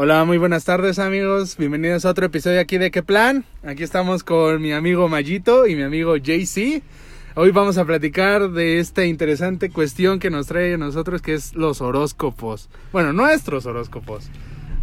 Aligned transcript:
Hola, 0.00 0.24
muy 0.24 0.38
buenas 0.38 0.64
tardes 0.64 1.00
amigos, 1.00 1.56
bienvenidos 1.56 2.04
a 2.04 2.10
otro 2.10 2.24
episodio 2.26 2.60
aquí 2.60 2.78
de 2.78 2.92
¿Qué 2.92 3.02
plan? 3.02 3.44
Aquí 3.64 3.82
estamos 3.82 4.22
con 4.22 4.62
mi 4.62 4.70
amigo 4.70 5.08
Mayito 5.08 5.66
y 5.66 5.74
mi 5.74 5.82
amigo 5.82 6.14
JC. 6.16 6.84
Hoy 7.34 7.50
vamos 7.50 7.78
a 7.78 7.84
platicar 7.84 8.48
de 8.52 8.78
esta 8.78 9.04
interesante 9.04 9.70
cuestión 9.70 10.20
que 10.20 10.30
nos 10.30 10.46
trae 10.46 10.74
a 10.74 10.78
nosotros 10.78 11.20
que 11.20 11.34
es 11.34 11.52
los 11.56 11.80
horóscopos. 11.80 12.68
Bueno, 12.92 13.12
nuestros 13.12 13.66
horóscopos, 13.66 14.28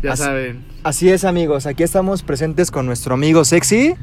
ya 0.04 0.12
Así- 0.12 0.24
saben. 0.24 0.66
Así 0.84 1.10
es 1.10 1.24
amigos, 1.24 1.66
aquí 1.66 1.84
estamos 1.84 2.22
presentes 2.22 2.70
con 2.70 2.86
nuestro 2.86 3.14
amigo 3.14 3.46
Sexy 3.46 3.96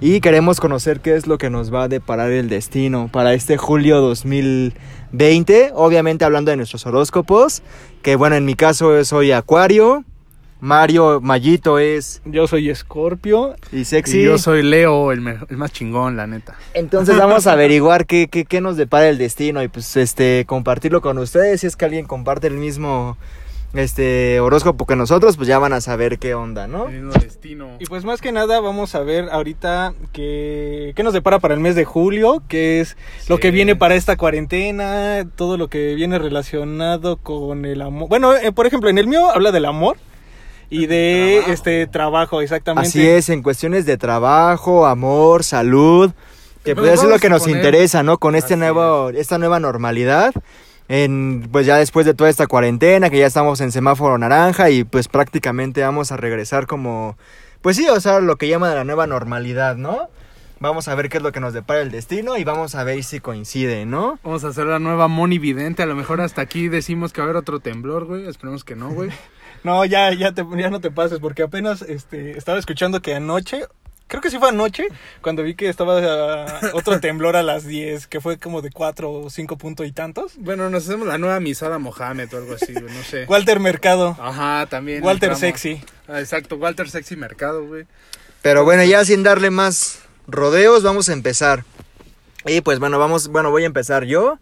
y 0.00 0.20
queremos 0.20 0.60
conocer 0.60 1.00
qué 1.00 1.16
es 1.16 1.26
lo 1.26 1.38
que 1.38 1.50
nos 1.50 1.74
va 1.74 1.82
a 1.84 1.88
deparar 1.88 2.30
el 2.30 2.48
destino 2.48 3.10
para 3.12 3.34
este 3.34 3.56
julio 3.56 4.00
2020, 4.00 5.72
obviamente 5.74 6.24
hablando 6.24 6.52
de 6.52 6.56
nuestros 6.56 6.86
horóscopos, 6.86 7.64
que 8.02 8.14
bueno, 8.14 8.36
en 8.36 8.44
mi 8.44 8.54
caso 8.54 9.04
soy 9.04 9.32
Acuario, 9.32 10.04
Mario 10.62 11.20
Mayito 11.20 11.80
es 11.80 12.22
Yo 12.24 12.46
soy 12.46 12.70
Escorpio. 12.70 13.56
y 13.72 13.84
Sexy. 13.84 14.20
Y 14.20 14.24
yo 14.26 14.38
soy 14.38 14.62
Leo, 14.62 15.10
el, 15.10 15.20
me- 15.20 15.38
el 15.50 15.56
más 15.56 15.72
chingón, 15.72 16.16
la 16.16 16.28
neta. 16.28 16.54
Entonces 16.72 17.18
vamos 17.18 17.48
a 17.48 17.52
averiguar 17.54 18.06
qué, 18.06 18.28
qué, 18.28 18.44
qué 18.44 18.60
nos 18.60 18.76
depara 18.76 19.08
el 19.08 19.18
destino 19.18 19.60
y 19.64 19.66
pues 19.66 19.96
este 19.96 20.44
compartirlo 20.46 21.00
con 21.00 21.18
ustedes. 21.18 21.62
Si 21.62 21.66
es 21.66 21.74
que 21.74 21.84
alguien 21.84 22.06
comparte 22.06 22.46
el 22.46 22.54
mismo 22.54 23.18
este 23.74 24.38
horóscopo 24.38 24.86
que 24.86 24.94
nosotros, 24.94 25.36
pues 25.36 25.48
ya 25.48 25.58
van 25.58 25.72
a 25.72 25.80
saber 25.80 26.20
qué 26.20 26.34
onda, 26.34 26.68
¿no? 26.68 26.86
El 26.88 27.02
mismo 27.02 27.12
destino. 27.14 27.68
Y 27.80 27.86
pues 27.86 28.04
más 28.04 28.20
que 28.20 28.30
nada 28.30 28.60
vamos 28.60 28.94
a 28.94 29.00
ver 29.00 29.30
ahorita 29.32 29.94
qué, 30.12 30.92
qué 30.94 31.02
nos 31.02 31.12
depara 31.12 31.40
para 31.40 31.54
el 31.54 31.60
mes 31.60 31.74
de 31.74 31.84
julio, 31.84 32.40
qué 32.46 32.80
es 32.80 32.96
lo 33.28 33.38
que 33.38 33.50
viene 33.50 33.74
para 33.74 33.96
esta 33.96 34.16
cuarentena, 34.16 35.26
todo 35.34 35.56
lo 35.56 35.66
que 35.66 35.96
viene 35.96 36.20
relacionado 36.20 37.16
con 37.16 37.64
el 37.64 37.82
amor. 37.82 38.08
Bueno, 38.08 38.36
eh, 38.36 38.52
por 38.52 38.68
ejemplo, 38.68 38.88
en 38.90 38.98
el 38.98 39.08
mío 39.08 39.28
habla 39.28 39.50
del 39.50 39.64
amor 39.64 39.96
y 40.72 40.86
de 40.86 41.32
Trabajo. 41.40 41.52
este 41.52 41.86
trabajo, 41.86 42.40
exactamente. 42.42 42.88
Así 42.88 43.06
es, 43.06 43.28
en 43.28 43.42
cuestiones 43.42 43.84
de 43.86 43.96
trabajo, 43.98 44.86
amor, 44.86 45.44
salud, 45.44 46.10
que 46.64 46.74
Pues 46.74 46.92
eso 46.92 47.04
es 47.04 47.08
lo 47.10 47.18
que 47.18 47.28
nos 47.28 47.42
poner- 47.42 47.56
interesa, 47.56 48.02
¿no? 48.02 48.18
Con 48.18 48.34
este 48.34 48.54
Así 48.54 48.60
nuevo, 48.60 49.10
esta 49.10 49.38
nueva 49.38 49.60
normalidad. 49.60 50.32
En, 50.88 51.48
pues 51.52 51.64
ya 51.66 51.76
después 51.76 52.04
de 52.06 52.14
toda 52.14 52.28
esta 52.28 52.46
cuarentena, 52.46 53.08
que 53.08 53.18
ya 53.18 53.26
estamos 53.26 53.60
en 53.60 53.72
semáforo 53.72 54.18
naranja 54.18 54.70
y 54.70 54.84
pues 54.84 55.08
prácticamente 55.08 55.80
vamos 55.82 56.12
a 56.12 56.16
regresar 56.16 56.66
como, 56.66 57.16
pues 57.62 57.76
sí, 57.76 57.88
o 57.88 57.98
sea, 58.00 58.20
lo 58.20 58.36
que 58.36 58.48
llaman 58.48 58.74
la 58.74 58.84
nueva 58.84 59.06
normalidad, 59.06 59.76
¿no? 59.76 60.08
Vamos 60.60 60.88
a 60.88 60.94
ver 60.94 61.08
qué 61.08 61.16
es 61.16 61.22
lo 61.22 61.32
que 61.32 61.40
nos 61.40 61.52
depara 61.54 61.80
el 61.80 61.90
destino 61.90 62.36
y 62.36 62.44
vamos 62.44 62.74
a 62.76 62.84
ver 62.84 63.02
si 63.04 63.20
coincide, 63.20 63.84
¿no? 63.86 64.18
Vamos 64.22 64.44
a 64.44 64.48
hacer 64.48 64.66
la 64.66 64.78
nueva 64.78 65.08
Moni 65.08 65.38
Vidente. 65.38 65.82
A 65.82 65.86
lo 65.86 65.94
mejor 65.96 66.20
hasta 66.20 66.40
aquí 66.42 66.68
decimos 66.68 67.12
que 67.12 67.20
va 67.20 67.24
a 67.26 67.30
haber 67.30 67.36
otro 67.36 67.58
temblor, 67.60 68.04
güey. 68.04 68.26
Esperemos 68.28 68.62
que 68.64 68.76
no, 68.76 68.90
güey. 68.90 69.10
No, 69.64 69.84
ya, 69.84 70.12
ya, 70.12 70.32
te, 70.32 70.44
ya 70.58 70.70
no 70.70 70.80
te 70.80 70.90
pases, 70.90 71.18
porque 71.18 71.42
apenas 71.42 71.82
este, 71.82 72.36
estaba 72.36 72.58
escuchando 72.58 73.00
que 73.00 73.14
anoche, 73.14 73.62
creo 74.08 74.20
que 74.20 74.30
sí 74.30 74.38
fue 74.38 74.48
anoche, 74.48 74.88
cuando 75.20 75.42
vi 75.42 75.54
que 75.54 75.68
estaba 75.68 75.98
ah, 76.44 76.60
otro 76.74 77.00
temblor 77.00 77.36
a 77.36 77.42
las 77.42 77.64
10, 77.64 78.06
que 78.08 78.20
fue 78.20 78.38
como 78.38 78.60
de 78.60 78.70
4 78.70 79.10
o 79.10 79.30
5 79.30 79.56
puntos 79.58 79.86
y 79.86 79.92
tantos. 79.92 80.32
Bueno, 80.36 80.68
nos 80.68 80.88
hacemos 80.88 81.06
la 81.06 81.18
nueva 81.18 81.40
misada 81.40 81.78
Mohamed 81.78 82.32
o 82.34 82.36
algo 82.38 82.54
así. 82.54 82.72
No 82.72 83.02
sé. 83.02 83.26
Walter 83.26 83.60
Mercado, 83.60 84.16
Ajá, 84.20 84.66
también. 84.66 85.02
Walter. 85.02 85.36
Sexy. 85.36 85.82
Ah, 86.08 86.20
exacto, 86.20 86.56
Walter 86.56 86.90
Sexy 86.90 87.16
Mercado, 87.16 87.64
güey. 87.64 87.86
Pero 88.42 88.64
bueno, 88.64 88.82
ya 88.82 89.04
sin 89.04 89.22
darle 89.22 89.50
más 89.50 90.00
rodeos, 90.26 90.82
vamos 90.82 91.08
a 91.08 91.12
empezar. 91.12 91.64
Y 92.44 92.60
pues 92.60 92.80
bueno, 92.80 92.98
vamos, 92.98 93.28
bueno, 93.28 93.50
voy 93.50 93.62
a 93.62 93.66
empezar 93.66 94.04
yo, 94.04 94.38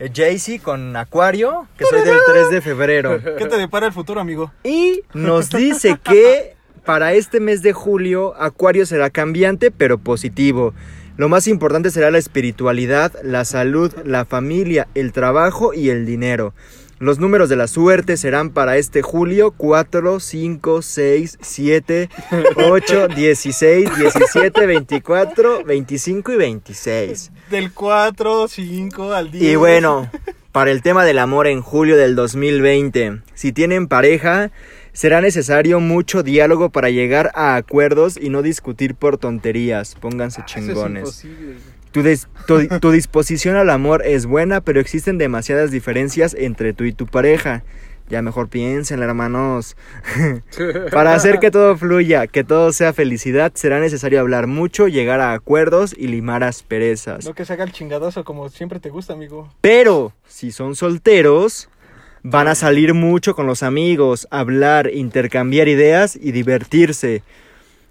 Jaycee 0.00 0.60
con 0.60 0.96
Acuario, 0.96 1.66
que 1.76 1.84
soy 1.84 2.02
del 2.02 2.18
3 2.24 2.50
de 2.50 2.60
febrero. 2.60 3.20
¿Qué 3.36 3.46
te 3.46 3.56
depara 3.56 3.86
el 3.86 3.92
futuro, 3.92 4.20
amigo? 4.20 4.52
Y 4.62 5.02
nos 5.12 5.50
dice 5.50 5.98
que 6.02 6.56
para 6.84 7.14
este 7.14 7.40
mes 7.40 7.62
de 7.62 7.72
julio, 7.72 8.34
Acuario 8.40 8.86
será 8.86 9.10
cambiante 9.10 9.70
pero 9.70 9.98
positivo. 9.98 10.72
Lo 11.16 11.28
más 11.28 11.48
importante 11.48 11.90
será 11.90 12.12
la 12.12 12.18
espiritualidad, 12.18 13.12
la 13.24 13.44
salud, 13.44 13.92
la 14.04 14.24
familia, 14.24 14.86
el 14.94 15.12
trabajo 15.12 15.74
y 15.74 15.90
el 15.90 16.06
dinero. 16.06 16.54
Los 17.00 17.18
números 17.20 17.48
de 17.48 17.54
la 17.56 17.68
suerte 17.68 18.16
serán 18.16 18.50
para 18.50 18.76
este 18.76 19.02
julio 19.02 19.52
4, 19.56 20.18
5, 20.18 20.82
6, 20.82 21.38
7, 21.40 22.08
8, 22.56 23.08
16, 23.08 23.96
17, 23.98 24.66
24, 24.66 25.64
25 25.64 26.32
y 26.32 26.36
26. 26.36 27.30
Del 27.50 27.72
4, 27.72 28.48
5 28.48 29.12
al 29.12 29.30
10. 29.30 29.44
Y 29.44 29.56
bueno, 29.56 30.10
para 30.50 30.72
el 30.72 30.82
tema 30.82 31.04
del 31.04 31.20
amor 31.20 31.46
en 31.46 31.60
julio 31.62 31.96
del 31.96 32.16
2020, 32.16 33.20
si 33.34 33.52
tienen 33.52 33.86
pareja, 33.86 34.50
será 34.92 35.20
necesario 35.20 35.78
mucho 35.78 36.24
diálogo 36.24 36.70
para 36.70 36.90
llegar 36.90 37.30
a 37.34 37.54
acuerdos 37.54 38.18
y 38.20 38.28
no 38.30 38.42
discutir 38.42 38.96
por 38.96 39.18
tonterías. 39.18 39.94
Pónganse 39.94 40.40
Ah, 40.40 40.44
eso 40.48 40.58
chingones. 40.60 41.08
Es 41.08 41.24
imposible. 41.24 41.77
Tu, 41.92 42.02
dis- 42.02 42.26
tu- 42.46 42.66
tu 42.80 42.90
disposición 42.90 43.56
al 43.56 43.70
amor 43.70 44.02
es 44.04 44.26
buena, 44.26 44.60
pero 44.60 44.80
existen 44.80 45.18
demasiadas 45.18 45.70
diferencias 45.70 46.34
entre 46.38 46.72
tú 46.72 46.84
y 46.84 46.92
tu 46.92 47.06
pareja. 47.06 47.62
Ya 48.10 48.22
mejor 48.22 48.48
piensen, 48.48 49.02
hermanos. 49.02 49.76
Para 50.90 51.14
hacer 51.14 51.38
que 51.40 51.50
todo 51.50 51.76
fluya, 51.76 52.26
que 52.26 52.42
todo 52.44 52.72
sea 52.72 52.92
felicidad, 52.94 53.52
será 53.54 53.80
necesario 53.80 54.20
hablar 54.20 54.46
mucho, 54.46 54.88
llegar 54.88 55.20
a 55.20 55.34
acuerdos 55.34 55.94
y 55.96 56.06
limar 56.08 56.42
asperezas. 56.42 57.26
No 57.26 57.34
que 57.34 57.44
se 57.44 57.52
haga 57.52 57.64
el 57.64 57.72
chingadazo 57.72 58.24
como 58.24 58.48
siempre 58.48 58.80
te 58.80 58.88
gusta, 58.90 59.12
amigo. 59.12 59.52
Pero 59.60 60.14
si 60.26 60.52
son 60.52 60.74
solteros, 60.74 61.68
van 62.22 62.48
a 62.48 62.54
salir 62.54 62.94
mucho 62.94 63.34
con 63.34 63.46
los 63.46 63.62
amigos, 63.62 64.26
hablar, 64.30 64.90
intercambiar 64.92 65.68
ideas 65.68 66.16
y 66.16 66.32
divertirse. 66.32 67.22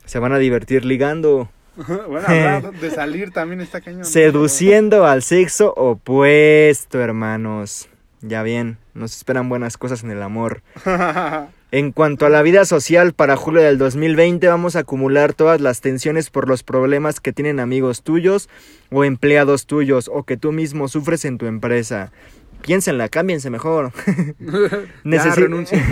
Se 0.06 0.18
van 0.18 0.34
a 0.34 0.40
divertir 0.40 0.84
ligando, 0.84 1.50
bueno, 2.08 2.28
hablar 2.28 2.72
de 2.74 2.92
salir 2.92 3.32
también 3.32 3.62
está 3.62 3.82
cañón. 3.82 4.06
seduciendo 4.06 5.06
al 5.06 5.22
sexo 5.24 5.74
opuesto, 5.76 7.00
hermanos. 7.02 7.90
Ya 8.22 8.42
bien, 8.44 8.78
nos 8.94 9.16
esperan 9.16 9.48
buenas 9.48 9.78
cosas 9.78 10.04
en 10.04 10.12
el 10.12 10.22
amor. 10.24 10.62
En 11.70 11.92
cuanto 11.92 12.26
a 12.26 12.30
la 12.30 12.44
vida 12.44 12.64
social, 12.64 13.12
para 13.12 13.36
julio 13.36 13.62
del 13.62 13.78
2020 13.78 14.48
vamos 14.48 14.78
a 14.78 14.80
acumular 14.80 15.34
todas 15.34 15.60
las 15.60 15.82
tensiones 15.82 16.30
por 16.30 16.48
los 16.48 16.64
problemas 16.64 17.20
que 17.20 17.34
tienen 17.34 17.60
amigos 17.60 18.04
tuyos 18.04 18.48
o 18.90 19.04
empleados 19.04 19.66
tuyos 19.66 20.10
o 20.14 20.24
que 20.24 20.38
tú 20.38 20.54
mismo 20.54 20.88
sufres 20.88 21.26
en 21.26 21.38
tu 21.38 21.46
empresa. 21.46 22.14
Piénsenla, 22.62 23.10
cámbiense 23.10 23.50
mejor. 23.50 23.92
ya, 24.40 24.70
Necesi- 25.04 25.36
renuncia. 25.36 25.84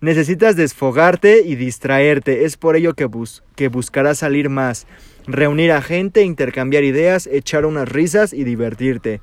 Necesitas 0.00 0.54
desfogarte 0.56 1.42
y 1.44 1.56
distraerte. 1.56 2.44
Es 2.44 2.56
por 2.56 2.76
ello 2.76 2.94
que, 2.94 3.04
bus- 3.06 3.42
que 3.56 3.68
buscarás 3.68 4.18
salir 4.18 4.48
más, 4.48 4.86
reunir 5.26 5.72
a 5.72 5.82
gente, 5.82 6.22
intercambiar 6.22 6.84
ideas, 6.84 7.26
echar 7.26 7.66
unas 7.66 7.88
risas 7.88 8.32
y 8.32 8.44
divertirte. 8.44 9.20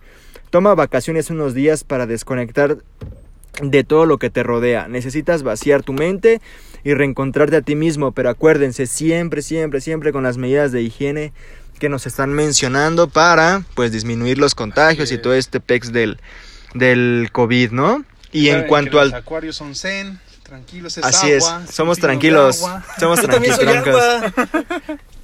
Toma 0.50 0.76
vacaciones 0.76 1.30
unos 1.30 1.54
días 1.54 1.84
para 1.84 2.06
desconectar 2.06 2.78
de 3.62 3.84
todo 3.86 4.06
lo 4.06 4.18
que 4.18 4.30
te 4.30 4.44
rodea. 4.44 4.88
Necesitas 4.90 5.44
vaciar 5.44 5.82
tu 5.82 5.94
mente 5.94 6.42
y 6.84 6.94
reencontrarte 6.94 7.56
a 7.56 7.62
ti 7.62 7.76
mismo, 7.76 8.12
pero 8.12 8.30
acuérdense 8.30 8.86
siempre, 8.86 9.42
siempre, 9.42 9.80
siempre 9.82 10.12
con 10.12 10.24
las 10.24 10.38
medidas 10.38 10.72
de 10.74 10.82
higiene 10.82 11.32
que 11.80 11.90
nos 11.90 12.06
están 12.06 12.32
mencionando 12.34 13.08
para 13.10 13.64
pues 13.76 13.92
disminuir 13.92 14.38
los 14.38 14.56
contagios 14.56 15.12
y 15.12 15.18
todo 15.18 15.34
este 15.34 15.60
pex 15.60 15.92
del, 15.92 16.20
del 16.74 17.30
COVID, 17.32 17.72
¿no? 17.72 18.04
Y 18.32 18.50
en 18.50 18.68
cuanto 18.68 18.92
que 18.92 19.00
al 19.00 19.10
Los 19.12 19.20
acuarios 19.22 19.56
son 19.56 19.74
zen, 19.76 20.20
tranquilos, 20.56 20.98
es 20.98 21.04
Así 21.04 21.32
es, 21.32 21.44
somos 21.72 21.98
tranquilos, 22.00 22.58
agua. 22.60 22.86
somos 22.98 23.22
tranquilos. 23.22 23.60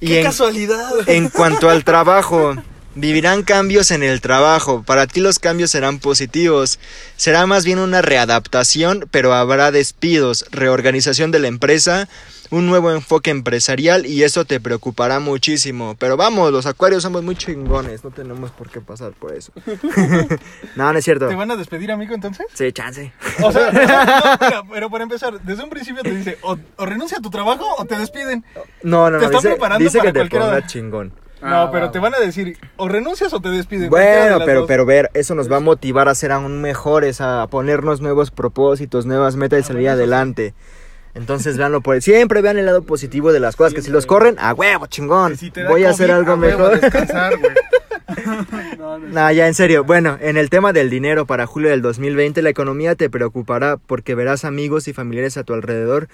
¡Qué 0.00 0.18
en, 0.18 0.24
casualidad! 0.24 0.90
en 1.06 1.28
cuanto 1.30 1.70
al 1.70 1.84
trabajo, 1.84 2.54
vivirán 2.94 3.42
cambios 3.42 3.90
en 3.92 4.02
el 4.02 4.20
trabajo. 4.20 4.82
Para 4.82 5.06
ti 5.06 5.20
los 5.20 5.38
cambios 5.38 5.70
serán 5.70 6.00
positivos. 6.00 6.78
Será 7.16 7.46
más 7.46 7.64
bien 7.64 7.78
una 7.78 8.02
readaptación, 8.02 9.08
pero 9.10 9.32
habrá 9.32 9.70
despidos, 9.70 10.44
reorganización 10.50 11.30
de 11.30 11.38
la 11.38 11.48
empresa, 11.48 12.08
un 12.52 12.66
nuevo 12.66 12.92
enfoque 12.92 13.30
empresarial 13.30 14.04
y 14.04 14.22
eso 14.24 14.44
te 14.44 14.60
preocupará 14.60 15.20
muchísimo. 15.20 15.96
Pero 15.98 16.18
vamos, 16.18 16.52
los 16.52 16.66
acuarios 16.66 17.02
somos 17.02 17.22
muy 17.22 17.34
chingones, 17.34 18.04
no 18.04 18.10
tenemos 18.10 18.50
por 18.50 18.68
qué 18.68 18.80
pasar 18.80 19.12
por 19.12 19.34
eso. 19.34 19.52
no, 20.76 20.92
no 20.92 20.98
es 20.98 21.04
cierto. 21.04 21.28
¿Te 21.28 21.34
van 21.34 21.50
a 21.50 21.56
despedir, 21.56 21.90
amigo, 21.90 22.14
entonces? 22.14 22.46
Sí, 22.52 22.70
chance. 22.72 23.10
O 23.42 23.50
sea, 23.50 23.72
no, 23.72 23.80
no, 23.80 24.38
mira, 24.40 24.62
pero 24.70 24.90
para 24.90 25.04
empezar, 25.04 25.40
desde 25.40 25.64
un 25.64 25.70
principio 25.70 26.02
te 26.02 26.14
dice, 26.14 26.38
o, 26.42 26.58
o 26.76 26.86
renuncia 26.86 27.18
a 27.18 27.22
tu 27.22 27.30
trabajo 27.30 27.64
o 27.78 27.84
te 27.86 27.98
despiden. 27.98 28.44
No, 28.82 29.10
no, 29.10 29.18
Te 29.18 29.24
no. 29.24 29.30
están 29.30 29.40
Dice, 29.40 29.48
preparando 29.48 29.84
dice 29.84 29.98
para 29.98 30.12
que 30.12 30.18
te 30.20 30.28
ponga 30.38 30.66
chingón. 30.66 31.12
Ah, 31.40 31.50
no, 31.50 31.56
va, 31.56 31.70
pero 31.72 31.86
va. 31.86 31.92
te 31.92 31.98
van 31.98 32.14
a 32.14 32.20
decir, 32.20 32.58
o 32.76 32.86
renuncias 32.88 33.32
o 33.32 33.40
te 33.40 33.48
despiden. 33.48 33.88
Bueno, 33.88 34.38
pero, 34.44 34.60
dos. 34.60 34.68
pero 34.68 34.84
ver, 34.86 35.10
eso 35.14 35.34
nos 35.34 35.50
va 35.50 35.56
a 35.56 35.60
motivar 35.60 36.08
a 36.08 36.14
ser 36.14 36.32
aún 36.32 36.60
mejores, 36.60 37.20
a 37.22 37.46
ponernos 37.48 38.00
nuevos 38.02 38.30
propósitos, 38.30 39.06
nuevas 39.06 39.36
metas 39.36 39.60
y 39.60 39.62
salir 39.64 39.86
eso 39.86 39.96
sí. 39.96 39.98
adelante. 39.98 40.54
Entonces, 41.14 41.58
véanlo 41.58 41.80
por 41.82 42.00
Siempre 42.00 42.40
vean 42.40 42.58
el 42.58 42.66
lado 42.66 42.82
positivo 42.82 43.32
de 43.32 43.40
las 43.40 43.54
cosas, 43.56 43.74
que 43.74 43.82
si 43.82 43.90
los 43.90 44.06
corren, 44.06 44.36
a 44.38 44.54
huevo, 44.54 44.86
chingón. 44.86 45.36
Si 45.36 45.52
Voy 45.68 45.84
a 45.84 45.90
hacer 45.90 46.10
algo 46.10 46.32
a 46.32 46.36
mejor. 46.36 46.80
descansar. 46.80 47.34
No, 48.78 48.98
no, 48.98 49.08
Nah, 49.08 49.32
ya 49.32 49.46
en 49.46 49.54
serio. 49.54 49.84
Bueno, 49.84 50.18
en 50.20 50.36
el 50.36 50.50
tema 50.50 50.72
del 50.72 50.90
dinero 50.90 51.24
para 51.26 51.46
julio 51.46 51.70
del 51.70 51.80
2020, 51.82 52.42
la 52.42 52.50
economía 52.50 52.94
te 52.94 53.08
preocupará 53.08 53.78
porque 53.78 54.14
verás 54.14 54.44
amigos 54.44 54.86
y 54.88 54.92
familiares 54.92 55.36
a 55.38 55.44
tu 55.44 55.54
alrededor 55.54 56.08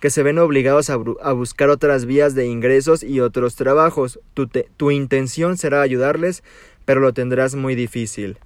que 0.00 0.08
se 0.08 0.22
ven 0.22 0.38
obligados 0.38 0.88
a, 0.88 0.94
a 0.94 1.32
buscar 1.32 1.68
otras 1.68 2.06
vías 2.06 2.34
de 2.34 2.46
ingresos 2.46 3.02
y 3.02 3.20
otros 3.20 3.54
trabajos. 3.54 4.18
Tu, 4.34 4.46
te- 4.46 4.68
tu 4.76 4.90
intención 4.90 5.58
será 5.58 5.82
ayudarles, 5.82 6.42
pero 6.86 7.00
lo 7.00 7.12
tendrás 7.12 7.54
muy 7.54 7.74
difícil. 7.74 8.38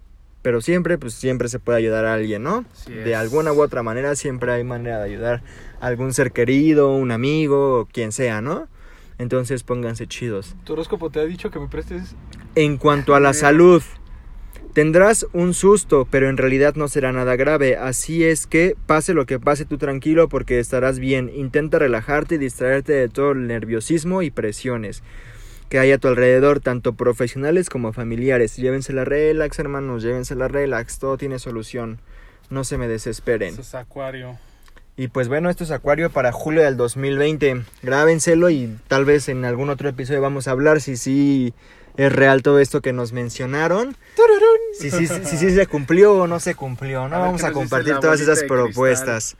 Pero 0.46 0.60
siempre, 0.60 0.96
pues 0.96 1.14
siempre 1.14 1.48
se 1.48 1.58
puede 1.58 1.78
ayudar 1.78 2.04
a 2.04 2.14
alguien, 2.14 2.44
¿no? 2.44 2.64
De 2.86 3.16
alguna 3.16 3.52
u 3.52 3.60
otra 3.60 3.82
manera 3.82 4.14
siempre 4.14 4.52
hay 4.52 4.62
manera 4.62 4.98
de 4.98 5.04
ayudar 5.12 5.42
a 5.80 5.86
algún 5.88 6.12
ser 6.12 6.30
querido, 6.30 6.94
un 6.94 7.10
amigo, 7.10 7.80
o 7.80 7.86
quien 7.86 8.12
sea, 8.12 8.40
¿no? 8.40 8.68
Entonces 9.18 9.64
pónganse 9.64 10.06
chidos. 10.06 10.54
Tu 10.62 10.74
horóscopo 10.74 11.10
te 11.10 11.18
ha 11.18 11.24
dicho 11.24 11.50
que 11.50 11.58
me 11.58 11.66
prestes. 11.66 12.14
En 12.54 12.76
cuanto 12.76 13.16
a 13.16 13.18
la 13.18 13.30
Bien. 13.30 13.40
salud, 13.40 13.82
tendrás 14.72 15.26
un 15.32 15.52
susto, 15.52 16.06
pero 16.08 16.28
en 16.28 16.36
realidad 16.36 16.76
no 16.76 16.86
será 16.86 17.10
nada 17.10 17.34
grave. 17.34 17.76
Así 17.76 18.22
es 18.22 18.46
que 18.46 18.76
pase 18.86 19.14
lo 19.14 19.26
que 19.26 19.40
pase, 19.40 19.64
tú 19.64 19.78
tranquilo 19.78 20.28
porque 20.28 20.60
estarás 20.60 21.00
bien. 21.00 21.28
Intenta 21.34 21.80
relajarte 21.80 22.36
y 22.36 22.38
distraerte 22.38 22.92
de 22.92 23.08
todo 23.08 23.32
el 23.32 23.48
nerviosismo 23.48 24.22
y 24.22 24.30
presiones 24.30 25.02
que 25.68 25.78
hay 25.78 25.92
a 25.92 25.98
tu 25.98 26.08
alrededor, 26.08 26.60
tanto 26.60 26.94
profesionales 26.94 27.70
como 27.70 27.92
familiares. 27.92 28.56
Llévensela 28.56 29.04
relax, 29.04 29.58
hermanos, 29.58 30.02
llévensela 30.02 30.48
relax. 30.48 30.98
Todo 30.98 31.18
tiene 31.18 31.38
solución. 31.38 31.98
No 32.50 32.64
se 32.64 32.78
me 32.78 32.88
desesperen. 32.88 33.54
Eso 33.54 33.62
es 33.62 33.74
acuario. 33.74 34.38
Y 34.98 35.08
pues 35.08 35.28
bueno, 35.28 35.50
esto 35.50 35.64
es 35.64 35.70
Acuario 35.70 36.08
para 36.08 36.32
julio 36.32 36.62
del 36.62 36.78
2020. 36.78 37.64
Grábenselo 37.82 38.48
y 38.48 38.78
tal 38.88 39.04
vez 39.04 39.28
en 39.28 39.44
algún 39.44 39.68
otro 39.68 39.90
episodio 39.90 40.22
vamos 40.22 40.48
a 40.48 40.52
hablar 40.52 40.80
si 40.80 40.96
sí 40.96 41.52
es 41.98 42.10
real 42.10 42.42
todo 42.42 42.60
esto 42.60 42.80
que 42.80 42.94
nos 42.94 43.12
mencionaron. 43.12 43.94
Si 44.78 44.90
sí 44.90 45.06
si, 45.06 45.24
si, 45.24 45.36
sí 45.36 45.50
se 45.50 45.66
cumplió 45.66 46.14
o 46.14 46.26
no 46.26 46.40
se 46.40 46.54
cumplió, 46.54 47.08
¿no? 47.08 47.16
A 47.16 47.18
vamos 47.18 47.44
a 47.44 47.52
compartir 47.52 47.98
todas 47.98 48.20
esas 48.20 48.42
cristal. 48.42 49.36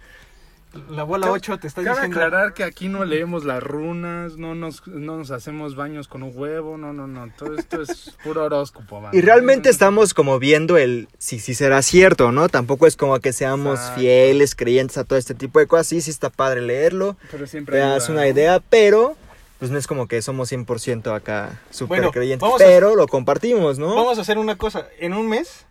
La 0.90 1.02
bola 1.02 1.30
8 1.30 1.58
te 1.58 1.66
está 1.66 1.82
Cabe 1.82 1.96
diciendo. 1.96 2.16
aclarar 2.24 2.54
que 2.54 2.64
aquí 2.64 2.88
no 2.88 3.04
leemos 3.04 3.44
las 3.44 3.62
runas, 3.62 4.36
no 4.36 4.54
nos, 4.54 4.86
no 4.86 5.16
nos 5.18 5.30
hacemos 5.30 5.76
baños 5.76 6.08
con 6.08 6.22
un 6.22 6.32
huevo, 6.34 6.76
no, 6.78 6.92
no, 6.92 7.06
no. 7.06 7.28
Todo 7.36 7.54
esto 7.56 7.82
es 7.82 8.16
puro 8.24 8.44
horóscopo, 8.44 9.00
banda. 9.00 9.16
Y 9.16 9.20
realmente 9.20 9.68
estamos 9.68 10.14
como 10.14 10.38
viendo 10.38 10.76
el 10.78 11.08
si 11.18 11.38
sí 11.38 11.54
será 11.54 11.82
cierto, 11.82 12.32
¿no? 12.32 12.48
Tampoco 12.48 12.86
es 12.86 12.96
como 12.96 13.18
que 13.20 13.32
seamos 13.32 13.78
Exacto. 13.78 14.00
fieles, 14.00 14.54
creyentes 14.54 14.96
a 14.98 15.04
todo 15.04 15.18
este 15.18 15.34
tipo 15.34 15.58
de 15.58 15.66
cosas. 15.66 15.86
Sí, 15.88 16.00
sí 16.00 16.10
está 16.10 16.30
padre 16.30 16.62
leerlo. 16.62 17.16
Pero 17.30 17.46
siempre 17.46 17.74
Te 17.76 17.80
das 17.80 18.08
una 18.08 18.22
¿no? 18.22 18.26
idea, 18.28 18.60
pero 18.70 19.16
pues 19.58 19.70
no 19.70 19.78
es 19.78 19.86
como 19.86 20.06
que 20.06 20.20
somos 20.22 20.50
100% 20.52 21.14
acá 21.14 21.60
súper 21.70 21.98
Bueno, 21.98 22.12
creyentes. 22.12 22.42
vamos 22.42 22.60
a- 22.60 22.64
Pero 22.64 22.94
lo 22.96 23.06
compartimos, 23.08 23.78
¿no? 23.78 23.94
Vamos 23.94 24.18
a 24.18 24.20
hacer 24.22 24.38
una 24.38 24.56
cosa. 24.56 24.86
En 24.98 25.12
un 25.14 25.28
mes, 25.28 25.65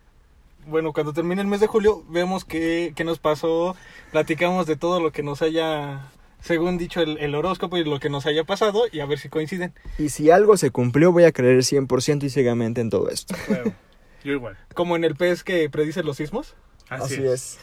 bueno, 0.67 0.94
cuando 0.94 1.13
termine 1.13 1.41
el 1.41 1.47
mes 1.47 1.59
de 1.59 1.67
julio, 1.67 2.03
vemos 2.09 2.45
qué, 2.45 2.94
qué 2.95 3.03
nos 3.03 3.19
pasó. 3.19 3.75
Platicamos 4.12 4.67
de 4.67 4.75
todo 4.75 5.00
lo 5.00 5.12
que 5.12 5.23
nos 5.23 5.41
haya, 5.41 6.09
según 6.41 6.77
dicho 6.77 7.01
el, 7.01 7.17
el 7.19 7.35
horóscopo 7.35 7.77
y 7.77 7.83
lo 7.83 8.00
que 8.00 8.09
nos 8.09 8.25
haya 8.25 8.44
pasado 8.44 8.83
y 8.91 9.00
a 9.00 9.06
ver 9.06 9.19
si 9.19 9.29
coinciden. 9.29 9.73
Y 9.97 10.09
si 10.09 10.31
algo 10.31 10.57
se 10.57 10.71
cumplió, 10.71 11.12
voy 11.12 11.25
a 11.25 11.31
creer 11.31 11.59
100% 11.59 12.23
y 12.23 12.29
ciegamente 12.29 12.81
en 12.81 12.89
todo 12.89 13.09
esto. 13.09 13.35
Yo 14.23 14.33
igual. 14.33 14.57
Como 14.73 14.95
en 14.95 15.03
el 15.03 15.15
pez 15.15 15.44
que 15.44 15.69
predice 15.69 16.03
los 16.03 16.17
sismos. 16.17 16.56
Así, 16.89 17.15
Así, 17.15 17.25
es. 17.25 17.59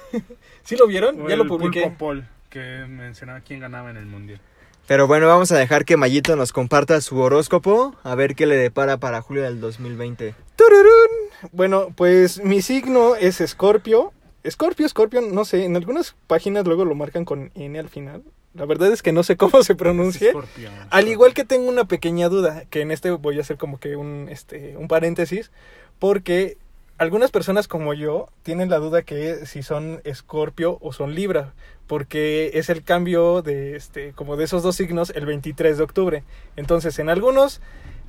¿Sí 0.65 0.77
lo 0.77 0.87
vieron? 0.87 1.21
O 1.21 1.29
ya 1.29 1.37
lo 1.37 1.47
publiqué. 1.47 1.83
Pulpo 1.83 1.99
Paul, 1.99 2.29
que 2.51 2.85
mencionaba 2.89 3.41
quién 3.41 3.61
ganaba 3.61 3.91
en 3.91 3.97
el 3.97 4.07
mundial. 4.07 4.41
Pero 4.87 5.07
bueno, 5.07 5.29
vamos 5.29 5.53
a 5.53 5.59
dejar 5.59 5.85
que 5.85 5.97
Mayito 5.97 6.35
nos 6.35 6.53
comparta 6.53 7.01
su 7.01 7.19
horóscopo, 7.19 7.95
a 8.03 8.15
ver 8.17 8.35
qué 8.35 8.47
le 8.47 8.57
depara 8.57 8.97
para 8.97 9.23
julio 9.23 9.45
del 9.45 9.61
2020. 9.61 10.35
¡Tururún! 10.57 11.22
Bueno, 11.51 11.89
pues 11.97 12.43
mi 12.43 12.63
signo 12.63 13.17
es 13.17 13.41
Escorpio. 13.41 14.13
Escorpio, 14.45 14.87
Escorpio, 14.87 15.21
no 15.21 15.45
sé, 15.45 15.65
en 15.65 15.77
algunas 15.77 16.15
páginas 16.27 16.67
luego 16.67 16.85
lo 16.85 16.95
marcan 16.95 17.25
con 17.25 17.51
N 17.55 17.79
al 17.79 17.89
final. 17.89 18.23
La 18.55 18.67
verdad 18.67 18.93
es 18.93 19.03
que 19.03 19.13
no 19.13 19.23
sé 19.23 19.37
cómo 19.39 19.63
se 19.63 19.75
pronuncia. 19.75 20.29
Escorpión. 20.29 20.73
Al 20.91 21.09
igual 21.09 21.35
que 21.35 21.45
tengo 21.45 21.69
una 21.69 21.87
pequeña 21.87 22.29
duda, 22.29 22.65
que 22.71 22.81
en 22.81 22.91
este 22.91 23.11
voy 23.11 23.39
a 23.39 23.41
hacer 23.41 23.57
como 23.57 23.81
que 23.81 23.97
un, 23.97 24.29
este, 24.31 24.77
un 24.77 24.89
paréntesis, 24.89 25.51
porque 25.99 26.59
algunas 26.99 27.31
personas 27.31 27.67
como 27.67 27.95
yo 27.95 28.29
tienen 28.43 28.71
la 28.71 28.79
duda 28.79 29.03
que 29.03 29.47
si 29.47 29.63
son 29.63 30.01
Escorpio 30.05 30.79
o 30.81 30.93
son 30.93 31.15
Libra, 31.15 31.55
porque 31.87 32.53
es 32.55 32.69
el 32.69 32.85
cambio 32.85 33.43
de 33.43 33.77
este, 33.77 34.13
como 34.13 34.37
de 34.37 34.45
esos 34.45 34.63
dos 34.63 34.77
signos 34.77 35.11
el 35.11 35.27
23 35.27 35.79
de 35.79 35.85
octubre. 35.85 36.25
Entonces, 36.57 36.99
en 36.99 37.09
algunos 37.09 37.61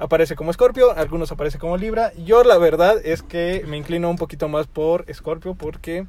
aparece 0.04 0.36
como 0.36 0.52
Escorpio, 0.52 0.96
algunos 0.98 1.32
aparece 1.32 1.58
como 1.60 1.78
Libra. 1.78 2.12
Yo 2.18 2.44
la 2.44 2.58
verdad 2.58 2.98
es 3.04 3.24
que 3.24 3.64
me 3.68 3.78
inclino 3.78 4.10
un 4.10 4.18
poquito 4.18 4.48
más 4.50 4.68
por 4.68 5.06
Escorpio 5.08 5.56
porque 5.56 6.06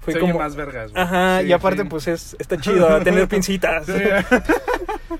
fui 0.00 0.12
Soy 0.14 0.22
como 0.22 0.38
más 0.38 0.54
vergas. 0.54 0.92
güey. 0.92 1.02
Ajá, 1.02 1.40
Sí, 1.40 1.46
y 1.48 1.52
aparte 1.52 1.82
sí. 1.82 1.88
pues 1.88 2.06
es 2.08 2.36
está 2.38 2.58
chido 2.60 3.00
tener 3.04 3.26
pincitas. 3.28 3.86
Sí. 3.86 3.92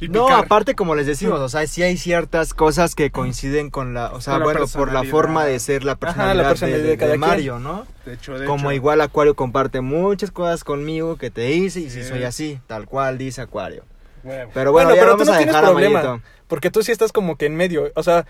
Y 0.00 0.06
No, 0.06 0.28
aparte 0.28 0.76
como 0.76 0.94
les 0.94 1.04
decimos, 1.04 1.40
o 1.40 1.48
sea, 1.48 1.66
sí 1.66 1.82
hay 1.82 1.96
ciertas 1.96 2.54
cosas 2.54 2.94
que 2.94 3.10
coinciden 3.10 3.70
con 3.70 3.92
la, 3.92 4.12
o 4.12 4.20
sea, 4.20 4.38
la 4.38 4.44
bueno, 4.44 4.68
por 4.68 4.92
la 4.92 5.02
forma 5.02 5.44
de 5.44 5.58
ser 5.58 5.82
la 5.82 5.92
Ajá, 5.92 5.98
personalidad, 6.00 6.42
la 6.42 6.48
personalidad 6.48 6.82
de, 6.84 6.88
de 6.90 6.96
cada 6.96 7.12
de 7.12 7.18
quien. 7.18 7.28
Mario, 7.28 7.58
¿no? 7.58 7.84
De 8.06 8.14
hecho, 8.14 8.38
de 8.38 8.46
Como 8.46 8.70
hecho. 8.70 8.76
igual 8.76 9.00
Acuario 9.00 9.34
comparte 9.34 9.80
muchas 9.80 10.30
cosas 10.30 10.62
conmigo 10.62 11.16
que 11.16 11.32
te 11.32 11.40
dice 11.42 11.80
y 11.80 11.90
si 11.90 12.04
soy 12.04 12.22
así, 12.22 12.60
tal 12.68 12.86
cual 12.86 13.18
dice 13.18 13.40
Acuario. 13.40 13.82
Pero 14.22 14.70
bueno, 14.70 14.90
Bueno, 14.90 14.94
ya 14.94 15.00
pero 15.00 15.16
tú 15.16 15.24
vamos 15.24 15.26
no 15.26 15.32
a 15.34 15.38
dejar 15.38 15.64
a. 15.64 15.72
Mayito. 15.72 16.20
Porque 16.54 16.70
tú 16.70 16.84
sí 16.84 16.92
estás 16.92 17.10
como 17.10 17.36
que 17.36 17.46
en 17.46 17.56
medio, 17.56 17.90
o 17.96 18.02
sea, 18.04 18.26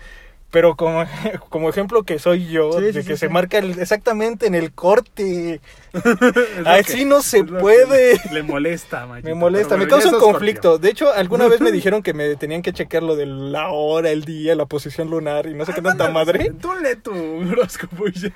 pero 0.49 0.75
como, 0.75 1.03
como 1.49 1.69
ejemplo 1.69 2.01
que 2.03 2.17
soy 2.17 2.47
yo, 2.47 2.71
Sí, 2.73 2.81
de 2.85 2.93
sí, 2.93 3.07
que 3.07 3.13
sí, 3.15 3.19
se 3.19 3.29
marca 3.29 3.59
el- 3.59 3.77
exactamente 3.79 4.47
en 4.47 4.55
el 4.55 4.71
corte. 4.73 5.61
Así 6.65 6.93
que- 6.99 7.05
no 7.05 7.21
se 7.21 7.43
puede. 7.43 8.19
Le 8.31 8.41
molesta, 8.41 9.05
Mayito. 9.05 9.27
Me 9.29 9.35
molesta, 9.35 9.77
me 9.77 9.87
causa 9.87 10.09
un 10.09 10.19
conflicto. 10.19 10.79
De 10.79 10.89
hecho, 10.89 11.11
alguna 11.13 11.47
vez 11.47 11.61
me 11.61 11.71
dijeron 11.71 12.01
que 12.01 12.15
me 12.15 12.35
tenían 12.35 12.63
que 12.63 12.73
checar 12.73 13.03
lo 13.03 13.15
de 13.15 13.27
la 13.27 13.69
hora, 13.69 14.09
el 14.09 14.23
día, 14.25 14.55
la 14.55 14.65
posición 14.65 15.09
lunar 15.11 15.45
y 15.45 15.53
no 15.53 15.65
sé 15.65 15.73
qué 15.73 15.83
tanta 15.83 16.09
madre. 16.09 16.51
Tú 16.59 16.73
lee 16.73 16.95
tu 16.95 17.11
horóscopo 17.13 18.07
ya. 18.07 18.31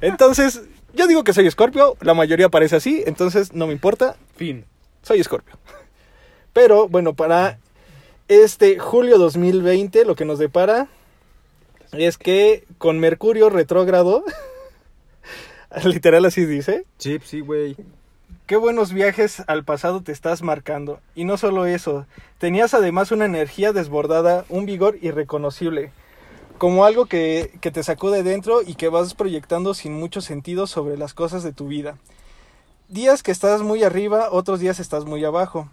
Entonces, 0.00 0.62
yo 0.92 1.06
digo 1.06 1.22
que 1.22 1.32
soy 1.32 1.46
escorpio, 1.46 1.96
la 2.00 2.14
mayoría 2.14 2.48
parece 2.48 2.74
así, 2.76 3.04
entonces 3.06 3.52
no 3.52 3.68
me 3.68 3.72
importa, 3.74 4.16
Fin. 4.34 4.64
soy 5.02 5.20
escorpio. 5.20 5.56
Pero 6.52 6.88
bueno, 6.88 7.14
para 7.14 7.58
este 8.30 8.78
julio 8.78 9.18
2020 9.18 10.04
lo 10.04 10.14
que 10.14 10.24
nos 10.24 10.38
depara 10.38 10.86
es 11.90 12.16
que 12.16 12.64
con 12.78 13.00
Mercurio 13.00 13.50
retrógrado, 13.50 14.22
literal 15.84 16.24
así 16.24 16.44
dice, 16.44 16.84
Sí, 16.98 17.18
sí, 17.24 17.40
güey. 17.40 17.76
qué 18.46 18.56
buenos 18.56 18.92
viajes 18.92 19.42
al 19.48 19.64
pasado 19.64 20.00
te 20.02 20.12
estás 20.12 20.42
marcando. 20.42 21.00
Y 21.16 21.24
no 21.24 21.36
solo 21.38 21.66
eso, 21.66 22.06
tenías 22.38 22.72
además 22.72 23.10
una 23.10 23.24
energía 23.24 23.72
desbordada, 23.72 24.44
un 24.48 24.64
vigor 24.64 24.96
irreconocible, 25.02 25.90
como 26.58 26.84
algo 26.84 27.06
que, 27.06 27.58
que 27.60 27.72
te 27.72 27.82
sacó 27.82 28.12
de 28.12 28.22
dentro 28.22 28.62
y 28.62 28.76
que 28.76 28.88
vas 28.88 29.14
proyectando 29.14 29.74
sin 29.74 29.92
mucho 29.92 30.20
sentido 30.20 30.68
sobre 30.68 30.96
las 30.96 31.14
cosas 31.14 31.42
de 31.42 31.52
tu 31.52 31.66
vida. 31.66 31.98
Días 32.88 33.24
que 33.24 33.32
estás 33.32 33.62
muy 33.62 33.82
arriba, 33.82 34.28
otros 34.30 34.60
días 34.60 34.78
estás 34.78 35.04
muy 35.04 35.24
abajo. 35.24 35.68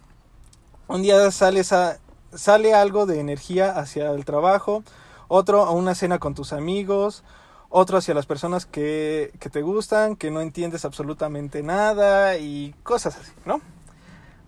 Un 0.88 1.02
día 1.02 1.30
sales 1.30 1.72
a, 1.72 2.00
sale 2.34 2.74
algo 2.74 3.06
de 3.06 3.20
energía 3.20 3.70
hacia 3.72 4.10
el 4.10 4.24
trabajo, 4.24 4.82
otro 5.28 5.64
a 5.64 5.70
una 5.70 5.94
cena 5.94 6.18
con 6.18 6.34
tus 6.34 6.52
amigos, 6.52 7.24
otro 7.68 7.98
hacia 7.98 8.14
las 8.14 8.26
personas 8.26 8.66
que, 8.66 9.32
que 9.40 9.50
te 9.50 9.62
gustan, 9.62 10.16
que 10.16 10.30
no 10.30 10.40
entiendes 10.40 10.84
absolutamente 10.84 11.62
nada 11.62 12.36
y 12.38 12.74
cosas 12.82 13.16
así, 13.16 13.32
¿no? 13.44 13.60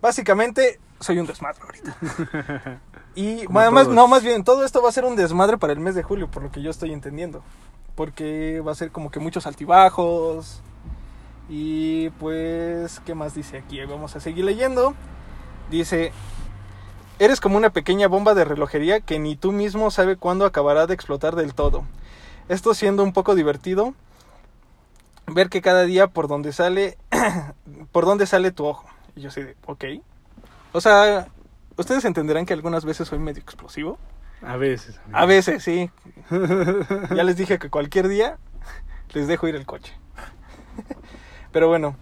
Básicamente, 0.00 0.80
soy 1.00 1.18
un 1.18 1.26
desmadre 1.26 1.60
ahorita. 1.62 2.80
Y 3.14 3.44
Como 3.44 3.58
además, 3.58 3.84
todos. 3.84 3.96
no, 3.96 4.06
más 4.06 4.22
bien, 4.22 4.44
todo 4.44 4.64
esto 4.64 4.80
va 4.82 4.88
a 4.88 4.92
ser 4.92 5.04
un 5.04 5.16
desmadre 5.16 5.58
para 5.58 5.72
el 5.72 5.80
mes 5.80 5.96
de 5.96 6.02
julio, 6.04 6.30
por 6.30 6.44
lo 6.44 6.52
que 6.52 6.62
yo 6.62 6.70
estoy 6.70 6.92
entendiendo. 6.92 7.42
Porque 7.96 8.60
va 8.60 8.70
a 8.72 8.76
ser 8.76 8.92
como 8.92 9.10
que 9.10 9.18
muchos 9.18 9.46
altibajos. 9.46 10.62
Y 11.48 12.10
pues, 12.10 13.00
¿qué 13.04 13.14
más 13.14 13.34
dice 13.34 13.58
aquí? 13.58 13.84
Vamos 13.84 14.14
a 14.14 14.20
seguir 14.20 14.44
leyendo. 14.44 14.94
Dice, 15.70 16.12
eres 17.20 17.38
como 17.38 17.58
una 17.58 17.70
pequeña 17.70 18.08
bomba 18.08 18.34
de 18.34 18.46
relojería 18.46 19.00
que 19.00 19.18
ni 19.18 19.36
tú 19.36 19.52
mismo 19.52 19.90
sabe 19.90 20.16
cuándo 20.16 20.46
acabará 20.46 20.86
de 20.86 20.94
explotar 20.94 21.36
del 21.36 21.54
todo. 21.54 21.84
Esto 22.48 22.72
siendo 22.72 23.04
un 23.04 23.12
poco 23.12 23.34
divertido, 23.34 23.94
ver 25.26 25.50
que 25.50 25.60
cada 25.60 25.82
día 25.82 26.08
por 26.08 26.28
donde 26.28 26.52
sale, 26.52 26.96
por 27.92 28.06
donde 28.06 28.26
sale 28.26 28.50
tu 28.52 28.64
ojo. 28.64 28.86
Y 29.14 29.20
yo 29.20 29.28
así 29.28 29.42
de, 29.42 29.54
ok. 29.66 29.84
O 30.72 30.80
sea, 30.80 31.28
ustedes 31.76 32.06
entenderán 32.06 32.46
que 32.46 32.54
algunas 32.54 32.86
veces 32.86 33.06
soy 33.06 33.18
medio 33.18 33.42
explosivo. 33.42 33.98
A 34.42 34.56
veces. 34.56 34.98
amigo. 35.04 35.18
A 35.18 35.26
veces, 35.26 35.62
sí. 35.62 35.90
Ya 37.14 37.22
les 37.22 37.36
dije 37.36 37.58
que 37.58 37.68
cualquier 37.68 38.08
día 38.08 38.38
les 39.10 39.28
dejo 39.28 39.46
ir 39.46 39.56
el 39.56 39.66
coche. 39.66 39.92
Pero 41.52 41.68
bueno, 41.68 41.96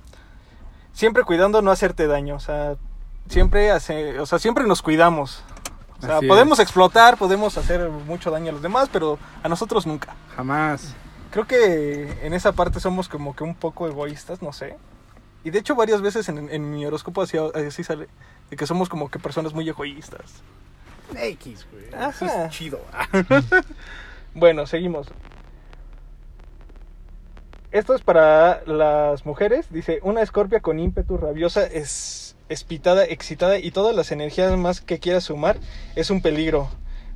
siempre 0.92 1.25
cuidando 1.25 1.60
no 1.60 1.72
hacerte 1.72 2.06
daño, 2.06 2.37
o 2.37 2.40
sea, 2.40 2.76
siempre 3.28 3.70
hace, 3.70 4.18
o 4.20 4.26
sea, 4.26 4.38
siempre 4.38 4.66
nos 4.66 4.82
cuidamos. 4.82 5.42
O 5.99 6.06
sea, 6.06 6.18
Así 6.18 6.28
podemos 6.28 6.58
es. 6.58 6.62
explotar, 6.64 7.16
podemos 7.16 7.58
hacer 7.58 7.88
mucho 7.90 8.30
daño 8.30 8.50
a 8.50 8.52
los 8.52 8.62
demás, 8.62 8.88
pero 8.92 9.18
a 9.42 9.49
nosotros 9.49 9.87
nunca. 9.87 10.14
Jamás. 10.37 10.94
Creo 11.30 11.47
que 11.47 12.18
en 12.23 12.32
esa 12.35 12.52
parte 12.52 12.80
somos 12.80 13.08
como 13.08 13.35
que 13.35 13.44
un 13.44 13.54
poco 13.54 13.87
egoístas, 13.88 14.40
no 14.40 14.52
sé. 14.52 14.76
Y 15.44 15.50
de 15.50 15.58
hecho 15.58 15.75
varias 15.75 16.00
veces 16.00 16.28
en, 16.28 16.49
en 16.50 16.70
mi 16.70 16.87
horóscopo 16.87 17.23
así, 17.23 17.37
así 17.38 17.85
sale, 17.85 18.08
de 18.50 18.56
que 18.56 18.66
somos 18.66 18.88
como 18.88 19.11
que 19.11 19.18
personas 19.18 19.52
muy 19.54 19.68
egoístas. 19.68 20.42
X, 21.16 21.66
güey. 21.73 21.87
Eso 22.08 22.26
es 22.26 22.50
chido. 22.50 22.80
Bueno, 24.35 24.66
seguimos. 24.66 25.08
Esto 27.73 27.94
es 27.94 28.02
para 28.02 28.62
las 28.66 29.26
mujeres. 29.26 29.66
Dice, 29.70 30.00
una 30.02 30.23
escorpia 30.23 30.61
con 30.61 30.78
ímpetu 30.78 31.16
rabiosa 31.16 31.64
es 31.64 32.27
espitada, 32.49 33.05
excitada 33.05 33.59
y 33.59 33.71
todas 33.71 33.95
las 33.95 34.12
energías 34.12 34.57
más 34.57 34.81
que 34.81 34.99
quieras 34.99 35.25
sumar 35.25 35.59
es 35.97 36.11
un 36.11 36.23
peligro. 36.23 36.69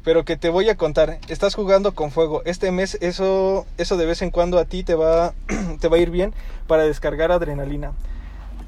Pero 0.05 0.25
que 0.25 0.37
te 0.37 0.49
voy 0.49 0.69
a 0.69 0.77
contar, 0.77 1.21
estás 1.29 1.55
jugando 1.55 1.95
con 1.95 2.11
fuego. 2.11 2.43
Este 2.45 2.73
mes 2.73 2.99
eso, 3.01 3.67
eso 3.79 3.97
de 3.97 4.07
vez 4.07 4.21
en 4.23 4.31
cuando 4.31 4.59
a 4.59 4.65
ti 4.65 4.83
te 4.83 4.97
va, 4.97 5.33
te 5.81 5.89
va 5.89 5.97
a 5.97 6.01
ir 6.01 6.11
bien 6.11 6.35
para 6.67 6.83
descargar 6.83 7.31
adrenalina. 7.31 7.93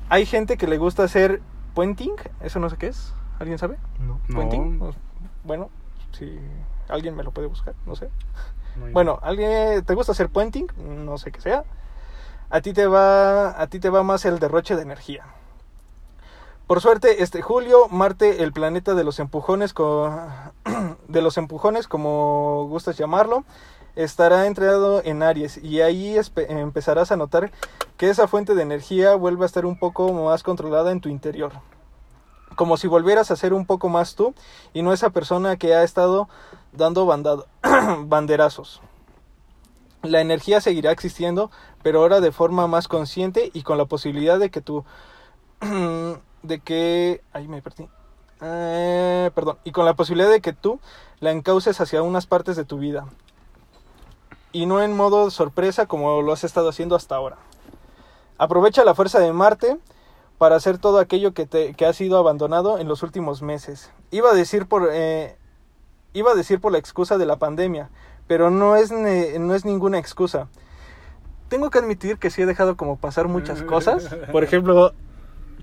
Hay 0.08 0.26
gente 0.26 0.56
que 0.56 0.68
le 0.68 0.78
gusta 0.78 1.02
hacer 1.02 1.40
puenting, 1.74 2.14
eso 2.40 2.60
no 2.60 2.70
sé 2.70 2.76
qué 2.76 2.86
es. 2.86 3.12
¿Alguien 3.40 3.58
sabe? 3.58 3.78
No. 3.98 4.20
No. 4.28 4.36
Puenting. 4.36 4.78
Pues, 4.78 4.94
Bueno, 5.42 5.70
si 6.12 6.38
alguien 6.88 7.16
me 7.16 7.24
lo 7.24 7.32
puede 7.32 7.48
buscar, 7.48 7.74
no 7.84 7.96
sé. 7.96 8.08
No 8.76 8.86
Bueno, 8.92 9.18
¿alguien 9.22 9.84
te 9.84 9.94
gusta 9.94 10.12
hacer 10.12 10.28
puenting? 10.28 10.68
No 11.04 11.18
sé 11.18 11.32
qué 11.32 11.40
sea. 11.40 11.64
A 12.50 12.60
ti 12.60 12.72
te 12.72 12.86
va 12.86 13.60
a 13.60 13.66
ti 13.66 13.80
te 13.80 13.90
va 13.90 14.04
más 14.04 14.24
el 14.24 14.38
derroche 14.38 14.76
de 14.76 14.82
energía. 14.82 15.24
Por 16.66 16.80
suerte, 16.80 17.22
este 17.22 17.42
Julio, 17.42 17.88
Marte, 17.90 18.42
el 18.42 18.54
planeta 18.54 18.94
de 18.94 19.04
los 19.04 19.18
empujones 19.18 19.74
de 21.08 21.22
los 21.22 21.36
empujones 21.36 21.88
como 21.88 22.66
gustas 22.68 22.96
llamarlo, 22.96 23.44
estará 23.96 24.46
entrado 24.46 25.02
en 25.04 25.22
Aries 25.22 25.58
y 25.58 25.82
ahí 25.82 26.16
empezarás 26.48 27.12
a 27.12 27.16
notar 27.16 27.52
que 27.98 28.08
esa 28.08 28.28
fuente 28.28 28.54
de 28.54 28.62
energía 28.62 29.14
vuelve 29.14 29.42
a 29.42 29.46
estar 29.46 29.66
un 29.66 29.78
poco 29.78 30.10
más 30.14 30.42
controlada 30.42 30.90
en 30.90 31.02
tu 31.02 31.10
interior. 31.10 31.52
Como 32.56 32.78
si 32.78 32.86
volvieras 32.86 33.30
a 33.30 33.36
ser 33.36 33.52
un 33.52 33.66
poco 33.66 33.90
más 33.90 34.14
tú 34.14 34.34
y 34.72 34.80
no 34.80 34.94
esa 34.94 35.10
persona 35.10 35.58
que 35.58 35.74
ha 35.74 35.82
estado 35.82 36.30
dando 36.72 37.04
banderazos. 38.06 38.80
La 40.02 40.22
energía 40.22 40.62
seguirá 40.62 40.92
existiendo, 40.92 41.50
pero 41.82 42.00
ahora 42.00 42.22
de 42.22 42.32
forma 42.32 42.66
más 42.68 42.88
consciente 42.88 43.50
y 43.52 43.64
con 43.64 43.76
la 43.76 43.84
posibilidad 43.84 44.38
de 44.38 44.50
que 44.50 44.62
tú 44.62 44.86
de 46.44 46.60
que 46.60 47.20
ay 47.32 47.48
me 47.48 47.60
perdí. 47.62 47.88
Eh, 48.40 49.30
perdón. 49.34 49.58
Y 49.64 49.72
con 49.72 49.84
la 49.84 49.94
posibilidad 49.94 50.30
de 50.30 50.40
que 50.40 50.52
tú 50.52 50.78
la 51.20 51.30
encauces 51.30 51.80
hacia 51.80 52.02
unas 52.02 52.26
partes 52.26 52.56
de 52.56 52.64
tu 52.64 52.78
vida. 52.78 53.06
Y 54.52 54.66
no 54.66 54.82
en 54.82 54.96
modo 54.96 55.30
sorpresa 55.30 55.86
como 55.86 56.22
lo 56.22 56.32
has 56.32 56.44
estado 56.44 56.68
haciendo 56.68 56.94
hasta 56.94 57.16
ahora. 57.16 57.36
Aprovecha 58.38 58.84
la 58.84 58.94
fuerza 58.94 59.18
de 59.18 59.32
Marte 59.32 59.78
para 60.38 60.56
hacer 60.56 60.78
todo 60.78 60.98
aquello 60.98 61.32
que 61.32 61.46
te 61.46 61.74
que 61.74 61.86
ha 61.86 61.92
sido 61.92 62.18
abandonado 62.18 62.78
en 62.78 62.88
los 62.88 63.02
últimos 63.02 63.42
meses. 63.42 63.90
Iba 64.10 64.30
a 64.30 64.34
decir 64.34 64.66
por 64.66 64.88
eh, 64.92 65.36
iba 66.12 66.32
a 66.32 66.34
decir 66.34 66.60
por 66.60 66.72
la 66.72 66.78
excusa 66.78 67.18
de 67.18 67.26
la 67.26 67.36
pandemia 67.36 67.90
pero 68.26 68.50
no 68.50 68.74
es 68.76 68.90
ne- 68.90 69.38
no 69.38 69.54
es 69.54 69.64
ninguna 69.64 69.98
excusa. 69.98 70.48
Tengo 71.48 71.68
que 71.70 71.78
admitir 71.78 72.18
que 72.18 72.30
sí 72.30 72.40
he 72.42 72.46
dejado 72.46 72.76
como 72.76 72.96
pasar 72.96 73.28
muchas 73.28 73.62
cosas. 73.62 74.08
Por 74.32 74.42
ejemplo 74.44 74.92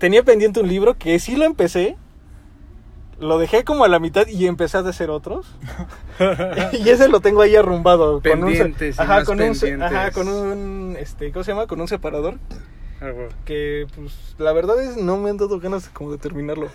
tenía 0.02 0.24
pendiente 0.24 0.60
un 0.60 0.68
libro 0.68 0.96
que 0.98 1.18
sí 1.20 1.36
lo 1.38 1.46
empecé. 1.46 1.96
Lo 3.20 3.38
dejé 3.38 3.64
como 3.64 3.84
a 3.86 3.88
la 3.88 4.00
mitad 4.00 4.26
y 4.28 4.48
empecé 4.48 4.78
a 4.78 4.80
hacer 4.82 5.12
otros. 5.12 5.46
y 6.74 6.90
ese 6.90 7.08
lo 7.08 7.20
tengo 7.20 7.42
ahí 7.44 7.56
arrumbado. 7.56 8.20
Pendientes 8.20 8.98
con 8.98 9.06
un, 9.06 9.12
ajá, 9.12 9.20
más 9.20 9.28
con 9.28 9.42
un, 9.42 9.56
se- 9.56 9.68
pendientes. 9.68 9.98
ajá, 9.98 10.12
con 10.12 10.28
un, 10.28 10.98
este, 11.00 11.32
¿cómo 11.32 11.44
se 11.44 11.52
llama? 11.52 11.68
Con 11.68 11.80
un 11.82 11.88
separador. 11.88 12.40
Ah, 13.04 13.10
güey. 13.10 13.30
Que, 13.46 13.88
pues, 13.96 14.14
la 14.38 14.54
verdad 14.54 14.80
es 14.84 14.96
no 14.96 15.18
me 15.18 15.32
han 15.32 15.38
dado 15.38 15.60
ganas 15.60 15.90
como 15.90 16.12
de 16.12 16.20
terminarlo. 16.20 16.70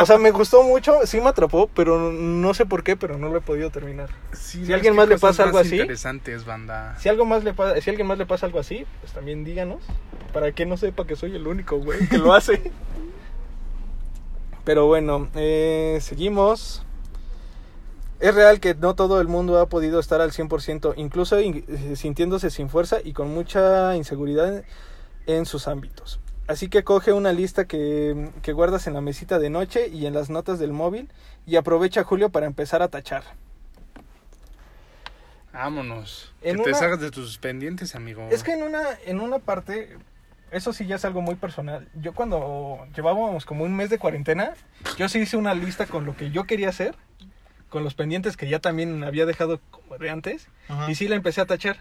O 0.00 0.06
sea, 0.06 0.16
me 0.16 0.30
gustó 0.30 0.62
mucho, 0.62 0.94
sí 1.04 1.20
me 1.20 1.28
atrapó, 1.28 1.68
pero 1.74 2.10
no 2.10 2.54
sé 2.54 2.64
por 2.64 2.82
qué, 2.82 2.96
pero 2.96 3.18
no 3.18 3.28
lo 3.28 3.36
he 3.36 3.40
podido 3.42 3.70
terminar. 3.70 4.08
Sí, 4.32 4.64
Si 4.64 4.72
alguien 4.72 4.96
más 4.96 5.08
le 5.08 5.18
pasa 5.18 5.42
algo 5.44 5.58
así. 5.58 5.76
interesantes, 5.76 6.46
banda. 6.46 6.96
Si 6.98 7.10
algo 7.10 7.26
más 7.26 7.44
le 7.44 7.52
pasa, 7.52 7.78
si 7.82 7.90
alguien 7.90 8.06
más 8.06 8.16
le 8.16 8.24
pasa 8.24 8.46
algo 8.46 8.58
así, 8.58 8.86
pues 9.02 9.12
también 9.12 9.44
díganos. 9.44 9.82
Para 10.32 10.52
que 10.52 10.64
no 10.64 10.76
sepa 10.78 11.06
que 11.06 11.16
soy 11.16 11.36
el 11.36 11.46
único, 11.46 11.76
güey, 11.78 12.08
que 12.08 12.16
lo 12.18 12.32
hace. 12.32 12.72
Pero 14.64 14.86
bueno, 14.86 15.28
eh, 15.34 15.98
seguimos. 16.00 16.82
Es 18.20 18.34
real 18.34 18.58
que 18.58 18.74
no 18.74 18.94
todo 18.94 19.20
el 19.20 19.28
mundo 19.28 19.60
ha 19.60 19.66
podido 19.66 20.00
estar 20.00 20.20
al 20.20 20.32
100%, 20.32 20.94
incluso 20.96 21.40
in- 21.40 21.64
eh, 21.68 21.94
sintiéndose 21.94 22.50
sin 22.50 22.68
fuerza 22.68 22.98
y 23.04 23.12
con 23.12 23.28
mucha 23.28 23.94
inseguridad 23.96 24.64
en 25.28 25.46
sus 25.46 25.68
ámbitos. 25.68 26.18
Así 26.48 26.68
que 26.68 26.82
coge 26.82 27.12
una 27.12 27.32
lista 27.32 27.66
que, 27.66 28.30
que 28.42 28.52
guardas 28.54 28.86
en 28.86 28.94
la 28.94 29.02
mesita 29.02 29.38
de 29.38 29.50
noche 29.50 29.88
y 29.88 30.06
en 30.06 30.14
las 30.14 30.30
notas 30.30 30.58
del 30.58 30.72
móvil 30.72 31.08
y 31.46 31.56
aprovecha 31.56 32.02
Julio 32.02 32.30
para 32.30 32.46
empezar 32.46 32.80
a 32.82 32.88
tachar. 32.88 33.22
Vámonos. 35.52 36.32
En 36.42 36.56
que 36.56 36.62
te 36.64 36.68
una- 36.70 36.78
salgas 36.78 37.00
de 37.00 37.10
tus 37.10 37.38
pendientes, 37.38 37.94
amigo. 37.94 38.26
Es 38.30 38.42
que 38.42 38.52
en 38.52 38.62
una, 38.62 38.82
en 39.04 39.20
una 39.20 39.38
parte, 39.38 39.96
eso 40.50 40.72
sí 40.72 40.86
ya 40.86 40.96
es 40.96 41.04
algo 41.04 41.20
muy 41.20 41.34
personal. 41.34 41.88
Yo 42.00 42.14
cuando 42.14 42.86
llevábamos 42.96 43.44
como 43.44 43.64
un 43.64 43.74
mes 43.76 43.90
de 43.90 43.98
cuarentena, 43.98 44.54
yo 44.96 45.08
sí 45.10 45.18
hice 45.20 45.36
una 45.36 45.54
lista 45.54 45.86
con 45.86 46.06
lo 46.06 46.16
que 46.16 46.30
yo 46.30 46.44
quería 46.44 46.70
hacer, 46.70 46.94
con 47.68 47.84
los 47.84 47.94
pendientes 47.94 48.38
que 48.38 48.48
ya 48.48 48.58
también 48.60 49.04
había 49.04 49.26
dejado 49.26 49.60
como 49.70 49.98
de 49.98 50.08
antes, 50.08 50.48
Ajá. 50.68 50.90
y 50.90 50.94
sí 50.94 51.08
la 51.08 51.16
empecé 51.16 51.42
a 51.42 51.46
tachar. 51.46 51.76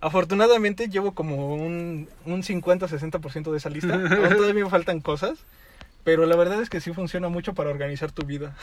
Afortunadamente 0.00 0.88
llevo 0.88 1.12
como 1.12 1.54
un, 1.54 2.08
un 2.26 2.42
50-60% 2.42 3.50
de 3.50 3.56
esa 3.58 3.70
lista. 3.70 3.94
Aún 3.94 4.08
todavía 4.36 4.64
me 4.64 4.70
faltan 4.70 5.00
cosas, 5.00 5.38
pero 6.04 6.26
la 6.26 6.36
verdad 6.36 6.60
es 6.60 6.68
que 6.70 6.80
sí 6.80 6.92
funciona 6.92 7.28
mucho 7.28 7.54
para 7.54 7.70
organizar 7.70 8.12
tu 8.12 8.24
vida. 8.26 8.54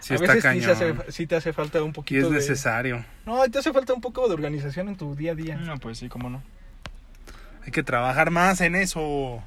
Sí 0.00 0.12
a 0.12 0.16
está 0.16 0.34
veces 0.34 0.52
sí, 0.52 0.60
se 0.62 0.70
hace- 0.70 0.86
cañón. 0.92 1.04
sí 1.08 1.26
te 1.26 1.34
hace 1.36 1.52
falta 1.52 1.82
un 1.82 1.90
Y 1.90 1.92
poquito 1.92 2.26
es 2.26 2.30
de... 2.30 2.36
necesario. 2.36 3.04
No, 3.24 3.42
te 3.50 3.58
hace 3.58 3.72
falta 3.72 3.92
un 3.92 4.00
poco 4.00 4.28
de 4.28 4.34
organización 4.34 4.88
en 4.88 4.96
tu 4.96 5.16
día 5.16 5.32
a 5.32 5.34
día. 5.34 5.56
No, 5.56 5.78
pues 5.78 5.98
sí, 5.98 6.08
cómo 6.08 6.30
no. 6.30 6.42
Hay 7.64 7.72
que 7.72 7.82
trabajar 7.82 8.30
más 8.30 8.60
en 8.60 8.76
eso. 8.76 9.42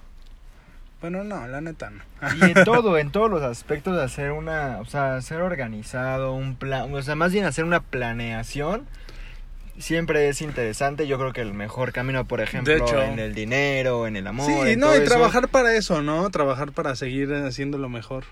Bueno, 1.00 1.24
no, 1.24 1.48
la 1.48 1.62
neta 1.62 1.90
no. 1.92 2.04
Y 2.42 2.52
en 2.52 2.54
todo, 2.66 2.98
en 2.98 3.10
todos 3.12 3.32
los 3.32 3.42
aspectos 3.42 3.96
de 3.96 4.04
hacer 4.04 4.34
una, 4.34 4.80
o 4.82 4.86
sea, 4.86 5.22
ser 5.22 5.40
organizado, 5.40 6.34
un 6.34 6.56
plan, 6.58 6.94
o 6.94 7.02
sea, 7.02 7.16
más 7.16 7.32
bien 7.32 7.46
hacer 7.46 7.64
una 7.64 7.80
planeación, 7.80 8.86
siempre 9.80 10.30
es 10.30 10.42
interesante. 10.42 11.08
Yo 11.08 11.18
creo 11.18 11.34
que 11.34 11.42
el 11.42 11.54
mejor 11.54 11.92
camino, 11.92 12.26
por 12.26 12.42
ejemplo, 12.42 12.74
hecho. 12.74 13.02
en 13.02 13.18
el 13.20 13.34
dinero, 13.34 14.06
en 14.06 14.16
el 14.16 14.28
amor. 14.28 14.46
sí, 14.46 14.72
en 14.72 14.80
no, 14.80 14.88
todo 14.88 14.96
y 14.98 15.02
eso. 15.02 15.10
trabajar 15.10 15.48
para 15.48 15.76
eso, 15.76 16.02
¿no? 16.02 16.30
Trabajar 16.30 16.72
para 16.72 16.96
seguir 16.96 17.34
haciéndolo 17.34 17.90
mejor. 17.90 18.26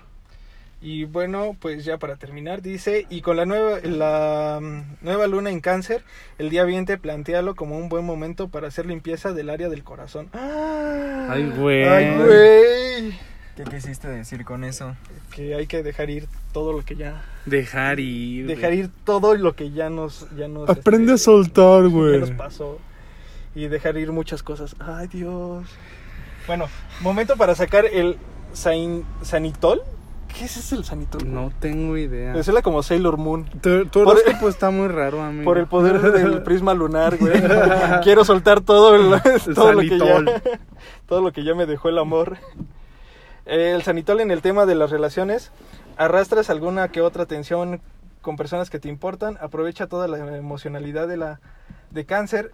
Y 0.80 1.04
bueno, 1.04 1.56
pues 1.58 1.84
ya 1.84 1.98
para 1.98 2.16
terminar, 2.16 2.62
dice, 2.62 3.06
y 3.10 3.20
con 3.20 3.36
la 3.36 3.46
nueva, 3.46 3.80
la 3.82 4.60
mm, 4.62 4.98
nueva 5.04 5.26
luna 5.26 5.50
en 5.50 5.60
cáncer, 5.60 6.04
el 6.38 6.50
día 6.50 6.64
20 6.64 6.98
plantealo 6.98 7.56
como 7.56 7.76
un 7.76 7.88
buen 7.88 8.04
momento 8.04 8.48
para 8.48 8.68
hacer 8.68 8.86
limpieza 8.86 9.32
del 9.32 9.50
área 9.50 9.68
del 9.68 9.82
corazón. 9.82 10.28
Ay, 10.32 11.52
güey. 11.56 11.82
¡Ay, 11.82 12.16
güey! 12.16 13.18
¿Qué 13.58 13.64
quisiste 13.64 14.06
decir 14.06 14.44
con 14.44 14.62
eso? 14.62 14.94
Que 15.34 15.56
hay 15.56 15.66
que 15.66 15.82
dejar 15.82 16.10
ir 16.10 16.28
todo 16.52 16.72
lo 16.72 16.84
que 16.84 16.94
ya... 16.94 17.24
Dejar 17.44 17.98
ir. 17.98 18.46
Dejar 18.46 18.72
ir 18.72 18.88
todo 19.02 19.34
lo 19.34 19.56
que 19.56 19.72
ya 19.72 19.90
nos... 19.90 20.28
Ya 20.36 20.46
nos 20.46 20.70
Aprende 20.70 21.14
este, 21.14 21.14
a 21.14 21.32
soltar, 21.34 21.88
güey. 21.88 22.20
nos 22.20 22.30
pasó. 22.30 22.78
Y 23.56 23.66
dejar 23.66 23.96
ir 23.96 24.12
muchas 24.12 24.44
cosas. 24.44 24.76
¡Ay, 24.78 25.08
Dios! 25.08 25.66
Bueno, 26.46 26.66
momento 27.00 27.36
para 27.36 27.56
sacar 27.56 27.84
el 27.86 28.16
sain- 28.54 29.02
sanitol. 29.22 29.82
¿Qué 30.38 30.44
es 30.44 30.56
ese 30.56 30.76
el 30.76 30.84
sanitol? 30.84 31.22
No 31.24 31.50
tengo 31.58 31.96
idea. 31.96 32.34
Me 32.34 32.44
suena 32.44 32.62
como 32.62 32.84
Sailor 32.84 33.16
Moon. 33.16 33.44
Tu, 33.60 33.88
horóscopo 34.02 34.48
está 34.48 34.70
muy 34.70 34.86
raro, 34.86 35.20
amigo. 35.20 35.42
Por 35.44 35.58
el 35.58 35.66
poder 35.66 36.00
del 36.12 36.44
prisma 36.44 36.74
lunar, 36.74 37.16
güey. 37.16 37.32
Quiero 38.04 38.24
soltar 38.24 38.60
todo, 38.60 38.94
el- 38.94 39.20
todo 39.56 39.72
lo 39.72 39.80
que 39.80 39.98
ya, 39.98 40.14
sanitol. 40.14 40.30
todo 41.08 41.22
lo 41.22 41.32
que 41.32 41.42
ya 41.42 41.56
me 41.56 41.66
dejó 41.66 41.88
el 41.88 41.98
amor. 41.98 42.36
El 43.48 43.82
sanitol 43.82 44.20
en 44.20 44.30
el 44.30 44.42
tema 44.42 44.66
de 44.66 44.74
las 44.74 44.90
relaciones. 44.90 45.52
Arrastras 45.96 46.50
alguna 46.50 46.88
que 46.88 47.00
otra 47.00 47.24
tensión 47.24 47.80
con 48.20 48.36
personas 48.36 48.68
que 48.68 48.78
te 48.78 48.90
importan. 48.90 49.38
Aprovecha 49.40 49.86
toda 49.86 50.06
la 50.06 50.36
emocionalidad 50.36 51.08
de 51.08 51.16
la 51.16 51.40
de 51.90 52.04
cáncer 52.04 52.52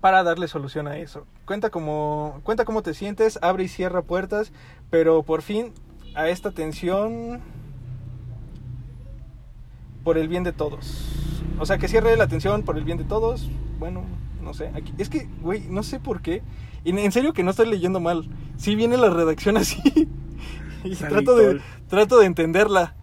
para 0.00 0.24
darle 0.24 0.48
solución 0.48 0.88
a 0.88 0.98
eso. 0.98 1.24
Cuenta 1.44 1.70
cómo 1.70 2.40
cuenta 2.42 2.64
cómo 2.64 2.82
te 2.82 2.94
sientes, 2.94 3.38
abre 3.42 3.62
y 3.62 3.68
cierra 3.68 4.02
puertas, 4.02 4.50
pero 4.90 5.22
por 5.22 5.42
fin 5.42 5.72
a 6.16 6.28
esta 6.30 6.50
tensión 6.50 7.40
por 10.02 10.18
el 10.18 10.26
bien 10.26 10.42
de 10.42 10.52
todos. 10.52 11.06
O 11.60 11.64
sea, 11.64 11.78
que 11.78 11.86
cierre 11.86 12.16
la 12.16 12.24
atención 12.24 12.64
por 12.64 12.76
el 12.76 12.82
bien 12.82 12.98
de 12.98 13.04
todos. 13.04 13.48
Bueno, 13.78 14.02
no 14.46 14.54
sé. 14.54 14.70
Aquí, 14.74 14.94
es 14.96 15.10
que, 15.10 15.28
güey, 15.42 15.60
no 15.68 15.82
sé 15.82 16.00
por 16.00 16.22
qué. 16.22 16.42
En 16.84 17.12
serio 17.12 17.32
que 17.32 17.42
no 17.42 17.50
estoy 17.50 17.68
leyendo 17.68 18.00
mal. 18.00 18.28
Sí 18.56 18.74
viene 18.76 18.96
la 18.96 19.10
redacción 19.10 19.56
así. 19.58 20.08
y 20.84 20.94
trato 20.94 21.36
de, 21.36 21.60
trato 21.88 22.18
de 22.18 22.26
entenderla. 22.26 22.94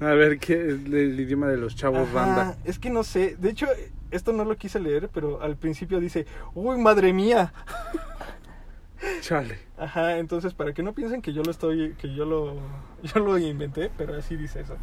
A 0.00 0.14
ver, 0.14 0.38
¿qué 0.38 0.54
es 0.54 0.72
el 0.86 1.18
idioma 1.20 1.46
de 1.46 1.56
los 1.56 1.76
chavos 1.76 2.08
Ajá, 2.08 2.12
banda? 2.12 2.58
Es 2.64 2.78
que 2.78 2.90
no 2.90 3.04
sé. 3.04 3.36
De 3.36 3.50
hecho, 3.50 3.66
esto 4.10 4.32
no 4.32 4.44
lo 4.44 4.56
quise 4.56 4.80
leer, 4.80 5.08
pero 5.12 5.40
al 5.42 5.56
principio 5.56 6.00
dice, 6.00 6.26
uy, 6.54 6.78
madre 6.78 7.12
mía. 7.12 7.52
Chale. 9.20 9.58
Ajá, 9.78 10.18
entonces 10.18 10.52
para 10.52 10.74
que 10.74 10.82
no 10.82 10.92
piensen 10.92 11.22
que 11.22 11.32
yo 11.32 11.42
lo 11.42 11.50
estoy, 11.50 11.94
que 11.94 12.14
yo 12.14 12.24
lo, 12.24 12.56
yo 13.02 13.20
lo 13.20 13.38
inventé, 13.38 13.90
pero 13.96 14.16
así 14.16 14.36
dice 14.36 14.60
eso. 14.60 14.76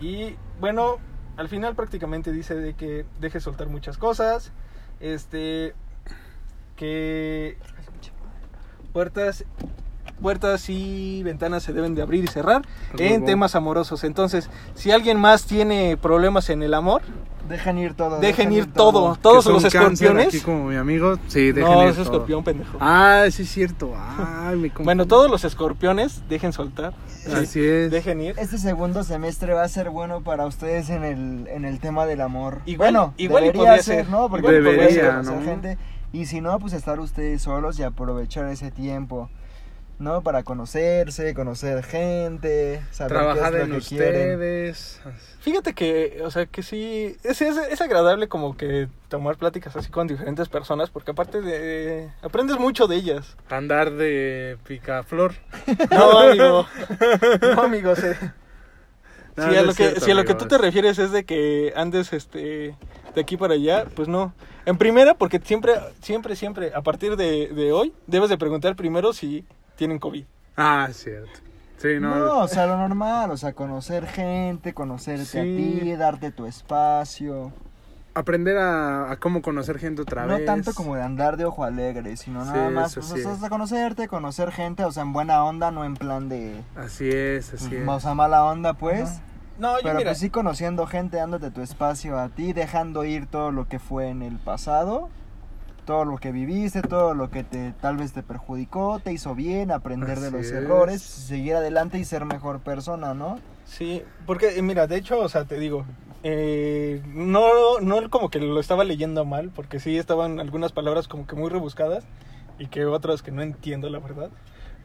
Y 0.00 0.34
bueno, 0.58 0.98
al 1.36 1.48
final 1.48 1.74
prácticamente 1.76 2.32
dice 2.32 2.54
de 2.54 2.74
que 2.74 3.04
deje 3.20 3.40
soltar 3.40 3.68
muchas 3.68 3.96
cosas, 3.96 4.52
este, 5.00 5.74
que 6.76 7.56
puertas, 8.92 9.44
puertas 10.20 10.68
y 10.68 11.22
ventanas 11.22 11.62
se 11.62 11.72
deben 11.72 11.94
de 11.94 12.02
abrir 12.02 12.24
y 12.24 12.28
cerrar 12.28 12.62
A 12.92 13.02
en 13.02 13.24
temas 13.24 13.54
amorosos. 13.54 14.04
Entonces, 14.04 14.50
si 14.74 14.90
alguien 14.90 15.18
más 15.18 15.44
tiene 15.44 15.96
problemas 15.96 16.50
en 16.50 16.62
el 16.62 16.74
amor, 16.74 17.02
Dejen 17.50 17.76
ir 17.78 17.94
todo. 17.94 18.18
dejen 18.20 18.52
ir 18.52 18.72
todo, 18.72 19.16
todos 19.20 19.44
Que 19.46 19.52
los 19.52 19.64
escorpiones. 19.64 20.28
Aquí 20.28 20.40
como 20.40 20.64
mi 20.68 20.76
amigo. 20.76 21.18
Sí, 21.28 21.52
dejen 21.52 21.70
No, 21.70 21.82
ir 21.82 21.88
es 21.88 21.94
todo. 21.96 22.04
escorpión, 22.04 22.44
pendejo. 22.44 22.78
Ah, 22.80 23.24
sí 23.30 23.42
es 23.42 23.50
cierto. 23.50 23.92
Ay, 23.96 24.56
me. 24.56 24.70
Bueno, 24.84 25.06
todos 25.06 25.30
los 25.30 25.44
escorpiones 25.44 26.22
dejen 26.28 26.52
soltar. 26.52 26.94
Así 27.34 27.60
es. 27.60 27.90
Dejen 27.90 28.20
ir. 28.20 28.34
Este 28.38 28.56
segundo 28.56 29.04
semestre 29.04 29.52
va 29.52 29.64
a 29.64 29.68
ser 29.68 29.90
bueno 29.90 30.22
para 30.22 30.46
ustedes 30.46 30.88
en 30.90 31.04
el, 31.04 31.46
en 31.48 31.64
el 31.64 31.80
tema 31.80 32.06
del 32.06 32.20
amor. 32.22 32.60
Igual- 32.66 32.92
bueno, 32.92 33.14
igual 33.18 33.42
y 33.42 33.46
debería 33.48 33.66
podría 33.68 33.82
ser, 33.82 34.04
ser. 34.04 34.10
¿no? 34.10 34.28
Porque 34.30 34.46
y 34.46 34.50
podría 34.50 34.64
podría, 34.72 34.88
ser 34.90 35.10
conocer 35.10 35.34
¿no? 35.36 35.42
gente. 35.44 35.78
Y 36.12 36.26
si 36.26 36.40
no, 36.40 36.58
pues 36.58 36.72
estar 36.72 36.98
ustedes 37.00 37.42
solos 37.42 37.78
y 37.78 37.82
aprovechar 37.82 38.46
ese 38.46 38.70
tiempo, 38.70 39.28
¿no? 40.00 40.22
Para 40.22 40.42
conocerse, 40.42 41.34
conocer 41.34 41.84
gente, 41.84 42.82
saber 42.90 43.12
Trabajar 43.12 43.52
qué 43.52 43.58
es 43.58 43.64
en 43.64 43.80
quieren. 43.80 44.30
ustedes. 44.32 45.00
Fíjate 45.40 45.74
que, 45.74 46.20
o 46.24 46.30
sea, 46.30 46.46
que 46.46 46.62
sí, 46.62 47.16
es, 47.22 47.40
es, 47.42 47.56
es 47.56 47.80
agradable 47.80 48.26
como 48.26 48.56
que 48.56 48.88
tomar 49.08 49.36
pláticas 49.36 49.76
así 49.76 49.90
con 49.90 50.06
diferentes 50.06 50.48
personas, 50.48 50.88
porque 50.90 51.10
aparte 51.10 51.42
de, 51.42 52.10
aprendes 52.22 52.58
mucho 52.58 52.86
de 52.86 52.96
ellas. 52.96 53.36
Andar 53.50 53.92
de 53.92 54.56
picaflor. 54.66 55.34
No, 55.90 56.18
amigo, 56.18 56.66
no, 57.54 57.62
amigo. 57.62 57.94
No, 59.36 59.44
si 59.44 59.54
no 59.54 59.58
a 59.58 59.62
lo 59.62 59.68
que, 59.68 59.74
cierto, 59.74 60.00
si 60.00 60.10
a 60.10 60.14
lo 60.14 60.24
que 60.24 60.34
tú 60.34 60.46
te 60.46 60.58
refieres 60.58 60.98
es 60.98 61.12
de 61.12 61.24
que 61.24 61.72
andes, 61.76 62.12
este, 62.12 62.74
de 63.14 63.20
aquí 63.20 63.36
para 63.36 63.54
allá, 63.54 63.84
pues 63.94 64.08
no. 64.08 64.32
En 64.66 64.78
primera, 64.78 65.14
porque 65.14 65.40
siempre, 65.42 65.74
siempre, 66.00 66.36
siempre, 66.36 66.72
a 66.74 66.82
partir 66.82 67.16
de, 67.16 67.48
de 67.48 67.72
hoy, 67.72 67.92
debes 68.06 68.30
de 68.30 68.38
preguntar 68.38 68.76
primero 68.76 69.12
si 69.12 69.44
tienen 69.80 69.98
COVID. 69.98 70.24
Ah, 70.58 70.88
cierto. 70.92 71.40
Sí, 71.78 71.88
no. 71.98 72.14
No, 72.14 72.38
o 72.40 72.48
sea, 72.48 72.66
lo 72.66 72.76
normal, 72.76 73.30
o 73.30 73.36
sea, 73.38 73.54
conocer 73.54 74.06
gente, 74.06 74.74
conocerte 74.74 75.40
a 75.40 75.42
ti, 75.42 75.92
darte 75.96 76.30
tu 76.30 76.44
espacio. 76.44 77.50
Aprender 78.12 78.58
a, 78.58 79.10
a 79.10 79.16
cómo 79.16 79.40
conocer 79.40 79.78
gente 79.78 80.02
otra 80.02 80.26
No 80.26 80.36
vez. 80.36 80.44
tanto 80.44 80.74
como 80.74 80.96
de 80.96 81.02
andar 81.02 81.38
de 81.38 81.46
ojo 81.46 81.64
alegre, 81.64 82.18
sino 82.18 82.44
Sí, 82.44 82.50
nada 82.50 82.68
más 82.68 82.94
pues, 82.94 83.06
sí. 83.06 83.22
o 83.24 83.36
sea, 83.36 83.48
conocerte, 83.48 84.06
conocer 84.06 84.52
gente, 84.52 84.84
o 84.84 84.92
sea, 84.92 85.02
en 85.04 85.14
buena 85.14 85.42
onda, 85.44 85.70
no 85.70 85.86
en 85.86 85.94
plan 85.94 86.28
de... 86.28 86.60
Así 86.76 87.08
es, 87.08 87.54
así 87.54 87.74
es. 87.76 87.88
O 87.88 88.00
sea, 88.00 88.12
mala 88.12 88.44
onda, 88.44 88.74
pues. 88.74 89.20
No, 89.58 89.76
yo 89.76 89.82
Pero 89.84 89.94
mira, 89.96 90.10
pues 90.10 90.18
sí 90.18 90.28
conociendo 90.28 90.86
gente, 90.86 91.16
dándote 91.16 91.50
tu 91.50 91.62
espacio 91.62 92.18
a 92.18 92.28
ti, 92.28 92.52
dejando 92.52 93.04
ir 93.06 93.26
todo 93.26 93.50
lo 93.50 93.66
que 93.68 93.78
fue 93.78 94.08
en 94.08 94.20
el 94.20 94.36
pasado, 94.36 95.08
todo 95.80 96.04
lo 96.04 96.18
que 96.18 96.32
viviste, 96.32 96.82
todo 96.82 97.14
lo 97.14 97.30
que 97.30 97.44
te 97.44 97.72
tal 97.80 97.96
vez 97.96 98.12
te 98.12 98.22
perjudicó, 98.22 99.00
te 99.02 99.12
hizo 99.12 99.34
bien, 99.34 99.70
aprender 99.70 100.20
de 100.20 100.30
los 100.30 100.46
es. 100.46 100.52
errores, 100.52 101.02
seguir 101.02 101.54
adelante 101.54 101.98
y 101.98 102.04
ser 102.04 102.24
mejor 102.24 102.60
persona, 102.60 103.14
¿no? 103.14 103.38
Sí, 103.64 104.02
porque 104.26 104.58
eh, 104.58 104.62
mira, 104.62 104.86
de 104.86 104.96
hecho, 104.96 105.18
o 105.18 105.28
sea, 105.28 105.44
te 105.44 105.58
digo, 105.58 105.84
eh, 106.22 107.02
no, 107.06 107.80
no 107.80 108.10
como 108.10 108.30
que 108.30 108.40
lo 108.40 108.60
estaba 108.60 108.84
leyendo 108.84 109.24
mal, 109.24 109.50
porque 109.54 109.80
sí 109.80 109.96
estaban 109.96 110.40
algunas 110.40 110.72
palabras 110.72 111.08
como 111.08 111.26
que 111.26 111.36
muy 111.36 111.48
rebuscadas 111.48 112.04
y 112.58 112.66
que 112.66 112.84
otras 112.86 113.22
que 113.22 113.30
no 113.30 113.42
entiendo, 113.42 113.88
la 113.88 113.98
verdad. 114.00 114.30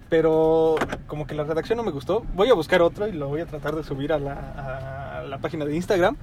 Pero 0.10 0.76
como 1.08 1.26
que 1.26 1.34
la 1.34 1.44
redacción 1.44 1.78
no 1.78 1.84
me 1.84 1.92
gustó. 1.92 2.24
Voy 2.36 2.50
a 2.50 2.54
buscar 2.54 2.82
otro 2.82 3.08
y 3.08 3.12
lo 3.12 3.28
voy 3.28 3.42
a 3.42 3.48
tratar 3.48 3.76
de 3.76 3.84
subir 3.84 4.14
a 4.14 4.20
la, 4.20 5.20
a 5.20 5.24
la 5.24 5.40
página 5.40 5.66
de 5.66 5.76
Instagram. 5.76 6.16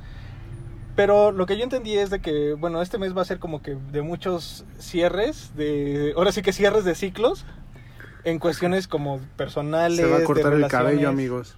Pero 0.95 1.33
lo 1.33 1.47
que 1.47 1.57
yo 1.57 1.65
entendí 1.65 1.97
es 1.97 2.11
de 2.11 2.21
que, 2.21 2.53
bueno, 2.55 2.83
este 2.83 2.99
mes 2.99 3.17
va 3.17 3.23
a 3.23 3.25
ser 3.25 3.39
como 3.39 3.63
que 3.63 3.77
de 3.93 4.03
muchos 4.03 4.67
cierres, 4.79 5.57
de 5.57 6.13
ahora 6.17 6.33
sí 6.33 6.43
que 6.43 6.53
cierres 6.53 6.85
de 6.85 6.95
ciclos, 6.95 7.47
en 8.25 8.39
cuestiones 8.39 8.89
como 8.89 9.21
personales. 9.37 9.99
Se 9.99 10.07
va 10.07 10.19
a 10.19 10.25
cortar 10.25 10.53
el 10.53 10.67
cabello, 10.69 11.09
amigos. 11.09 11.57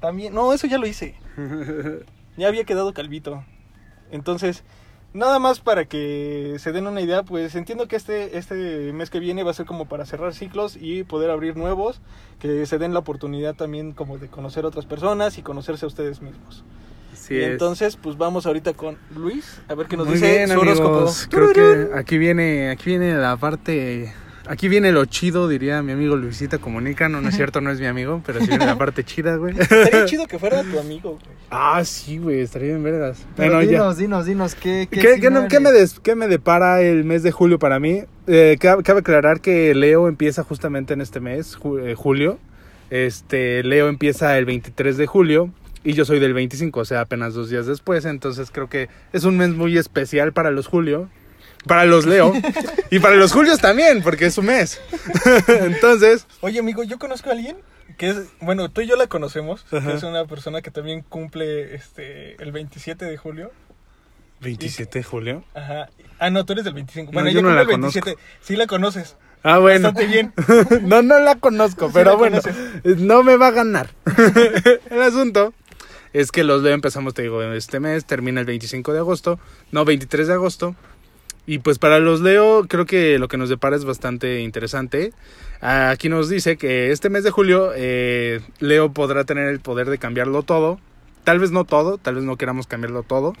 También, 0.00 0.32
no, 0.32 0.52
eso 0.52 0.66
ya 0.66 0.78
lo 0.78 0.86
hice. 0.86 1.16
Ya 2.36 2.46
había 2.46 2.62
quedado 2.62 2.94
calvito. 2.94 3.44
Entonces, 4.12 4.62
nada 5.12 5.40
más 5.40 5.58
para 5.58 5.86
que 5.86 6.54
se 6.60 6.70
den 6.70 6.86
una 6.86 7.00
idea, 7.00 7.24
pues 7.24 7.56
entiendo 7.56 7.88
que 7.88 7.96
este, 7.96 8.38
este 8.38 8.92
mes 8.92 9.10
que 9.10 9.18
viene 9.18 9.42
va 9.42 9.50
a 9.50 9.54
ser 9.54 9.66
como 9.66 9.86
para 9.88 10.06
cerrar 10.06 10.32
ciclos 10.34 10.76
y 10.80 11.02
poder 11.02 11.30
abrir 11.30 11.56
nuevos, 11.56 12.00
que 12.38 12.64
se 12.66 12.78
den 12.78 12.92
la 12.92 13.00
oportunidad 13.00 13.56
también 13.56 13.90
como 13.90 14.18
de 14.18 14.28
conocer 14.28 14.66
otras 14.66 14.86
personas 14.86 15.36
y 15.36 15.42
conocerse 15.42 15.84
a 15.84 15.88
ustedes 15.88 16.22
mismos. 16.22 16.62
Así 17.28 17.34
y 17.34 17.42
es. 17.42 17.50
entonces, 17.50 17.96
pues 17.96 18.16
vamos 18.16 18.46
ahorita 18.46 18.72
con 18.72 18.96
Luis, 19.14 19.60
a 19.68 19.74
ver 19.74 19.86
qué 19.86 19.96
nos 19.98 20.06
Muy 20.06 20.14
dice 20.14 20.32
bien, 20.36 20.48
su 20.48 20.58
horóscopo. 20.60 20.94
amigos. 20.96 21.28
Creo 21.30 21.52
que 21.52 21.88
aquí 21.94 22.16
viene, 22.16 22.70
aquí 22.70 22.90
viene 22.90 23.14
la 23.16 23.36
parte, 23.36 24.14
aquí 24.46 24.66
viene 24.68 24.92
lo 24.92 25.04
chido, 25.04 25.46
diría 25.46 25.82
mi 25.82 25.92
amigo 25.92 26.16
Luisita 26.16 26.56
Comunica. 26.58 27.08
No, 27.10 27.20
no 27.20 27.28
es 27.28 27.36
cierto, 27.36 27.60
no 27.60 27.70
es 27.70 27.80
mi 27.80 27.86
amigo, 27.86 28.22
pero 28.24 28.40
sí 28.40 28.46
viene 28.48 28.64
la 28.64 28.78
parte 28.78 29.04
chida, 29.04 29.36
güey. 29.36 29.54
Estaría 29.58 30.06
chido 30.06 30.26
que 30.26 30.38
fuera 30.38 30.62
tu 30.62 30.78
amigo, 30.78 31.18
güey. 31.22 31.38
Ah, 31.50 31.82
sí, 31.84 32.18
güey, 32.18 32.40
estaría 32.40 32.68
bien 32.68 32.82
vergas. 32.82 33.26
Pero 33.36 33.54
Bueno, 33.56 33.62
ya. 33.70 33.78
dinos, 33.78 33.96
dinos, 33.98 34.26
dinos, 34.26 34.54
¿qué, 34.54 34.88
qué, 34.90 34.98
¿Qué, 35.00 35.06
qué 35.06 35.14
signo 35.16 35.42
no- 35.42 35.48
qué 35.48 35.60
me 35.60 35.70
des- 35.72 36.00
qué 36.00 36.14
me 36.14 36.28
depara 36.28 36.80
el 36.82 37.04
mes 37.04 37.22
de 37.22 37.30
julio 37.30 37.58
para 37.58 37.78
mí? 37.78 38.04
Eh, 38.26 38.56
cabe, 38.60 38.82
cabe 38.82 39.00
aclarar 39.00 39.40
que 39.40 39.74
Leo 39.74 40.08
empieza 40.08 40.44
justamente 40.44 40.94
en 40.94 41.00
este 41.02 41.20
mes, 41.20 41.58
eh, 41.82 41.94
julio. 41.94 42.38
Este, 42.90 43.62
Leo 43.64 43.88
empieza 43.88 44.36
el 44.38 44.46
23 44.46 44.96
de 44.96 45.06
julio 45.06 45.50
y 45.84 45.92
yo 45.94 46.04
soy 46.04 46.18
del 46.18 46.34
25, 46.34 46.80
o 46.80 46.84
sea, 46.84 47.00
apenas 47.00 47.34
dos 47.34 47.50
días 47.50 47.66
después. 47.66 48.04
Entonces 48.04 48.50
creo 48.50 48.68
que 48.68 48.88
es 49.12 49.24
un 49.24 49.36
mes 49.38 49.50
muy 49.50 49.76
especial 49.78 50.32
para 50.32 50.50
los 50.50 50.66
Julio, 50.66 51.08
para 51.66 51.84
los 51.84 52.06
Leo 52.06 52.32
y 52.90 52.98
para 52.98 53.16
los 53.16 53.32
Julios 53.32 53.60
también, 53.60 54.02
porque 54.02 54.26
es 54.26 54.34
su 54.34 54.42
mes. 54.42 54.80
entonces, 55.48 56.26
Oye, 56.40 56.58
amigo, 56.58 56.82
yo 56.82 56.98
conozco 56.98 57.30
a 57.30 57.32
alguien 57.32 57.56
que 57.96 58.10
es, 58.10 58.16
bueno, 58.40 58.68
tú 58.70 58.80
y 58.82 58.86
yo 58.86 58.96
la 58.96 59.06
conocemos, 59.06 59.64
que 59.70 59.92
es 59.94 60.02
una 60.02 60.24
persona 60.26 60.62
que 60.62 60.70
también 60.70 61.02
cumple 61.02 61.74
este 61.74 62.40
el 62.42 62.52
27 62.52 63.04
de 63.04 63.16
julio. 63.16 63.50
27 64.40 65.00
de 65.00 65.02
julio. 65.02 65.44
Ajá. 65.54 65.88
Ah, 66.20 66.30
no, 66.30 66.44
tú 66.44 66.52
eres 66.52 66.64
del 66.64 66.74
25. 66.74 67.10
No, 67.10 67.14
Bueno, 67.14 67.30
yo 67.30 67.42
no 67.42 67.52
la 67.52 67.62
el 67.62 67.66
27. 67.66 68.16
Sí 68.40 68.56
la 68.56 68.66
conoces. 68.66 69.16
Ah, 69.42 69.58
bueno. 69.58 69.92
Bastante 69.92 70.06
bien. 70.06 70.32
no, 70.82 71.02
no 71.02 71.18
la 71.18 71.36
conozco, 71.36 71.86
Sí 71.86 71.92
pero 71.94 72.10
la 72.12 72.16
bueno, 72.16 72.40
conoces. 72.40 72.98
no 72.98 73.22
me 73.22 73.36
va 73.36 73.48
a 73.48 73.52
ganar. 73.52 73.90
el 74.90 75.02
asunto 75.02 75.54
es 76.20 76.32
que 76.32 76.42
los 76.42 76.62
Leo 76.62 76.74
empezamos, 76.74 77.14
te 77.14 77.22
digo, 77.22 77.40
este 77.42 77.78
mes, 77.78 78.04
termina 78.04 78.40
el 78.40 78.46
25 78.46 78.92
de 78.92 78.98
agosto, 78.98 79.38
no, 79.70 79.84
23 79.84 80.26
de 80.26 80.34
agosto. 80.34 80.74
Y 81.46 81.60
pues 81.60 81.78
para 81.78 82.00
los 82.00 82.20
Leo 82.20 82.66
creo 82.68 82.86
que 82.86 83.20
lo 83.20 83.28
que 83.28 83.36
nos 83.36 83.48
depara 83.48 83.76
es 83.76 83.84
bastante 83.84 84.40
interesante. 84.40 85.12
Aquí 85.60 86.08
nos 86.08 86.28
dice 86.28 86.56
que 86.56 86.90
este 86.90 87.08
mes 87.08 87.22
de 87.22 87.30
julio 87.30 87.70
eh, 87.74 88.40
Leo 88.58 88.92
podrá 88.92 89.24
tener 89.24 89.48
el 89.48 89.60
poder 89.60 89.88
de 89.88 89.98
cambiarlo 89.98 90.42
todo. 90.42 90.80
Tal 91.22 91.38
vez 91.38 91.52
no 91.52 91.64
todo, 91.64 91.98
tal 91.98 92.16
vez 92.16 92.24
no 92.24 92.36
queramos 92.36 92.66
cambiarlo 92.66 93.04
todo. 93.04 93.34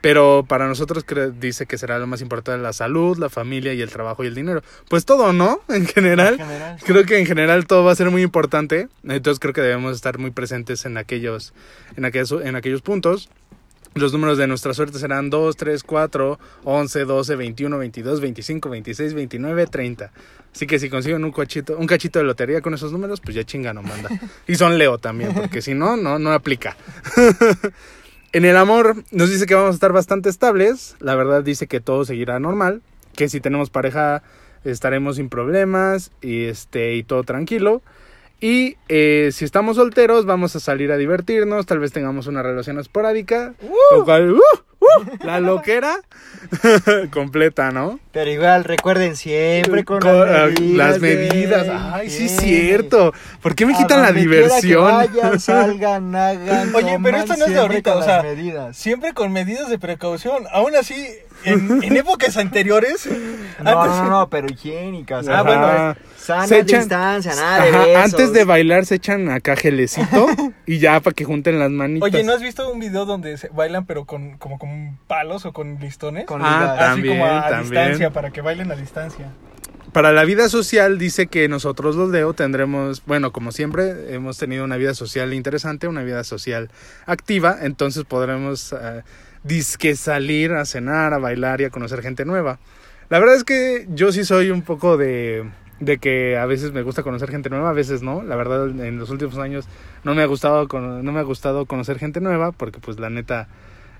Pero 0.00 0.44
para 0.46 0.68
nosotros 0.68 1.04
dice 1.38 1.66
que 1.66 1.78
será 1.78 1.98
lo 1.98 2.06
más 2.06 2.20
importante 2.20 2.62
la 2.62 2.72
salud, 2.72 3.18
la 3.18 3.28
familia 3.28 3.74
y 3.74 3.82
el 3.82 3.90
trabajo 3.90 4.24
y 4.24 4.28
el 4.28 4.34
dinero. 4.34 4.62
Pues 4.88 5.04
todo, 5.04 5.32
¿no? 5.32 5.60
En 5.68 5.86
general. 5.86 6.34
En 6.34 6.46
general. 6.46 6.78
Creo 6.84 7.04
que 7.04 7.18
en 7.18 7.26
general 7.26 7.66
todo 7.66 7.84
va 7.84 7.92
a 7.92 7.96
ser 7.96 8.10
muy 8.10 8.22
importante. 8.22 8.88
Entonces 9.04 9.40
creo 9.40 9.54
que 9.54 9.62
debemos 9.62 9.94
estar 9.94 10.18
muy 10.18 10.30
presentes 10.30 10.84
en 10.86 10.96
aquellos, 10.96 11.52
en 11.96 12.04
aquellos, 12.04 12.32
en 12.44 12.56
aquellos 12.56 12.82
puntos. 12.82 13.28
Los 13.94 14.12
números 14.12 14.36
de 14.36 14.46
nuestra 14.46 14.74
suerte 14.74 14.98
serán 14.98 15.30
2, 15.30 15.56
3, 15.56 15.82
4, 15.82 16.38
11, 16.64 17.04
12, 17.06 17.36
21, 17.36 17.78
22, 17.78 18.20
25, 18.20 18.68
26, 18.68 19.14
29, 19.14 19.66
30. 19.66 20.12
Así 20.54 20.66
que 20.66 20.78
si 20.78 20.90
consiguen 20.90 21.24
un 21.24 21.32
cachito, 21.32 21.78
un 21.78 21.86
cachito 21.86 22.18
de 22.18 22.26
lotería 22.26 22.60
con 22.60 22.74
esos 22.74 22.92
números, 22.92 23.22
pues 23.22 23.34
ya 23.34 23.44
chinga 23.44 23.72
no 23.72 23.82
manda. 23.82 24.10
Y 24.46 24.56
son 24.56 24.76
Leo 24.76 24.98
también, 24.98 25.32
porque 25.32 25.62
si 25.62 25.72
no, 25.72 25.96
no, 25.96 26.18
no 26.18 26.32
aplica. 26.32 26.76
en 28.36 28.44
el 28.44 28.58
amor 28.58 29.02
nos 29.12 29.30
dice 29.30 29.46
que 29.46 29.54
vamos 29.54 29.70
a 29.70 29.74
estar 29.74 29.94
bastante 29.94 30.28
estables. 30.28 30.94
La 31.00 31.14
verdad 31.14 31.42
dice 31.42 31.66
que 31.66 31.80
todo 31.80 32.04
seguirá 32.04 32.38
normal. 32.38 32.82
Que 33.14 33.30
si 33.30 33.40
tenemos 33.40 33.70
pareja 33.70 34.22
estaremos 34.62 35.16
sin 35.16 35.30
problemas 35.30 36.10
y 36.20 36.44
este 36.44 36.96
y 36.96 37.02
todo 37.02 37.22
tranquilo. 37.22 37.80
Y 38.40 38.76
eh, 38.88 39.30
si 39.32 39.44
estamos 39.44 39.76
solteros, 39.76 40.26
vamos 40.26 40.54
a 40.56 40.60
salir 40.60 40.92
a 40.92 40.96
divertirnos, 40.96 41.64
tal 41.64 41.78
vez 41.78 41.92
tengamos 41.92 42.26
una 42.26 42.42
relación 42.42 42.78
esporádica, 42.78 43.54
lo 43.96 44.04
cual, 44.04 44.32
¡uh! 44.32 44.40
¡uh! 44.80 45.24
la 45.24 45.40
loquera 45.40 46.00
completa, 47.12 47.70
¿no? 47.70 47.98
Pero 48.12 48.30
igual, 48.30 48.64
recuerden 48.64 49.16
siempre 49.16 49.84
con, 49.84 50.00
Con, 50.00 50.18
las 50.20 50.28
ah, 50.28 50.46
medidas. 50.48 50.76
las 50.76 51.00
de 51.00 51.16
medidas. 51.16 51.66
Ay, 51.94 52.10
sí, 52.10 52.26
es 52.26 52.36
cierto. 52.36 53.14
¿Por 53.40 53.54
qué 53.54 53.64
me 53.64 53.74
A 53.74 53.78
quitan 53.78 54.02
la 54.02 54.12
diversión? 54.12 54.84
vayan, 54.84 55.40
salgan, 55.40 56.14
hagan, 56.14 56.74
Oye, 56.74 56.98
pero 57.02 57.16
esto 57.16 57.36
no 57.36 57.46
es 57.46 57.52
de 57.52 57.58
ahorita, 57.58 57.96
o 57.96 58.02
sea, 58.02 58.22
medidas. 58.22 58.76
Siempre 58.76 59.14
con 59.14 59.32
medidas 59.32 59.70
de 59.70 59.78
precaución. 59.78 60.44
Aún 60.52 60.76
así, 60.76 61.08
en, 61.46 61.82
en 61.82 61.96
épocas 61.96 62.36
anteriores. 62.36 63.08
No, 63.62 63.70
antes- 63.82 63.96
no, 64.02 64.10
no, 64.10 64.28
pero 64.30 64.46
higiénicas. 64.48 65.26
Ah, 65.28 65.42
bueno, 65.42 65.96
sana 66.16 66.46
Se 66.46 66.60
echan- 66.60 66.80
distancia, 66.80 67.34
nada 67.34 67.64
de 67.64 67.70
Ajá, 67.70 67.78
besos. 67.86 68.04
antes 68.04 68.32
de 68.32 68.44
bailar 68.44 68.84
se 68.84 68.96
echan 68.96 69.30
acá 69.30 69.56
gelecito 69.56 70.26
y 70.66 70.78
ya 70.78 71.00
para 71.00 71.14
que 71.14 71.24
junten 71.24 71.58
las 71.58 71.70
manitas. 71.70 72.04
Oye, 72.12 72.22
¿no 72.24 72.32
has 72.32 72.42
visto 72.42 72.70
un 72.70 72.80
video 72.80 73.06
donde 73.06 73.38
se 73.38 73.48
bailan 73.48 73.86
pero 73.86 74.04
con 74.04 74.36
como 74.38 74.58
con 74.58 74.98
palos 75.06 75.46
o 75.46 75.52
con 75.52 75.78
listones? 75.80 76.26
Con 76.26 76.42
Ah. 76.44 76.72
Así 76.72 76.78
también, 76.78 77.18
como 77.18 77.26
a, 77.26 77.46
a 77.46 77.48
también. 77.50 77.70
distancia, 77.72 78.10
para 78.10 78.30
que 78.30 78.40
bailen 78.42 78.70
a 78.70 78.76
distancia. 78.76 79.26
Para 79.92 80.12
la 80.12 80.24
vida 80.24 80.50
social 80.50 80.98
dice 80.98 81.26
que 81.26 81.48
nosotros 81.48 81.96
los 81.96 82.10
Leo 82.10 82.34
tendremos, 82.34 83.02
bueno, 83.06 83.32
como 83.32 83.50
siempre, 83.50 84.14
hemos 84.14 84.36
tenido 84.36 84.62
una 84.64 84.76
vida 84.76 84.92
social 84.92 85.32
interesante, 85.32 85.88
una 85.88 86.02
vida 86.02 86.22
social 86.24 86.70
activa, 87.06 87.56
entonces 87.62 88.04
podremos 88.04 88.74
eh, 88.78 89.02
disque 89.46 89.96
salir 89.96 90.52
a 90.52 90.64
cenar, 90.64 91.14
a 91.14 91.18
bailar 91.18 91.60
y 91.60 91.64
a 91.64 91.70
conocer 91.70 92.02
gente 92.02 92.24
nueva. 92.24 92.58
La 93.08 93.18
verdad 93.18 93.36
es 93.36 93.44
que 93.44 93.86
yo 93.90 94.12
sí 94.12 94.24
soy 94.24 94.50
un 94.50 94.62
poco 94.62 94.96
de, 94.96 95.48
de 95.80 95.98
que 95.98 96.36
a 96.36 96.46
veces 96.46 96.72
me 96.72 96.82
gusta 96.82 97.02
conocer 97.02 97.30
gente 97.30 97.50
nueva, 97.50 97.70
a 97.70 97.74
veces 97.74 98.02
no. 98.02 98.22
La 98.22 98.36
verdad 98.36 98.68
en 98.68 98.98
los 98.98 99.10
últimos 99.10 99.38
años 99.38 99.66
no 100.04 100.14
me 100.14 100.22
ha 100.22 100.26
gustado 100.26 100.66
no 100.72 101.12
me 101.12 101.20
ha 101.20 101.24
gustado 101.24 101.66
conocer 101.66 101.98
gente 101.98 102.20
nueva 102.20 102.52
porque 102.52 102.80
pues 102.80 102.98
la 102.98 103.10
neta 103.10 103.48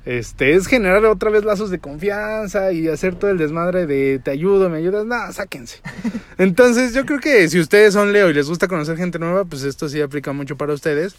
este 0.07 0.55
es 0.55 0.69
generar 0.69 1.05
otra 1.05 1.31
vez 1.31 1.45
lazos 1.45 1.69
de 1.69 1.81
confianza 1.81 2.71
y 2.71 2.87
hacer 2.87 3.17
todo 3.17 3.33
el 3.33 3.39
desmadre 3.39 3.87
de 3.87 4.21
te 4.21 4.31
ayudo, 4.31 4.71
me 4.71 4.79
ayudas, 4.79 5.05
nada, 5.05 5.33
sáquense. 5.33 5.81
Entonces, 6.39 6.95
yo 6.95 7.05
creo 7.05 7.19
que 7.19 7.49
si 7.49 7.59
ustedes 7.59 7.95
son 7.95 8.13
Leo 8.13 8.31
y 8.31 8.33
les 8.33 8.49
gusta 8.49 8.69
conocer 8.69 8.97
gente 8.97 9.19
nueva, 9.19 9.45
pues 9.45 9.65
esto 9.65 9.89
sí 9.89 10.01
aplica 10.01 10.33
mucho 10.33 10.57
para 10.57 10.75
ustedes. 10.75 11.17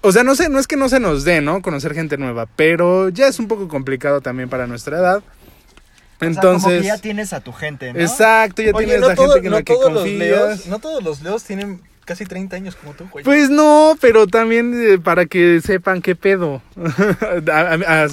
O 0.00 0.12
sea, 0.12 0.22
no 0.22 0.34
sé, 0.36 0.48
no 0.48 0.58
es 0.58 0.66
que 0.66 0.76
no 0.76 0.88
se 0.88 1.00
nos 1.00 1.24
dé, 1.24 1.40
¿no? 1.40 1.60
Conocer 1.60 1.92
gente 1.94 2.16
nueva, 2.18 2.46
pero 2.56 3.08
ya 3.08 3.26
es 3.28 3.38
un 3.38 3.48
poco 3.48 3.66
complicado 3.68 4.20
también 4.20 4.48
para 4.48 4.66
nuestra 4.66 4.98
edad. 4.98 5.16
O 5.18 6.20
sea, 6.20 6.28
Entonces, 6.28 6.62
como 6.64 6.80
que 6.80 6.86
ya 6.86 6.98
tienes 6.98 7.32
a 7.32 7.40
tu 7.40 7.52
gente, 7.52 7.92
¿no? 7.92 8.00
exacto, 8.00 8.62
ya 8.62 8.70
Oye, 8.74 8.86
tienes 8.86 9.00
no, 9.08 9.14
todo- 9.14 9.34
gente 9.34 9.46
en 9.46 9.50
no 9.52 9.56
la 9.58 9.62
que 9.62 9.72
todos 9.74 9.92
los 9.92 10.02
confías. 10.02 10.18
leos, 10.18 10.66
no 10.66 10.78
todos 10.78 11.02
los 11.02 11.22
leos 11.22 11.44
tienen 11.44 11.80
casi 12.08 12.24
30 12.24 12.56
años 12.56 12.74
como 12.74 12.94
tú, 12.94 13.06
güey. 13.12 13.24
Pues 13.24 13.50
no, 13.50 13.94
pero 14.00 14.26
también 14.26 14.72
eh, 14.74 14.98
para 14.98 15.26
que 15.26 15.60
sepan 15.60 16.00
qué 16.02 16.16
pedo. 16.16 16.62
A- 17.52 17.78
a- 18.04 18.06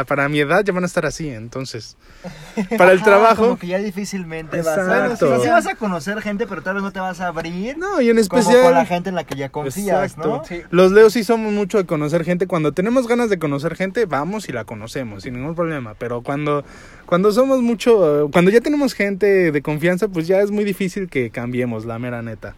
a- 0.00 0.04
para 0.04 0.28
mi 0.28 0.40
edad 0.40 0.64
ya 0.64 0.72
van 0.72 0.82
a 0.82 0.86
estar 0.86 1.06
así, 1.06 1.28
entonces. 1.28 1.96
Para 2.78 2.92
el 2.92 2.98
Ajá, 2.98 3.04
trabajo. 3.04 3.42
Como 3.44 3.58
que 3.58 3.66
ya 3.66 3.78
difícilmente 3.78 4.58
vas 4.62 4.78
a... 4.78 4.84
Bueno, 4.84 5.16
sí, 5.16 5.26
sí 5.42 5.48
vas 5.48 5.66
a 5.66 5.74
conocer 5.74 6.20
gente, 6.22 6.46
pero 6.46 6.62
tal 6.62 6.74
vez 6.74 6.82
no 6.84 6.92
te 6.92 7.00
vas 7.00 7.20
a 7.20 7.26
abrir. 7.28 7.76
No, 7.76 8.00
y 8.00 8.10
en 8.10 8.16
Como 8.26 8.40
especial. 8.40 8.62
con 8.62 8.74
la 8.74 8.86
gente 8.86 9.08
en 9.08 9.16
la 9.16 9.24
que 9.24 9.34
ya 9.36 9.48
confías, 9.48 10.12
Exacto. 10.12 10.28
¿no? 10.38 10.44
Sí. 10.44 10.62
Los 10.70 10.92
leos 10.92 11.12
sí 11.14 11.24
somos 11.24 11.52
mucho 11.52 11.78
de 11.78 11.84
conocer 11.86 12.24
gente. 12.24 12.46
Cuando 12.46 12.72
tenemos 12.72 13.08
ganas 13.08 13.28
de 13.30 13.38
conocer 13.38 13.74
gente, 13.76 14.06
vamos 14.06 14.48
y 14.48 14.52
la 14.52 14.64
conocemos, 14.64 15.24
sin 15.24 15.34
ningún 15.34 15.54
problema. 15.56 15.94
Pero 15.98 16.22
cuando, 16.22 16.64
cuando 17.06 17.32
somos 17.32 17.60
mucho, 17.60 18.26
eh, 18.26 18.30
cuando 18.32 18.50
ya 18.52 18.60
tenemos 18.60 18.94
gente 18.94 19.50
de 19.50 19.62
confianza, 19.62 20.06
pues 20.08 20.26
ya 20.28 20.40
es 20.40 20.50
muy 20.52 20.62
difícil 20.64 21.08
que 21.08 21.30
cambiemos, 21.30 21.84
la 21.84 21.98
mera 21.98 22.22
neta. 22.22 22.54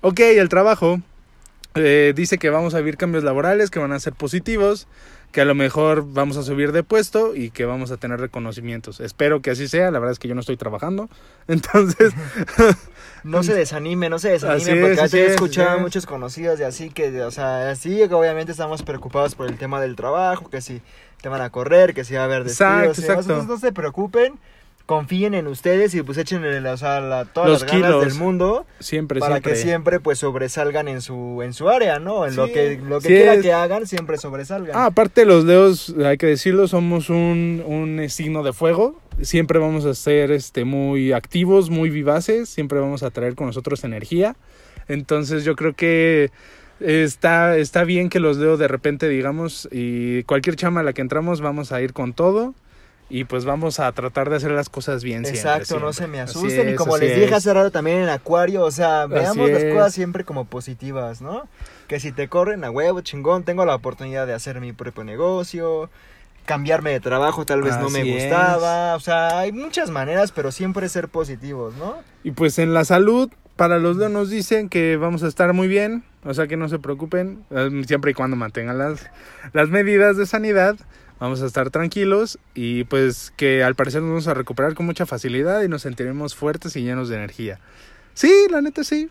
Ok, 0.00 0.20
el 0.20 0.48
trabajo. 0.48 1.00
eh, 1.74 2.12
dice 2.16 2.38
que 2.38 2.50
vamos 2.50 2.74
a 2.74 2.78
vivir 2.78 2.96
cambios 2.96 3.24
laborales 3.24 3.70
que 3.70 3.78
van 3.78 3.92
a 3.92 4.00
ser 4.00 4.12
positivos, 4.14 4.88
que 5.32 5.40
a 5.42 5.44
lo 5.44 5.54
mejor 5.54 6.04
vamos 6.12 6.36
a 6.36 6.42
subir 6.42 6.72
de 6.72 6.82
puesto 6.82 7.34
y 7.36 7.50
que 7.50 7.66
vamos 7.66 7.90
a 7.92 7.98
tener 7.98 8.20
reconocimientos. 8.20 9.00
Espero 9.00 9.42
que 9.42 9.50
así 9.52 9.68
sea, 9.68 9.90
la 9.90 9.98
verdad 10.00 10.12
es 10.12 10.18
que 10.18 10.28
yo 10.28 10.34
no 10.34 10.40
estoy 10.40 10.56
trabajando. 10.56 11.08
Entonces, 11.48 12.14
No 13.22 13.42
se 13.42 13.54
desanime, 13.54 14.08
no 14.10 14.18
se 14.18 14.30
desanime, 14.30 14.72
Así 14.72 14.78
es, 14.78 14.80
porque 14.80 15.00
así 15.00 15.18
he 15.18 15.26
es, 15.26 15.32
escuchado 15.32 15.76
es. 15.76 15.80
muchos 15.80 16.06
conocidos 16.06 16.58
de 16.58 16.64
así 16.66 16.90
que, 16.90 17.22
o 17.22 17.30
sea, 17.30 17.70
así 17.70 17.96
que 18.08 18.14
obviamente 18.14 18.52
estamos 18.52 18.82
preocupados 18.82 19.34
por 19.34 19.46
el 19.48 19.58
tema 19.58 19.80
del 19.80 19.96
trabajo, 19.96 20.48
que 20.50 20.60
si 20.60 20.82
te 21.20 21.28
van 21.28 21.42
a 21.42 21.50
correr, 21.50 21.94
que 21.94 22.04
si 22.04 22.14
va 22.14 22.22
a 22.22 22.24
haber 22.24 22.42
Exacto, 22.46 22.94
despidos, 22.94 23.00
demás. 23.00 23.26
exacto. 23.26 23.32
Entonces 23.32 23.48
no 23.48 23.58
se 23.58 23.72
preocupen, 23.72 24.38
confíen 24.88 25.34
en 25.34 25.46
ustedes 25.48 25.94
y 25.94 26.02
pues 26.02 26.16
echen 26.16 26.42
o 26.44 26.76
sea, 26.78 27.02
la- 27.02 27.26
todas 27.26 27.50
Los 27.50 27.60
las 27.60 27.70
ganas 27.70 27.86
kilos. 27.90 28.04
del 28.06 28.14
mundo 28.14 28.64
siempre, 28.80 29.20
para 29.20 29.34
siempre. 29.34 29.52
que 29.52 29.58
siempre 29.58 30.00
pues 30.00 30.18
sobresalgan 30.18 30.88
en 30.88 31.02
su 31.02 31.42
en 31.42 31.52
su 31.52 31.68
área, 31.68 31.98
¿no? 31.98 32.24
En 32.26 32.34
lo 32.36 32.46
que 32.46 32.80
lo 32.82 32.98
que 33.00 33.08
Sí 33.08 33.14
quiera 33.14 33.34
es. 33.34 33.42
que 33.42 33.52
hagan, 33.52 33.86
siempre 33.86 34.16
sobresalgan. 34.16 34.74
Ah, 34.74 34.86
aparte 34.86 35.26
los 35.26 35.44
leos, 35.44 35.94
hay 36.02 36.16
que 36.16 36.26
decirlo, 36.28 36.66
somos 36.68 37.10
un, 37.10 37.62
un 37.66 38.00
eh, 38.00 38.08
signo 38.08 38.42
de 38.42 38.54
fuego. 38.54 38.98
Siempre 39.20 39.58
vamos 39.58 39.84
a 39.84 39.92
ser 39.94 40.30
este, 40.30 40.64
muy 40.64 41.12
activos, 41.12 41.68
muy 41.68 41.90
vivaces. 41.90 42.48
Siempre 42.48 42.80
vamos 42.80 43.02
a 43.02 43.10
traer 43.10 43.34
con 43.34 43.46
nosotros 43.48 43.84
energía. 43.84 44.36
Entonces 44.88 45.44
yo 45.44 45.54
creo 45.54 45.74
que 45.74 46.30
está, 46.80 47.58
está 47.58 47.84
bien 47.84 48.08
que 48.08 48.20
los 48.20 48.38
leos 48.38 48.58
de 48.58 48.68
repente 48.68 49.06
digamos, 49.06 49.68
y 49.70 50.22
cualquier 50.22 50.56
chama 50.56 50.80
a 50.80 50.82
la 50.82 50.94
que 50.94 51.02
entramos 51.02 51.42
vamos 51.42 51.72
a 51.72 51.82
ir 51.82 51.92
con 51.92 52.14
todo. 52.14 52.54
Y 53.10 53.24
pues 53.24 53.44
vamos 53.46 53.80
a 53.80 53.90
tratar 53.92 54.28
de 54.28 54.36
hacer 54.36 54.50
las 54.50 54.68
cosas 54.68 55.02
bien. 55.02 55.24
siempre, 55.24 55.40
Exacto, 55.40 55.80
no 55.80 55.92
siempre. 55.92 55.94
se 55.94 56.06
me 56.08 56.20
Así 56.20 56.38
asusten. 56.38 56.68
y 56.68 56.72
es, 56.72 56.76
como 56.76 56.94
así 56.96 57.06
les 57.06 57.20
dije 57.20 57.34
hace 57.34 57.54
rato 57.54 57.70
también 57.70 57.98
en 58.02 58.08
Acuario, 58.10 58.62
o 58.64 58.70
sea, 58.70 59.06
veamos 59.06 59.48
las 59.50 59.62
es. 59.62 59.74
cosas 59.74 59.94
siempre 59.94 60.24
como 60.24 60.44
positivas, 60.44 61.22
¿no? 61.22 61.48
Que 61.86 62.00
si 62.00 62.12
te 62.12 62.28
corren 62.28 62.64
a 62.64 62.70
huevo, 62.70 63.00
chingón, 63.00 63.44
tengo 63.44 63.64
la 63.64 63.74
oportunidad 63.74 64.26
de 64.26 64.34
hacer 64.34 64.60
mi 64.60 64.74
propio 64.74 65.04
negocio, 65.04 65.88
cambiarme 66.44 66.90
de 66.90 67.00
trabajo 67.00 67.46
tal 67.46 67.62
vez 67.62 67.78
no 67.78 67.88
me 67.88 68.00
Así 68.00 68.12
es. 68.12 68.24
gustaba, 68.24 68.94
o 68.94 69.00
sea, 69.00 69.38
hay 69.38 69.52
muchas 69.52 69.90
maneras, 69.90 70.30
pero 70.32 70.52
siempre 70.52 70.88
ser 70.90 71.08
positivos, 71.08 71.74
¿no? 71.76 71.96
Y 72.24 72.32
pues 72.32 72.58
en 72.58 72.74
la 72.74 72.84
salud, 72.84 73.30
para 73.56 73.78
los 73.78 73.96
leones 73.96 74.18
nos 74.18 74.30
dicen 74.30 74.68
que 74.68 74.98
vamos 74.98 75.22
a 75.22 75.28
estar 75.28 75.52
muy 75.54 75.66
bien, 75.66 76.04
o 76.24 76.34
sea 76.34 76.46
que 76.46 76.58
no 76.58 76.68
se 76.68 76.78
preocupen, 76.78 77.42
eh, 77.50 77.70
siempre 77.86 78.10
y 78.10 78.14
cuando 78.14 78.36
mantengan 78.36 78.76
las, 78.76 79.06
las 79.54 79.68
medidas 79.70 80.16
de 80.18 80.26
sanidad, 80.26 80.76
vamos 81.20 81.42
a 81.42 81.46
estar 81.46 81.70
tranquilos 81.70 82.38
y 82.54 82.84
pues 82.84 83.32
que 83.36 83.62
al 83.62 83.74
parecer 83.74 84.02
nos 84.02 84.10
vamos 84.10 84.28
a 84.28 84.34
recuperar 84.34 84.74
con 84.74 84.86
mucha 84.86 85.06
facilidad 85.06 85.62
y 85.62 85.68
nos 85.68 85.82
sentiremos 85.82 86.34
fuertes 86.34 86.76
y 86.76 86.82
llenos 86.82 87.08
de 87.08 87.16
energía. 87.16 87.60
Sí, 88.14 88.32
la 88.50 88.60
neta 88.60 88.84
sí, 88.84 89.10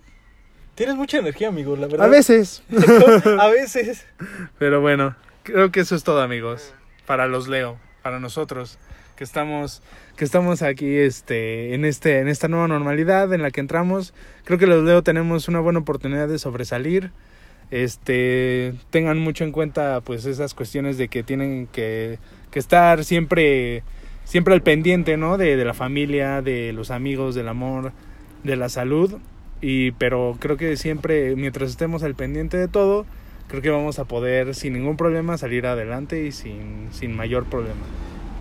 Tienes 0.78 0.96
mucha 0.96 1.18
energía, 1.18 1.48
amigo, 1.48 1.76
la 1.76 1.88
verdad. 1.88 2.06
a 2.06 2.08
veces, 2.08 2.62
a 3.40 3.48
veces. 3.48 4.06
pero 4.60 4.80
bueno, 4.80 5.16
creo 5.42 5.72
que 5.72 5.80
eso 5.80 5.96
es 5.96 6.04
todo 6.04 6.22
amigos, 6.22 6.72
para 7.08 7.26
los 7.26 7.48
Leo, 7.48 7.80
para 8.04 8.20
nosotros 8.20 8.78
que 9.16 9.24
estamos 9.24 9.82
que 10.16 10.24
estamos 10.24 10.62
aquí 10.62 10.98
este 10.98 11.74
en 11.74 11.84
este 11.84 12.20
en 12.20 12.28
esta 12.28 12.48
nueva 12.48 12.68
normalidad 12.68 13.34
en 13.34 13.42
la 13.42 13.50
que 13.50 13.60
entramos 13.60 14.14
creo 14.44 14.60
que 14.60 14.68
los 14.68 14.84
Leo 14.84 15.02
tenemos 15.02 15.48
una 15.48 15.60
buena 15.60 15.80
oportunidad 15.80 16.28
de 16.28 16.38
sobresalir 16.38 17.12
este 17.72 18.74
tengan 18.90 19.20
mucho 19.20 19.44
en 19.44 19.52
cuenta 19.52 20.02
pues 20.02 20.26
esas 20.26 20.54
cuestiones 20.54 20.98
de 20.98 21.10
que 21.10 21.24
tienen 21.24 21.68
que, 21.68 22.20
que 22.52 22.60
estar 22.60 23.04
siempre 23.04 23.84
siempre 24.24 24.54
al 24.54 24.62
pendiente 24.62 25.18
no 25.18 25.38
de, 25.38 25.58
de 25.58 25.66
la 25.66 25.74
familia 25.74 26.42
de 26.42 26.72
los 26.74 26.92
amigos 26.92 27.36
del 27.36 27.48
amor 27.48 27.92
de 28.44 28.56
la 28.56 28.70
salud 28.70 29.16
y 29.62 29.92
pero 29.92 30.38
creo 30.40 30.56
que 30.58 30.78
siempre 30.78 31.36
mientras 31.36 31.70
estemos 31.70 32.04
al 32.04 32.16
pendiente 32.16 32.58
de 32.58 32.68
todo 32.68 33.06
creo 33.48 33.62
que 33.62 33.70
vamos 33.70 34.00
a 34.00 34.06
poder 34.06 34.56
sin 34.56 34.74
ningún 34.74 34.98
problema 34.98 35.38
salir 35.38 35.66
adelante 35.66 36.26
y 36.26 36.32
sin, 36.32 36.88
sin 36.92 37.16
mayor 37.16 37.46
problema. 37.46 37.82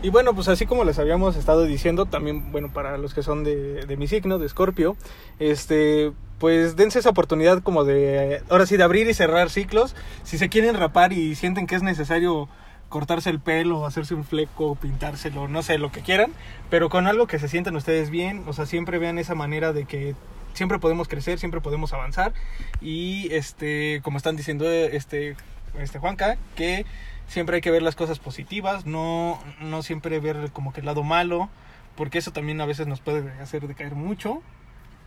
Y 0.07 0.09
bueno, 0.09 0.37
pues 0.37 0.47
así 0.47 0.67
como 0.67 0.85
les 0.85 1.01
habíamos 1.01 1.35
estado 1.35 1.65
diciendo, 1.65 2.07
también, 2.07 2.53
bueno, 2.53 2.73
para 2.73 2.97
los 2.97 3.13
que 3.13 3.25
son 3.25 3.43
de, 3.43 3.87
de 3.87 3.97
mi 3.97 4.07
signo, 4.07 4.39
de 4.39 4.47
Escorpio, 4.47 4.97
este, 5.41 6.13
pues 6.39 6.77
dense 6.77 7.01
esa 7.01 7.11
oportunidad 7.11 7.61
como 7.61 7.83
de, 7.83 8.41
ahora 8.49 8.67
sí, 8.67 8.77
de 8.77 8.85
abrir 8.85 9.09
y 9.09 9.15
cerrar 9.15 9.51
ciclos. 9.51 9.97
Si 10.23 10.39
se 10.39 10.49
quieren 10.49 10.77
rapar 10.77 11.13
y 11.13 11.35
sienten 11.35 11.67
que 11.67 11.75
es 11.75 11.83
necesario 11.83 12.49
cortarse 12.89 13.31
el 13.31 13.41
pelo, 13.41 13.85
hacerse 13.85 14.15
un 14.15 14.23
fleco, 14.23 14.77
pintárselo, 14.77 15.49
no 15.49 15.65
sé, 15.65 15.77
lo 15.77 15.91
que 15.91 16.03
quieran, 16.03 16.31
pero 16.71 16.89
con 16.89 17.09
algo 17.09 17.27
que 17.27 17.41
se 17.41 17.49
sientan 17.49 17.75
ustedes 17.75 18.09
bien, 18.09 18.45
o 18.47 18.53
sea, 18.53 18.65
siempre 18.65 19.01
vean 19.01 19.19
esa 19.19 19.35
manera 19.35 19.73
de 19.73 19.87
que 19.87 20.15
siempre 20.53 20.79
podemos 20.79 21.09
crecer, 21.09 21.41
siempre 21.41 21.61
podemos 21.61 21.93
avanzar 21.93 22.33
y 22.81 23.27
este, 23.33 24.03
como 24.05 24.19
están 24.19 24.37
diciendo 24.37 24.71
este, 24.71 25.35
este 25.81 25.99
Juanca, 25.99 26.37
que 26.55 26.87
siempre 27.29 27.57
hay 27.57 27.61
que 27.61 27.71
ver 27.71 27.83
las 27.83 27.97
cosas 27.97 28.19
positivas, 28.19 28.87
no, 28.87 29.39
no 29.61 29.83
siempre 29.83 30.21
ver 30.21 30.51
como 30.53 30.73
que 30.73 30.81
el 30.81 30.87
lado 30.87 31.03
malo, 31.03 31.49
porque 31.97 32.19
eso 32.19 32.33
también 32.33 32.61
a 32.61 32.67
veces 32.67 32.87
nos 32.87 33.01
puede 33.01 33.31
hacer 33.41 33.67
decaer 33.67 33.95
mucho, 33.95 34.43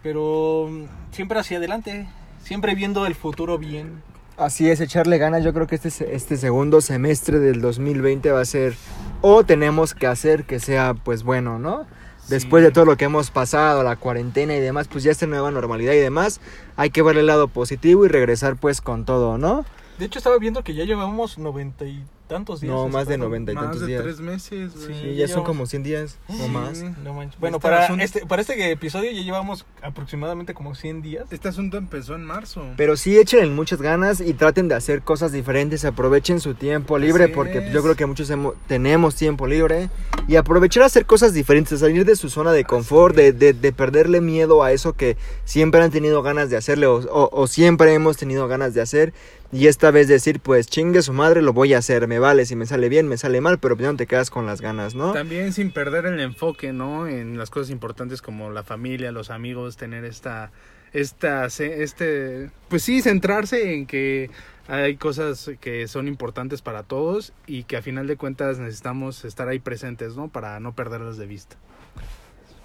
pero 0.03 0.67
mm, 0.69 1.13
siempre 1.13 1.39
hacia 1.39 1.57
adelante, 1.57 2.07
siempre 2.43 2.75
viendo 2.75 3.05
el 3.05 3.15
futuro 3.15 3.57
bien. 3.57 4.01
Así 4.37 4.69
es, 4.69 4.79
echarle 4.79 5.17
ganas. 5.17 5.43
Yo 5.43 5.53
creo 5.53 5.67
que 5.67 5.75
este, 5.75 6.15
este 6.15 6.37
segundo 6.37 6.79
semestre 6.79 7.39
del 7.39 7.59
2020 7.59 8.31
va 8.31 8.39
a 8.39 8.45
ser, 8.45 8.75
o 9.21 9.43
tenemos 9.43 9.93
que 9.93 10.07
hacer 10.07 10.45
que 10.45 10.59
sea, 10.59 10.93
pues 10.93 11.23
bueno, 11.23 11.59
¿no? 11.59 11.85
Después 12.29 12.63
de 12.63 12.71
todo 12.71 12.85
lo 12.85 12.95
que 12.95 13.05
hemos 13.05 13.31
pasado, 13.31 13.83
la 13.83 13.95
cuarentena 13.95 14.55
y 14.55 14.59
demás, 14.59 14.87
pues 14.87 15.03
ya 15.03 15.11
esta 15.11 15.25
nueva 15.25 15.49
normalidad 15.49 15.93
y 15.93 15.97
demás, 15.97 16.39
hay 16.77 16.91
que 16.91 17.01
ver 17.01 17.17
el 17.17 17.25
lado 17.25 17.47
positivo 17.47 18.05
y 18.05 18.07
regresar 18.07 18.55
pues 18.55 18.81
con 18.81 19.03
todo, 19.03 19.37
¿no? 19.37 19.65
De 19.99 20.05
hecho, 20.05 20.17
estaba 20.17 20.37
viendo 20.39 20.63
que 20.63 20.73
ya 20.73 20.85
llevamos 20.85 21.37
noventa 21.37 21.85
y 21.85 22.01
tantos 22.29 22.61
días. 22.61 22.71
No, 22.73 22.87
más 22.89 23.07
de 23.07 23.17
90 23.17 23.51
y 23.51 23.55
Más 23.55 23.63
tantos 23.65 23.81
de 23.81 23.87
días. 23.87 24.03
tres 24.03 24.19
meses, 24.19 24.71
güey. 24.75 24.87
Sí, 24.87 24.93
Sí, 24.93 24.99
ya 25.07 25.25
llevamos- 25.25 25.31
son 25.31 25.43
como 25.43 25.65
100 25.65 25.81
días 25.83 26.17
o 26.29 26.33
Sí. 26.33 26.47
más. 26.49 26.83
No 27.03 27.13
manches. 27.15 27.39
Bueno, 27.39 27.57
Este 27.57 27.67
para 27.67 27.85
asunto- 27.85 28.03
este, 28.03 28.25
para 28.27 28.41
este 28.43 28.71
episodio 28.71 29.11
ya 29.11 29.21
llevamos 29.23 29.65
aproximadamente 29.81 30.53
como 30.53 30.75
100 30.75 31.01
días. 31.01 31.25
Este 31.31 31.47
asunto 31.49 31.77
empezó 31.77 32.13
en 32.15 32.23
marzo. 32.23 32.63
Pero 32.77 32.95
sí 32.97 33.17
échenle 33.17 33.47
muchas 33.49 33.81
ganas 33.81 34.21
y 34.21 34.33
traten 34.35 34.67
de 34.67 34.75
hacer 34.75 35.01
cosas 35.01 35.31
diferentes, 35.31 35.83
aprovechen 35.85 36.39
su 36.39 36.53
tiempo 36.53 36.99
libre 36.99 37.25
Así 37.25 37.33
porque 37.33 37.57
es. 37.57 37.73
yo 37.73 37.81
creo 37.81 37.95
que 37.95 38.05
muchos 38.05 38.29
hemo- 38.29 38.53
tenemos 38.67 39.15
tiempo 39.15 39.47
libre 39.47 39.89
y 40.27 40.35
aprovechar 40.35 40.83
a 40.83 40.85
hacer 40.85 41.07
cosas 41.07 41.33
diferentes, 41.33 41.79
salir 41.79 42.05
de 42.05 42.15
su 42.15 42.29
zona 42.29 42.51
de 42.51 42.63
confort, 42.63 43.15
de, 43.15 43.33
de- 43.33 43.53
de 43.53 43.71
perderle 43.73 44.21
miedo 44.21 44.63
a 44.63 44.71
eso 44.71 44.93
que 44.93 45.17
siempre 45.45 45.81
han 45.81 45.89
tenido 45.89 46.21
ganas 46.21 46.51
de 46.51 46.57
hacerle 46.57 46.85
o, 46.85 46.97
o- 46.97 47.29
o 47.33 47.47
siempre 47.47 47.91
hemos 47.95 48.17
tenido 48.17 48.47
ganas 48.47 48.75
de 48.75 48.81
hacer 48.81 49.13
y 49.51 49.67
esta 49.67 49.91
vez 49.91 50.07
decir 50.07 50.39
pues 50.39 50.67
chingue 50.67 51.01
su 51.01 51.13
madre 51.13 51.41
lo 51.41 51.53
voy 51.53 51.73
a 51.73 51.79
hacer, 51.79 52.07
me 52.07 52.19
vale, 52.19 52.45
si 52.45 52.55
me 52.55 52.65
sale 52.65 52.89
bien, 52.89 53.07
me 53.07 53.17
sale 53.17 53.41
mal, 53.41 53.59
pero 53.59 53.75
ya 53.77 53.91
no 53.91 53.97
te 53.97 54.07
quedas 54.07 54.29
con 54.29 54.45
las 54.45 54.61
ganas, 54.61 54.95
¿no? 54.95 55.13
También 55.13 55.53
sin 55.53 55.71
perder 55.71 56.05
el 56.05 56.19
enfoque, 56.19 56.73
¿no? 56.73 57.07
En 57.07 57.37
las 57.37 57.49
cosas 57.49 57.69
importantes 57.71 58.21
como 58.21 58.51
la 58.51 58.63
familia, 58.63 59.11
los 59.11 59.29
amigos, 59.31 59.77
tener 59.77 60.05
esta, 60.05 60.51
esta, 60.93 61.45
este, 61.45 62.49
pues 62.67 62.83
sí, 62.83 63.01
centrarse 63.01 63.73
en 63.73 63.85
que 63.85 64.29
hay 64.67 64.97
cosas 64.97 65.49
que 65.59 65.87
son 65.87 66.07
importantes 66.07 66.61
para 66.61 66.83
todos 66.83 67.33
y 67.47 67.63
que 67.63 67.77
a 67.77 67.81
final 67.81 68.05
de 68.05 68.17
cuentas 68.17 68.59
necesitamos 68.59 69.25
estar 69.25 69.47
ahí 69.47 69.59
presentes, 69.59 70.15
¿no? 70.15 70.27
Para 70.27 70.59
no 70.59 70.75
perderlas 70.75 71.17
de 71.17 71.25
vista. 71.25 71.55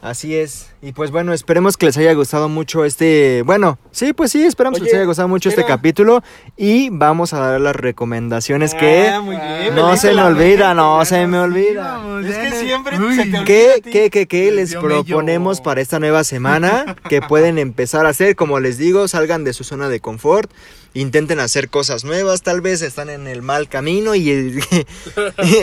Así 0.05 0.37
es. 0.37 0.67
Y 0.83 0.93
pues 0.93 1.11
bueno, 1.11 1.33
esperemos 1.33 1.79
que 1.79 1.87
les 1.87 1.97
haya 1.97 2.13
gustado 2.13 2.51
mucho 2.51 2.85
este. 2.85 3.41
Bueno, 3.41 3.79
sí, 3.91 4.13
pues 4.13 4.33
sí, 4.33 4.45
esperamos 4.45 4.79
que 4.79 4.85
les 4.85 4.93
haya 4.93 5.07
gustado 5.07 5.29
mucho 5.29 5.49
este 5.49 5.65
capítulo. 5.65 6.23
Y 6.59 6.91
vamos 6.91 7.33
a 7.33 7.39
dar 7.39 7.59
las 7.59 7.75
recomendaciones 7.75 8.75
que 8.75 9.09
Ah, 9.09 9.23
muy 9.23 9.37
bien, 9.37 9.75
no 9.75 9.97
se 9.97 10.13
me 10.13 10.21
olvida, 10.21 10.75
no 10.75 11.03
se 11.07 11.27
me 11.27 11.39
olvida. 11.39 12.03
Es 12.23 12.37
que 12.37 12.51
siempre 12.51 12.99
Uy. 12.99 13.17
se 13.17 13.23
te 13.23 13.39
olvida. 13.39 13.45
¿Qué, 13.47 13.73
a 13.73 13.75
ti. 13.77 13.91
qué, 13.91 14.11
qué, 14.11 14.27
qué 14.27 14.51
Les 14.51 14.75
proponemos 14.75 15.63
para 15.63 15.81
esta 15.81 15.99
nueva 15.99 16.23
semana? 16.23 16.97
Que 17.09 17.23
pueden 17.23 17.59
empezar 17.59 18.05
a 18.05 18.11
hacer, 18.11 18.37
como 18.37 18.61
les 18.61 18.77
digo, 18.77 19.09
salgan 19.09 19.43
de 19.45 19.55
su 19.55 19.65
zona 19.65 19.89
de 19.89 20.01
confort, 20.01 20.51
intenten 20.95 21.41
hacer 21.41 21.69
cosas 21.69 22.05
nuevas, 22.05 22.43
tal 22.43 22.61
vez 22.61 22.81
están 22.83 23.11
en 23.11 23.27
el 23.27 23.43
mal 23.43 23.69
camino 23.69 24.15
y, 24.15 24.31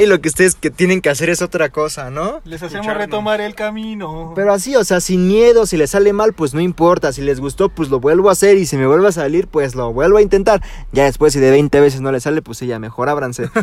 y 0.01 0.05
lo 0.05 0.21
que 0.21 0.29
ustedes 0.29 0.55
que 0.55 0.69
tienen 0.69 1.01
que 1.01 1.09
hacer 1.09 1.29
es 1.29 1.41
otra 1.41 1.69
cosa, 1.69 2.09
¿no? 2.09 2.41
Les 2.45 2.61
hacemos 2.61 2.85
Escucharnos. 2.85 2.97
retomar 3.05 3.41
el 3.41 3.55
camino. 3.55 4.33
Pero 4.35 4.53
así, 4.53 4.75
o 4.75 4.83
sea, 4.83 4.99
sin 5.01 5.27
miedo, 5.27 5.65
si 5.65 5.77
les 5.77 5.91
sale 5.91 6.13
mal, 6.13 6.33
pues 6.33 6.53
no 6.53 6.61
importa, 6.61 7.11
si 7.13 7.21
les 7.21 7.39
gustó, 7.39 7.69
pues 7.69 7.89
lo 7.89 7.99
vuelvo 7.99 8.29
a 8.29 8.33
hacer 8.33 8.57
y 8.57 8.65
si 8.65 8.77
me 8.77 8.85
vuelve 8.87 9.07
a 9.07 9.11
salir, 9.11 9.47
pues 9.47 9.75
lo 9.75 9.91
vuelvo 9.93 10.17
a 10.17 10.21
intentar. 10.21 10.61
Ya 10.91 11.05
después, 11.05 11.33
si 11.33 11.39
de 11.39 11.49
20 11.51 11.79
veces 11.79 12.01
no 12.01 12.11
les 12.11 12.23
sale, 12.23 12.41
pues 12.41 12.57
sí, 12.57 12.67
ya 12.67 12.79
mejor 12.79 13.09
ábranse. 13.09 13.49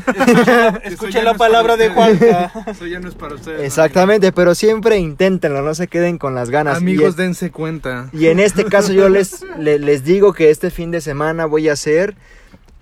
No 1.19 1.23
la 1.23 1.35
palabra 1.35 1.77
de. 1.77 1.89
Juanca. 1.91 2.53
Eso 2.67 2.87
ya 2.87 3.01
no 3.01 3.09
es 3.09 3.15
para 3.15 3.35
ustedes. 3.35 3.61
Exactamente, 3.63 4.33
pero 4.33 4.55
siempre 4.55 4.99
inténtenlo, 4.99 5.63
no 5.63 5.75
se 5.75 5.89
queden 5.89 6.19
con 6.19 6.35
las 6.35 6.51
ganas. 6.51 6.77
Amigos, 6.77 7.15
y, 7.15 7.23
dense 7.23 7.51
cuenta. 7.51 8.09
y 8.13 8.27
en 8.27 8.41
este 8.41 8.65
caso 8.65 8.93
yo 8.93 9.09
les, 9.09 9.45
le- 9.59 9.79
les 9.79 10.05
digo 10.05 10.33
que 10.33 10.51
este 10.51 10.71
fin 10.71 10.91
de 10.91 11.01
semana 11.01 11.47
voy 11.47 11.58
a 11.67 11.73
hacer 11.73 12.15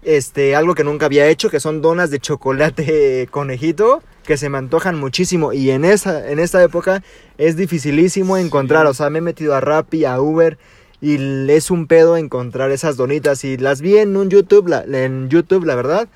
este 0.02 0.54
algo 0.54 0.74
que 0.74 0.84
nunca 0.84 1.06
había 1.06 1.26
hecho, 1.28 1.50
que 1.50 1.60
son 1.60 1.82
donas 1.82 2.10
de 2.10 2.20
chocolate 2.20 3.26
conejito, 3.30 4.02
que 4.24 4.36
se 4.36 4.48
me 4.48 4.58
antojan 4.58 4.98
muchísimo 4.98 5.52
y 5.52 5.70
en 5.70 5.84
esa 5.84 6.30
en 6.30 6.38
esta 6.38 6.62
época 6.62 7.02
es 7.38 7.56
dificilísimo 7.56 8.36
encontrar, 8.36 8.86
o 8.86 8.94
sea, 8.94 9.10
me 9.10 9.18
he 9.18 9.22
metido 9.22 9.54
a 9.54 9.60
Rappi, 9.60 10.04
a 10.04 10.20
Uber 10.20 10.58
y 11.00 11.50
es 11.50 11.70
un 11.70 11.86
pedo 11.86 12.16
encontrar 12.16 12.70
esas 12.70 12.96
donitas 12.96 13.44
y 13.44 13.56
las 13.56 13.80
vi 13.80 13.98
en 13.98 14.16
un 14.16 14.28
YouTube, 14.30 14.68
la- 14.68 14.84
en 14.84 15.28
YouTube, 15.28 15.64
la 15.64 15.74
verdad. 15.74 16.08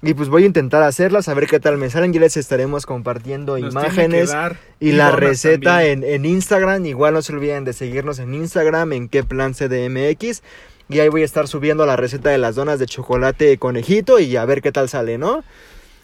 Y 0.00 0.14
pues 0.14 0.28
voy 0.28 0.44
a 0.44 0.46
intentar 0.46 0.84
hacerlas, 0.84 1.28
a 1.28 1.34
ver 1.34 1.48
qué 1.48 1.58
tal 1.58 1.76
me 1.76 1.90
salen. 1.90 2.12
Ya 2.12 2.20
les 2.20 2.36
estaremos 2.36 2.86
compartiendo 2.86 3.58
Nos 3.58 3.72
imágenes 3.72 4.28
dar 4.30 4.56
y 4.78 4.92
la 4.92 5.10
receta 5.10 5.84
en, 5.86 6.04
en 6.04 6.24
Instagram. 6.24 6.86
Igual 6.86 7.14
no 7.14 7.22
se 7.22 7.32
olviden 7.32 7.64
de 7.64 7.72
seguirnos 7.72 8.20
en 8.20 8.32
Instagram, 8.32 8.92
en 8.92 9.08
qué 9.08 9.24
plan 9.24 9.54
CDMX. 9.54 10.42
Y 10.88 11.00
ahí 11.00 11.08
voy 11.08 11.22
a 11.22 11.26
estar 11.26 11.48
subiendo 11.48 11.84
la 11.84 11.96
receta 11.96 12.30
de 12.30 12.38
las 12.38 12.54
donas 12.54 12.78
de 12.78 12.86
chocolate 12.86 13.58
conejito 13.58 14.18
y 14.20 14.36
a 14.36 14.44
ver 14.44 14.62
qué 14.62 14.72
tal 14.72 14.88
sale, 14.88 15.18
¿no? 15.18 15.44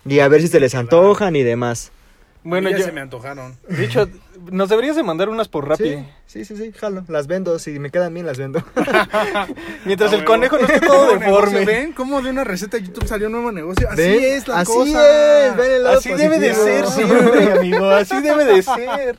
Y 0.07 0.19
a 0.19 0.29
ver 0.29 0.43
si 0.43 0.49
se 0.49 0.61
les 0.61 0.75
antojan 0.75 1.35
y 1.37 1.43
demás. 1.43 1.91
Bueno, 2.47 2.69
ya 2.71 2.77
yo, 2.79 2.85
se 2.85 2.93
me 2.93 3.01
antojaron. 3.01 3.57
de 3.69 3.85
hecho, 3.85 4.07
nos 4.53 4.69
deberías 4.69 4.97
de 4.97 5.03
mandar 5.03 5.31
unas 5.31 5.49
por 5.49 5.67
Rappi. 5.67 5.97
Sí, 6.27 6.45
sí, 6.45 6.45
sí, 6.45 6.57
sí, 6.57 6.73
jalo. 6.73 7.03
Las 7.09 7.27
vendo, 7.27 7.59
si 7.59 7.79
me 7.79 7.91
quedan 7.91 8.13
bien 8.13 8.27
las 8.27 8.37
vendo. 8.39 8.63
Mientras 9.87 10.13
Ah, 10.13 10.17
el 10.17 10.25
conejo 10.25 10.59
no 10.59 10.67
esté 10.67 10.87
todo 10.87 11.11
deforme. 11.19 11.65
¿Ven 11.65 11.93
cómo 11.93 12.21
de 12.21 12.31
una 12.31 12.45
receta 12.45 12.77
de 12.77 12.85
YouTube 12.85 13.07
salió 13.07 13.29
un 13.29 13.33
nuevo 13.33 13.51
negocio? 13.51 13.89
Así 13.89 14.03
¿Ven? 14.03 14.23
es 14.25 14.47
la 14.47 14.61
Así 14.61 14.73
cosa. 14.73 15.47
es, 15.49 15.57
ven 15.57 15.71
el 15.71 15.83
lado 15.85 15.99
Así 15.99 16.13
debe 16.13 16.39
de 16.39 16.55
ser 16.55 16.87
siempre, 16.87 17.53
amigo. 17.59 17.89
Así 17.91 18.21
debe 18.21 18.45
de 18.45 18.63
ser. 18.63 19.19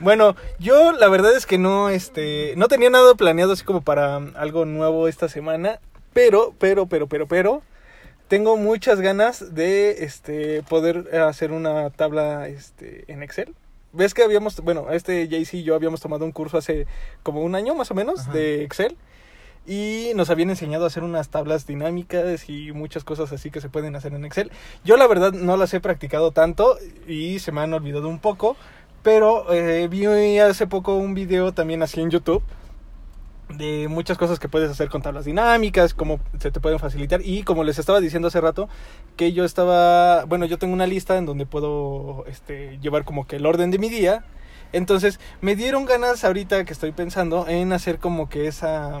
Bueno, 0.00 0.34
yo 0.58 0.92
la 0.92 1.08
verdad 1.08 1.36
es 1.36 1.46
que 1.46 1.58
no, 1.58 1.90
este, 1.90 2.54
no 2.56 2.66
tenía 2.68 2.90
nada 2.90 3.14
planeado 3.14 3.52
así 3.52 3.64
como 3.64 3.82
para 3.82 4.16
algo 4.16 4.64
nuevo 4.64 5.06
esta 5.08 5.28
semana, 5.28 5.78
pero, 6.12 6.54
pero, 6.58 6.86
pero, 6.86 7.06
pero, 7.06 7.26
pero, 7.28 7.62
tengo 8.32 8.56
muchas 8.56 9.02
ganas 9.02 9.54
de, 9.54 10.04
este, 10.04 10.62
poder 10.62 11.14
hacer 11.20 11.52
una 11.52 11.90
tabla, 11.90 12.48
este, 12.48 13.04
en 13.12 13.22
Excel. 13.22 13.54
Ves 13.92 14.14
que 14.14 14.22
habíamos, 14.22 14.58
bueno, 14.62 14.90
este 14.90 15.28
JC 15.28 15.52
y 15.56 15.64
yo 15.64 15.74
habíamos 15.74 16.00
tomado 16.00 16.24
un 16.24 16.32
curso 16.32 16.56
hace 16.56 16.86
como 17.22 17.42
un 17.42 17.54
año 17.54 17.74
más 17.74 17.90
o 17.90 17.94
menos 17.94 18.20
Ajá. 18.20 18.32
de 18.32 18.64
Excel. 18.64 18.96
Y 19.66 20.12
nos 20.14 20.30
habían 20.30 20.48
enseñado 20.48 20.84
a 20.84 20.86
hacer 20.86 21.02
unas 21.02 21.28
tablas 21.28 21.66
dinámicas 21.66 22.48
y 22.48 22.72
muchas 22.72 23.04
cosas 23.04 23.30
así 23.32 23.50
que 23.50 23.60
se 23.60 23.68
pueden 23.68 23.96
hacer 23.96 24.14
en 24.14 24.24
Excel. 24.24 24.50
Yo 24.82 24.96
la 24.96 25.06
verdad 25.06 25.34
no 25.34 25.58
las 25.58 25.74
he 25.74 25.80
practicado 25.80 26.30
tanto 26.30 26.78
y 27.06 27.38
se 27.38 27.52
me 27.52 27.60
han 27.60 27.74
olvidado 27.74 28.08
un 28.08 28.18
poco. 28.18 28.56
Pero 29.02 29.52
eh, 29.52 29.88
vi 29.88 30.06
hace 30.38 30.66
poco 30.66 30.96
un 30.96 31.12
video 31.12 31.52
también 31.52 31.82
así 31.82 32.00
en 32.00 32.08
YouTube 32.08 32.42
de 33.56 33.88
muchas 33.88 34.18
cosas 34.18 34.38
que 34.38 34.48
puedes 34.48 34.70
hacer 34.70 34.88
con 34.88 35.02
tablas 35.02 35.24
dinámicas, 35.24 35.94
cómo 35.94 36.20
se 36.38 36.50
te 36.50 36.60
pueden 36.60 36.78
facilitar. 36.78 37.20
Y 37.24 37.42
como 37.42 37.64
les 37.64 37.78
estaba 37.78 38.00
diciendo 38.00 38.28
hace 38.28 38.40
rato, 38.40 38.68
que 39.16 39.32
yo 39.32 39.44
estaba, 39.44 40.24
bueno, 40.24 40.46
yo 40.46 40.58
tengo 40.58 40.74
una 40.74 40.86
lista 40.86 41.16
en 41.16 41.26
donde 41.26 41.46
puedo 41.46 42.24
este, 42.26 42.78
llevar 42.80 43.04
como 43.04 43.26
que 43.26 43.36
el 43.36 43.46
orden 43.46 43.70
de 43.70 43.78
mi 43.78 43.88
día. 43.88 44.24
Entonces 44.72 45.20
me 45.40 45.54
dieron 45.54 45.84
ganas 45.84 46.24
ahorita 46.24 46.64
que 46.64 46.72
estoy 46.72 46.92
pensando 46.92 47.46
en 47.46 47.72
hacer 47.72 47.98
como 47.98 48.28
que 48.28 48.46
esa, 48.46 49.00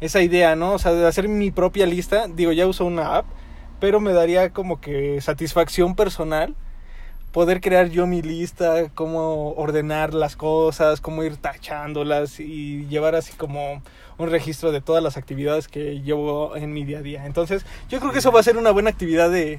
esa 0.00 0.22
idea, 0.22 0.56
¿no? 0.56 0.72
O 0.72 0.78
sea, 0.78 0.92
de 0.92 1.06
hacer 1.06 1.28
mi 1.28 1.50
propia 1.50 1.86
lista. 1.86 2.26
Digo, 2.28 2.52
ya 2.52 2.66
uso 2.66 2.84
una 2.84 3.16
app, 3.16 3.26
pero 3.80 4.00
me 4.00 4.12
daría 4.12 4.50
como 4.50 4.80
que 4.80 5.20
satisfacción 5.20 5.94
personal 5.94 6.54
poder 7.34 7.60
crear 7.60 7.90
yo 7.90 8.06
mi 8.06 8.22
lista, 8.22 8.90
cómo 8.94 9.54
ordenar 9.54 10.14
las 10.14 10.36
cosas, 10.36 11.00
cómo 11.00 11.24
ir 11.24 11.36
tachándolas 11.36 12.38
y 12.38 12.86
llevar 12.86 13.16
así 13.16 13.32
como 13.32 13.82
un 14.18 14.30
registro 14.30 14.70
de 14.70 14.80
todas 14.80 15.02
las 15.02 15.16
actividades 15.16 15.66
que 15.66 16.00
llevo 16.00 16.54
en 16.54 16.72
mi 16.72 16.84
día 16.84 16.98
a 16.98 17.02
día. 17.02 17.26
Entonces, 17.26 17.66
yo 17.88 17.98
creo 17.98 18.12
que 18.12 18.20
eso 18.20 18.30
va 18.30 18.38
a 18.38 18.44
ser 18.44 18.56
una 18.56 18.70
buena 18.70 18.88
actividad 18.88 19.30
de 19.30 19.58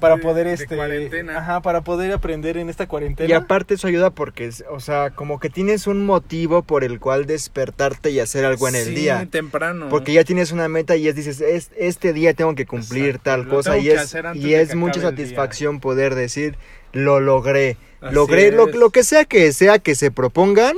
para 0.00 0.16
De- 0.16 0.22
poder 0.22 0.46
de 0.46 0.54
este 0.54 0.76
cuarentena. 0.76 1.38
ajá, 1.38 1.62
para 1.62 1.82
poder 1.82 2.12
aprender 2.12 2.56
en 2.56 2.68
esta 2.68 2.86
cuarentena. 2.86 3.28
Y 3.28 3.32
aparte 3.32 3.74
eso 3.74 3.86
ayuda 3.86 4.10
porque, 4.10 4.50
o 4.70 4.80
sea, 4.80 5.10
como 5.10 5.38
que 5.40 5.48
tienes 5.50 5.86
un 5.86 6.04
motivo 6.06 6.62
por 6.62 6.84
el 6.84 6.98
cual 7.00 7.26
despertarte 7.26 8.10
y 8.10 8.20
hacer 8.20 8.44
algo 8.44 8.68
en 8.68 8.74
el 8.76 8.86
Sí, 8.86 8.94
día. 8.94 9.26
temprano. 9.30 9.88
Porque 9.88 10.12
ya 10.12 10.24
tienes 10.24 10.52
una 10.52 10.68
meta 10.68 10.96
y 10.96 11.08
es 11.08 11.14
dices, 11.16 11.40
es, 11.40 11.70
este 11.76 12.12
día 12.12 12.34
tengo 12.34 12.54
que 12.54 12.66
cumplir 12.66 13.06
Exacto, 13.16 13.22
tal 13.30 13.48
cosa 13.48 13.78
y 13.78 13.90
es, 13.90 14.16
y 14.34 14.54
es 14.54 14.74
mucha 14.74 15.00
satisfacción 15.00 15.80
poder 15.80 16.14
decir, 16.14 16.56
lo 16.92 17.20
logré. 17.20 17.76
Así 18.00 18.14
logré 18.14 18.50
lo, 18.50 18.66
lo 18.66 18.90
que 18.90 19.04
sea 19.04 19.24
que 19.24 19.52
sea 19.52 19.78
que 19.78 19.94
se 19.94 20.10
propongan, 20.10 20.76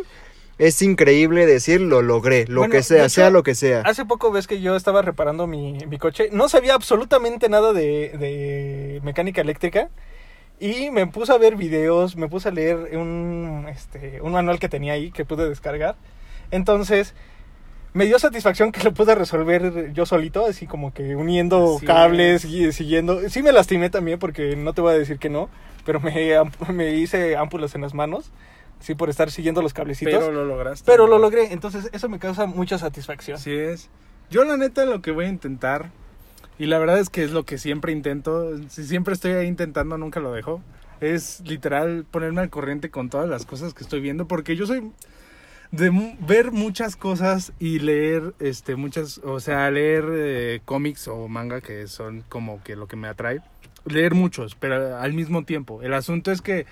es 0.59 0.81
increíble 0.83 1.47
decir, 1.47 1.81
lo 1.81 2.03
logré, 2.03 2.47
lo 2.47 2.61
Bueno, 2.61 2.73
que 2.73 2.83
sea, 2.83 3.05
hecho, 3.05 3.09
sea 3.09 3.31
lo 3.31 3.43
que 3.43 3.55
sea. 3.55 3.81
Hace 3.83 4.05
poco 4.05 4.31
ves 4.31 4.47
que 4.47 4.61
yo 4.61 4.77
estaba 4.77 5.03
reparando 5.03 5.47
mi, 5.47 5.79
mi 5.89 5.99
coche. 5.99 6.29
No 6.33 6.49
sabía 6.49 6.75
absolutamente 6.75 7.49
nada 7.49 7.73
de, 7.73 8.11
de 8.19 9.01
mecánica 9.03 9.41
eléctrica. 9.41 9.91
Y 10.61 10.91
me 10.91 11.07
puse 11.07 11.33
a 11.33 11.39
ver 11.39 11.57
videos, 11.57 12.17
me 12.17 12.29
puse 12.29 12.49
a 12.49 12.53
leer 12.53 12.97
un, 12.97 13.67
este, 13.69 14.21
un 14.21 14.33
manual 14.33 14.61
que 14.61 14.69
tenía 14.69 14.93
ahí 14.93 15.11
que 15.11 15.25
pude 15.25 15.49
descargar. 15.49 15.97
Entonces, 16.53 17.15
me 17.93 18.07
dio 18.07 18.19
satisfacción 18.19 18.71
que 18.73 18.83
lo 18.83 18.95
pude 18.95 19.15
resolver 19.15 19.93
yo 19.93 20.07
solito, 20.07 20.47
así 20.47 20.67
como 20.67 20.93
que 20.95 21.17
uniendo 21.17 21.81
cables 21.85 22.45
es. 22.45 22.51
y 22.51 22.73
siguiendo. 22.73 23.29
Sí 23.29 23.43
me 23.43 23.53
lastimé 23.53 23.91
también 23.91 24.19
porque 24.19 24.57
no 24.57 24.73
te 24.75 24.81
voy 24.81 24.95
a 24.95 24.99
decir 24.99 25.19
que 25.19 25.29
no, 25.29 25.49
pero 25.85 26.01
me, 26.01 26.13
me 26.73 26.95
hice 26.95 27.37
ámpulas 27.37 27.75
en 27.75 27.81
las 27.83 27.95
manos, 27.95 28.31
sí 28.85 28.95
por 28.95 29.09
estar 29.09 29.31
siguiendo 29.31 29.63
los 29.63 29.73
cablecitos. 29.73 30.15
Pero 30.15 30.31
lo 30.31 30.45
lograste. 30.45 30.85
Pero 30.91 31.07
lo 31.07 31.19
logré, 31.19 31.53
entonces 31.53 31.89
eso 31.93 32.09
me 32.09 32.19
causa 32.19 32.47
mucha 32.47 32.79
satisfacción. 32.79 33.37
Así 33.37 33.53
es. 33.53 33.89
Yo 34.31 34.45
la 34.45 34.57
neta 34.57 34.85
lo 34.85 35.01
que 35.01 35.11
voy 35.11 35.25
a 35.25 35.29
intentar, 35.29 35.91
y 36.59 36.67
la 36.67 36.79
verdad 36.79 36.99
es 36.99 37.09
que 37.09 37.25
es 37.25 37.31
lo 37.31 37.45
que 37.45 37.57
siempre 37.57 37.93
intento, 37.93 38.59
si 38.69 38.85
siempre 38.85 39.15
estoy 39.15 39.33
ahí 39.33 39.47
intentando, 39.47 39.97
nunca 39.97 40.21
lo 40.21 40.33
dejo, 40.33 40.61
es 41.01 41.41
literal 41.41 42.05
ponerme 42.11 42.43
al 42.43 42.51
corriente 42.51 42.91
con 42.91 43.09
todas 43.09 43.29
las 43.29 43.47
cosas 43.47 43.73
que 43.73 43.83
estoy 43.83 44.01
viendo, 44.01 44.29
porque 44.29 44.55
yo 44.55 44.67
soy 44.67 44.93
de 45.71 45.91
ver 46.21 46.53
muchas 46.53 46.95
cosas 46.95 47.53
y 47.59 47.79
leer 47.79 48.35
este 48.39 48.77
muchas, 48.77 49.19
o 49.19 49.41
sea, 49.41 49.71
leer 49.71 50.05
eh, 50.13 50.61
cómics 50.65 51.09
o 51.09 51.27
manga 51.27 51.61
que 51.63 51.89
son 51.89 52.23
como 52.29 52.63
que 52.63 52.77
lo 52.77 52.87
que 52.87 52.97
me 52.97 53.09
atrae, 53.09 53.41
leer 53.87 54.15
muchos, 54.15 54.55
pero 54.55 54.99
al 54.99 55.15
mismo 55.15 55.45
tiempo. 55.45 55.83
El 55.83 55.95
asunto 55.95 56.31
es 56.31 56.43
que 56.43 56.67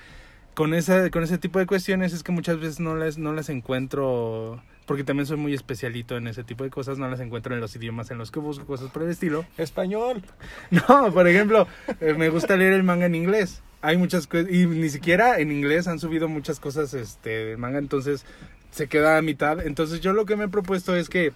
con 0.54 0.74
esa 0.74 1.10
con 1.10 1.22
ese 1.22 1.38
tipo 1.38 1.58
de 1.58 1.66
cuestiones 1.66 2.12
es 2.12 2.22
que 2.22 2.32
muchas 2.32 2.58
veces 2.58 2.80
no 2.80 2.94
las 2.94 3.18
no 3.18 3.32
las 3.32 3.48
encuentro 3.48 4.62
porque 4.86 5.04
también 5.04 5.26
soy 5.26 5.36
muy 5.36 5.54
especialito 5.54 6.16
en 6.16 6.26
ese 6.26 6.44
tipo 6.44 6.64
de 6.64 6.70
cosas, 6.70 6.98
no 6.98 7.08
las 7.08 7.20
encuentro 7.20 7.54
en 7.54 7.60
los 7.60 7.74
idiomas 7.76 8.10
en 8.10 8.18
los 8.18 8.30
que 8.30 8.40
busco 8.40 8.66
cosas 8.66 8.90
por 8.90 9.02
el 9.02 9.10
estilo. 9.10 9.44
Español. 9.56 10.22
No, 10.70 11.12
por 11.12 11.28
ejemplo, 11.28 11.66
eh, 12.00 12.14
me 12.14 12.28
gusta 12.28 12.56
leer 12.56 12.72
el 12.72 12.82
manga 12.82 13.06
en 13.06 13.14
inglés. 13.14 13.62
Hay 13.80 13.96
muchas 13.96 14.26
cosas, 14.26 14.50
y 14.50 14.66
ni 14.66 14.88
siquiera 14.88 15.38
en 15.38 15.50
inglés 15.52 15.88
han 15.88 15.98
subido 15.98 16.28
muchas 16.28 16.60
cosas 16.60 16.94
este, 16.94 17.30
del 17.30 17.58
manga, 17.58 17.78
entonces 17.78 18.24
se 18.70 18.88
queda 18.88 19.18
a 19.18 19.22
mitad. 19.22 19.64
Entonces 19.64 20.00
yo 20.00 20.12
lo 20.12 20.24
que 20.26 20.36
me 20.36 20.44
he 20.44 20.48
propuesto 20.48 20.96
es 20.96 21.08
que 21.08 21.32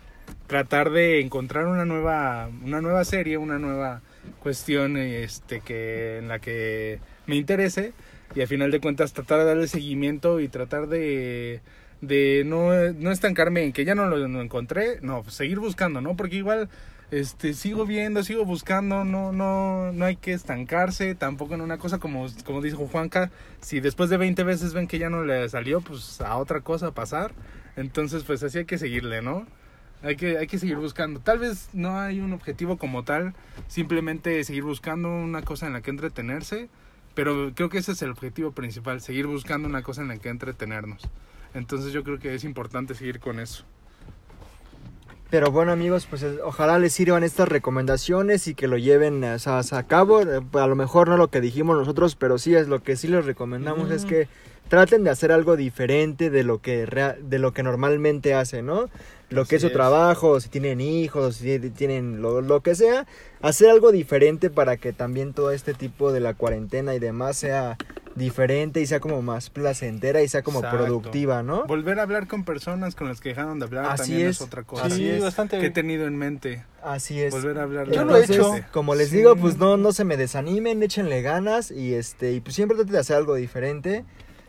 tratar 0.46 0.90
de 0.90 1.20
encontrar 1.20 1.66
una 1.66 1.84
nueva, 1.84 2.48
una 2.64 2.80
nueva 2.80 3.04
serie, 3.04 3.36
una 3.36 3.58
nueva 3.58 4.00
cuestión 4.40 4.96
este, 4.96 5.60
que, 5.60 6.18
en 6.18 6.28
la 6.28 6.40
que 6.40 6.98
me 7.26 7.36
interese 7.36 7.92
y 8.34 8.42
a 8.42 8.46
final 8.46 8.70
de 8.70 8.80
cuentas 8.80 9.12
tratar 9.12 9.40
de 9.40 9.44
darle 9.44 9.68
seguimiento 9.68 10.40
y 10.40 10.48
tratar 10.48 10.88
de, 10.88 11.60
de 12.00 12.42
no, 12.46 12.70
no 12.92 13.10
estancarme 13.10 13.64
en 13.64 13.72
que 13.72 13.84
ya 13.84 13.94
no 13.94 14.06
lo 14.06 14.28
no 14.28 14.42
encontré, 14.42 15.00
no, 15.02 15.22
pues 15.22 15.34
seguir 15.34 15.58
buscando, 15.58 16.00
¿no? 16.00 16.16
Porque 16.16 16.36
igual 16.36 16.68
este 17.10 17.54
sigo 17.54 17.86
viendo, 17.86 18.24
sigo 18.24 18.44
buscando, 18.44 19.04
no 19.04 19.32
no 19.32 19.92
no 19.92 20.04
hay 20.04 20.16
que 20.16 20.32
estancarse, 20.32 21.14
tampoco 21.14 21.54
en 21.54 21.60
una 21.60 21.78
cosa 21.78 21.98
como 21.98 22.26
como 22.44 22.62
dijo 22.62 22.86
Juanca, 22.88 23.30
si 23.60 23.80
después 23.80 24.10
de 24.10 24.16
20 24.16 24.42
veces 24.42 24.74
ven 24.74 24.88
que 24.88 24.98
ya 24.98 25.08
no 25.08 25.24
le 25.24 25.48
salió, 25.48 25.80
pues 25.80 26.20
a 26.20 26.36
otra 26.36 26.60
cosa 26.62 26.92
pasar. 26.92 27.32
Entonces, 27.76 28.24
pues 28.24 28.42
así 28.42 28.58
hay 28.58 28.64
que 28.64 28.78
seguirle, 28.78 29.22
¿no? 29.22 29.46
Hay 30.02 30.16
que 30.16 30.38
hay 30.38 30.46
que 30.46 30.58
seguir 30.58 30.76
buscando. 30.76 31.20
Tal 31.20 31.38
vez 31.38 31.68
no 31.72 31.98
hay 31.98 32.20
un 32.20 32.32
objetivo 32.32 32.76
como 32.78 33.04
tal, 33.04 33.34
simplemente 33.68 34.42
seguir 34.44 34.64
buscando 34.64 35.08
una 35.08 35.42
cosa 35.42 35.66
en 35.66 35.74
la 35.74 35.82
que 35.82 35.90
entretenerse, 35.90 36.68
pero 37.16 37.50
creo 37.54 37.70
que 37.70 37.78
ese 37.78 37.92
es 37.92 38.02
el 38.02 38.10
objetivo 38.10 38.52
principal, 38.52 39.00
seguir 39.00 39.26
buscando 39.26 39.66
una 39.66 39.82
cosa 39.82 40.02
en 40.02 40.08
la 40.08 40.18
que 40.18 40.28
entretenernos. 40.28 41.02
Entonces, 41.54 41.92
yo 41.92 42.04
creo 42.04 42.18
que 42.18 42.34
es 42.34 42.44
importante 42.44 42.94
seguir 42.94 43.18
con 43.18 43.40
eso. 43.40 43.64
Pero 45.30 45.50
bueno 45.50 45.72
amigos, 45.72 46.06
pues 46.06 46.22
eh, 46.22 46.38
ojalá 46.44 46.78
les 46.78 46.92
sirvan 46.92 47.24
estas 47.24 47.48
recomendaciones 47.48 48.46
y 48.46 48.54
que 48.54 48.68
lo 48.68 48.78
lleven 48.78 49.24
o 49.24 49.38
sea, 49.40 49.58
a 49.58 49.82
cabo. 49.82 50.20
Eh, 50.22 50.40
A 50.52 50.66
lo 50.68 50.76
mejor 50.76 51.08
no 51.08 51.16
lo 51.16 51.28
que 51.28 51.40
dijimos 51.40 51.76
nosotros, 51.76 52.14
pero 52.14 52.38
sí 52.38 52.54
es 52.54 52.68
lo 52.68 52.82
que 52.82 52.94
sí 52.94 53.08
les 53.08 53.24
recomendamos 53.24 53.90
es 53.90 54.04
que 54.04 54.28
traten 54.68 55.02
de 55.02 55.10
hacer 55.10 55.32
algo 55.32 55.56
diferente 55.56 56.30
de 56.30 56.44
lo 56.44 56.60
que 56.60 56.86
de 57.20 57.38
lo 57.40 57.52
que 57.52 57.64
normalmente 57.64 58.34
hacen, 58.34 58.66
¿no? 58.66 58.88
Lo 59.28 59.44
que 59.44 59.56
es 59.56 59.60
su 59.62 59.68
es. 59.68 59.72
trabajo, 59.72 60.38
si 60.40 60.48
tienen 60.48 60.80
hijos, 60.80 61.36
si 61.36 61.58
tienen 61.70 62.22
lo, 62.22 62.40
lo 62.42 62.60
que 62.62 62.74
sea, 62.74 63.06
hacer 63.42 63.70
algo 63.70 63.90
diferente 63.92 64.50
para 64.50 64.76
que 64.76 64.92
también 64.92 65.32
todo 65.34 65.50
este 65.50 65.74
tipo 65.74 66.12
de 66.12 66.20
la 66.20 66.34
cuarentena 66.34 66.94
y 66.94 67.00
demás 67.00 67.36
sea 67.36 67.76
diferente 68.14 68.80
y 68.80 68.86
sea 68.86 68.98
como 69.00 69.20
más 69.22 69.50
placentera 69.50 70.22
y 70.22 70.28
sea 70.28 70.42
como 70.42 70.60
Exacto. 70.60 70.78
productiva, 70.84 71.42
¿no? 71.42 71.64
Volver 71.66 71.98
a 71.98 72.02
hablar 72.02 72.28
con 72.28 72.44
personas 72.44 72.94
con 72.94 73.08
las 73.08 73.20
que 73.20 73.30
dejaron 73.30 73.58
de 73.58 73.66
hablar 73.66 73.84
Así 73.86 74.10
también 74.12 74.28
es. 74.28 74.36
es, 74.36 74.42
otra 74.42 74.62
cosa. 74.62 74.86
Así 74.86 74.96
sí, 74.96 75.08
es. 75.10 75.22
bastante. 75.22 75.58
que 75.58 75.66
he 75.66 75.70
tenido 75.70 76.06
en 76.06 76.16
mente. 76.16 76.64
Así 76.82 77.20
es. 77.20 77.32
Volver 77.34 77.58
a 77.58 77.64
hablar 77.64 77.90
Yo 77.90 78.04
lo 78.04 78.16
he 78.16 78.24
hecho. 78.24 78.54
Como 78.72 78.94
les 78.94 79.10
Sí. 79.10 79.16
digo, 79.18 79.36
pues 79.36 79.58
no, 79.58 79.76
no 79.76 79.92
se 79.92 80.04
me 80.04 80.16
desanimen, 80.16 80.82
échenle 80.82 81.20
ganas 81.20 81.70
y 81.70 81.94
este, 81.94 82.32
y 82.32 82.40
pues 82.40 82.54
siempre 82.54 82.76
traten 82.76 82.92
de 82.94 83.00
hacer 83.00 83.16
algo 83.16 83.34
diferente. 83.34 84.04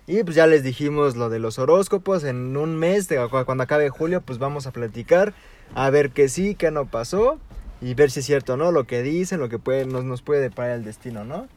Y 0.08 0.24
pues 0.24 0.36
ya 0.38 0.48
les 0.48 0.63
dijimos 0.63 1.17
lo 1.17 1.30
de 1.30 1.39
los 1.39 1.60
horóscopos, 1.60 2.24
en 2.24 2.56
un 2.56 2.78
mes, 2.78 3.10
cuando 3.46 3.63
acabe 3.63 3.89
julio, 3.89 4.22
pues 4.22 4.39
vamos 4.39 4.65
a 4.65 4.72
platicar, 4.72 5.34
a 5.76 5.89
ver 5.89 6.12
qué 6.12 6.30
sí, 6.30 6.56
qué 6.56 6.72
no 6.72 6.86
pasó, 6.86 7.38
y 7.82 7.93
ver 7.93 8.10
si 8.10 8.22
es 8.22 8.26
cierto, 8.26 8.56
¿no? 8.56 8.72
Lo 8.72 8.86
que 8.86 9.04
dicen, 9.04 9.41
lo 9.41 9.50
que 9.50 9.60
puede, 9.60 9.86
nos, 9.86 10.06
nos 10.06 10.22
puede 10.22 10.39
deparar 10.39 10.78
el 10.78 10.86
destino, 10.86 11.26
¿no? 11.26 11.50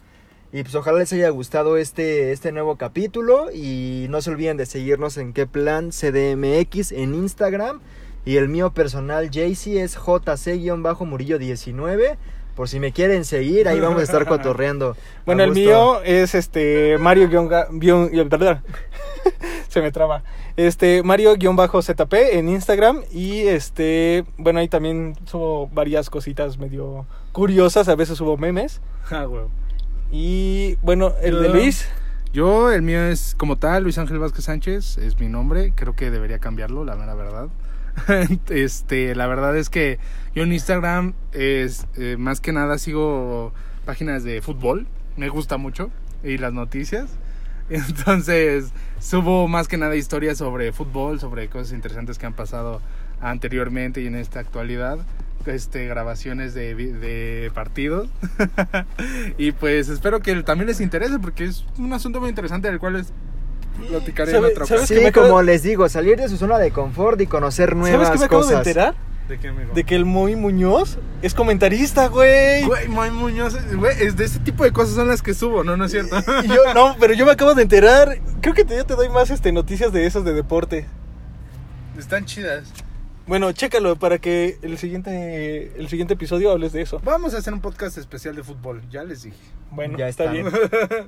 Y 0.53 0.65
pues 0.65 0.75
ojalá 0.75 0.99
les 0.99 1.13
haya 1.13 1.29
gustado 1.29 1.77
este, 1.77 2.33
este 2.33 2.51
nuevo 2.51 2.75
capítulo 2.75 3.53
y 3.53 4.07
no 4.11 4.21
se 4.21 4.31
olviden 4.31 4.57
de 4.57 4.67
seguirnos 4.67 5.17
en 5.17 5.33
qué 5.33 5.47
plan 5.47 5.91
CDMX 5.91 6.91
en 6.91 7.15
Instagram 7.15 7.81
y 8.25 8.37
el 8.37 8.49
mío 8.49 8.75
personal 8.75 9.31
JC 9.31 9.77
es 9.77 9.97
JC-Murillo19 9.97 12.17
por 12.55 12.69
si 12.69 12.81
me 12.81 12.93
quieren 12.93 13.25
seguir, 13.25 13.69
ahí 13.69 13.81
vamos 13.81 14.01
a 14.01 14.05
estar 14.05 14.27
cotorreando. 14.29 14.97
Bueno, 15.27 15.43
el 15.45 15.53
mío 15.53 16.03
es 16.03 16.35
este 16.35 16.97
Mario 16.99 17.29
guion 17.29 17.49
ga- 17.49 17.69
guión- 17.71 18.11
y- 18.13 18.25
perdón. 18.29 18.63
se 19.69 19.81
me 19.81 19.93
traba. 19.93 20.23
Este 20.57 21.03
Mario 21.03 21.35
guion 21.37 21.57
bajo 21.57 21.81
ZP 21.83 22.13
en 22.33 22.49
Instagram 22.49 23.03
y 23.13 23.41
este 23.43 24.25
bueno, 24.37 24.59
ahí 24.61 24.69
también 24.69 25.15
subo 25.27 25.69
varias 25.69 26.11
cositas 26.11 26.59
medio 26.59 27.07
curiosas, 27.33 27.89
a 27.89 27.95
veces 27.95 28.19
subo 28.19 28.37
memes 28.37 28.81
Ah, 29.11 29.25
güey. 29.25 29.45
y 30.11 30.77
bueno, 30.83 31.15
el 31.23 31.41
de 31.43 31.49
Yo- 31.49 31.55
Luis 31.55 31.89
Yo, 32.33 32.71
el 32.73 32.83
mío 32.83 33.03
es 33.05 33.35
como 33.37 33.57
tal, 33.57 33.83
Luis 33.85 33.99
Ángel 33.99 34.19
Vázquez 34.19 34.45
Sánchez, 34.45 34.99
es 34.99 35.19
mi 35.19 35.29
nombre. 35.29 35.73
Creo 35.75 35.97
que 35.97 36.11
debería 36.13 36.39
cambiarlo, 36.39 36.85
la 36.85 36.95
mera 36.97 37.15
verdad. 37.15 37.49
este, 38.48 39.14
la 39.14 39.26
verdad 39.26 39.57
es 39.57 39.70
que 39.70 39.98
yo 40.35 40.42
en 40.44 40.53
Instagram 40.53 41.14
es 41.33 41.87
eh, 41.96 42.16
más 42.18 42.40
que 42.40 42.53
nada 42.53 42.79
sigo 42.79 43.53
páginas 43.85 44.24
de 44.24 44.40
fútbol, 44.42 44.87
me 45.16 45.29
gusta 45.29 45.57
mucho 45.57 45.90
y 46.22 46.38
las 46.38 46.53
noticias. 46.53 47.11
Entonces, 47.70 48.72
subo 48.98 49.46
más 49.48 49.68
que 49.68 49.76
nada 49.76 49.94
historias 49.94 50.38
sobre 50.38 50.72
fútbol, 50.72 51.20
sobre 51.20 51.48
cosas 51.48 51.72
interesantes 51.72 52.18
que 52.18 52.26
han 52.26 52.33
pasado 52.33 52.81
anteriormente 53.20 54.00
y 54.00 54.07
en 54.07 54.16
esta 54.16 54.40
actualidad. 54.40 54.98
Este, 55.46 55.87
grabaciones 55.87 56.53
de, 56.53 56.74
de 56.74 57.50
partidos. 57.55 58.11
y 59.38 59.53
pues 59.53 59.88
espero 59.88 60.20
que 60.20 60.42
también 60.42 60.66
les 60.66 60.81
interese 60.81 61.18
porque 61.18 61.44
es 61.44 61.64
un 61.79 61.92
asunto 61.94 62.20
muy 62.20 62.29
interesante 62.29 62.68
del 62.68 62.79
cual 62.79 62.94
les 62.94 63.12
platicaré 63.88 64.30
en 64.33 64.37
¿Sabe- 64.38 64.52
otra 64.52 64.64
ocasión. 64.64 64.87
Sí, 64.98 65.04
acabo- 65.04 65.28
como 65.28 65.42
les 65.42 65.62
digo, 65.62 65.88
salir 65.88 66.18
de 66.18 66.28
su 66.28 66.37
zona 66.37 66.59
de 66.59 66.70
confort 66.70 67.20
y 67.20 67.26
conocer 67.26 67.76
nuevas 67.76 68.09
¿Sabes 68.09 68.11
qué 68.12 68.18
me 68.18 68.24
acabo 68.26 68.42
cosas. 68.42 68.64
de 68.64 68.70
enterar? 68.70 68.94
¿De 69.28 69.38
qué, 69.38 69.48
amigo? 69.48 69.72
De 69.74 69.85
que 69.85 69.94
el 69.94 70.04
Moy 70.04 70.35
Muñoz 70.35 70.98
es 71.22 71.35
comentarista, 71.35 72.09
güey. 72.09 72.64
Güey, 72.64 72.88
Moy 72.88 73.11
Muñoz, 73.12 73.54
güey, 73.76 73.96
es 74.02 74.16
de 74.16 74.24
ese 74.24 74.40
tipo 74.40 74.64
de 74.64 74.72
cosas 74.72 74.96
son 74.96 75.06
las 75.06 75.22
que 75.22 75.35
subo, 75.35 75.62
¿no? 75.62 75.76
No 75.76 75.85
es 75.85 75.92
cierto. 75.92 76.16
Y 76.42 76.48
yo, 76.48 76.74
no, 76.74 76.96
pero 76.98 77.14
yo 77.14 77.24
me 77.26 77.30
acabo 77.33 77.54
de 77.54 77.62
enterar. 77.62 78.18
Creo 78.40 78.54
que 78.54 78.64
te, 78.64 78.76
yo 78.76 78.85
te 78.85 78.96
doy 78.96 79.09
más 79.09 79.30
este, 79.30 79.52
noticias 79.52 79.92
de 79.92 80.04
esas 80.06 80.24
de 80.24 80.33
deporte. 80.35 80.87
Están 81.96 82.24
chidas. 82.24 82.72
Bueno, 83.28 83.52
chécalo 83.52 83.94
para 83.96 84.18
que 84.18 84.59
el 84.62 84.76
siguiente, 84.78 85.72
el 85.78 85.88
siguiente 85.88 86.14
episodio 86.14 86.50
hables 86.50 86.72
de 86.72 86.83
eso. 86.83 87.00
Vamos 87.04 87.33
a 87.35 87.38
hacer 87.38 87.52
un 87.52 87.61
podcast 87.61 87.98
especial 87.98 88.35
de 88.35 88.42
fútbol, 88.42 88.83
ya 88.90 89.04
les 89.04 89.22
dije. 89.22 89.37
Bueno, 89.70 89.96
Ya 89.96 90.09
está, 90.09 90.24
está. 90.24 90.33
bien. 90.33 90.48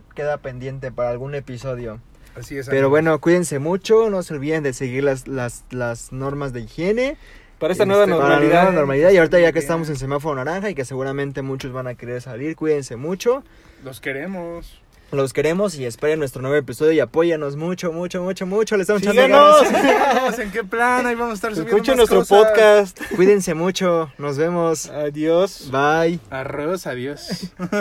Queda 0.14 0.36
pendiente 0.38 0.92
para 0.92 1.10
algún 1.10 1.34
episodio. 1.34 1.98
Así 2.36 2.56
es. 2.58 2.66
Pero 2.66 2.78
amigos. 2.86 2.90
bueno, 2.90 3.20
cuídense 3.20 3.58
mucho, 3.58 4.08
no 4.10 4.22
se 4.22 4.34
olviden 4.34 4.62
de 4.62 4.72
seguir 4.72 5.04
las, 5.04 5.28
las, 5.28 5.64
las 5.70 6.12
normas 6.12 6.52
de 6.52 6.60
higiene. 6.60 7.16
Para 7.58 7.72
esta 7.72 7.84
Este, 7.84 7.94
nueva 7.94 8.06
para 8.06 8.16
la 8.16 8.24
normalidad. 8.28 8.62
nueva 8.62 8.72
normalidad. 8.76 9.10
Y 9.10 9.18
ahorita 9.18 9.38
ya 9.38 9.46
que 9.48 9.52
Bien. 9.52 9.62
estamos 9.62 9.88
en 9.88 9.96
semáforo 9.96 10.34
naranja 10.36 10.70
y 10.70 10.74
que 10.74 10.84
seguramente 10.84 11.42
muchos 11.42 11.72
van 11.72 11.86
a 11.86 11.94
querer 11.94 12.20
salir, 12.20 12.56
cuídense 12.56 12.96
mucho. 12.96 13.44
Los 13.84 14.00
queremos. 14.00 14.78
Los 15.12 15.34
queremos 15.34 15.74
y 15.74 15.84
esperen 15.84 16.18
nuestro 16.20 16.40
nuevo 16.40 16.56
episodio 16.56 16.92
y 16.92 16.98
apóyanos 17.00 17.54
mucho, 17.56 17.92
mucho, 17.92 18.22
mucho, 18.22 18.46
mucho. 18.46 18.76
Les 18.78 18.88
estamos 18.88 19.02
echando 19.02 19.20
ganas. 19.28 20.38
¿En 20.38 20.50
qué 20.50 20.64
plan? 20.64 21.04
Ahí 21.06 21.14
vamos 21.14 21.32
a 21.32 21.34
estar 21.34 21.50
subiendo 21.50 21.76
Escuchen 21.76 21.98
más 21.98 22.10
nuestro 22.10 22.20
cosas. 22.20 22.50
podcast. 22.50 23.00
Cuídense 23.14 23.52
mucho. 23.52 24.10
Nos 24.16 24.38
vemos. 24.38 24.88
Adiós. 24.88 25.70
Bye. 25.70 26.18
Arroz, 26.30 26.86
adiós. 26.86 27.52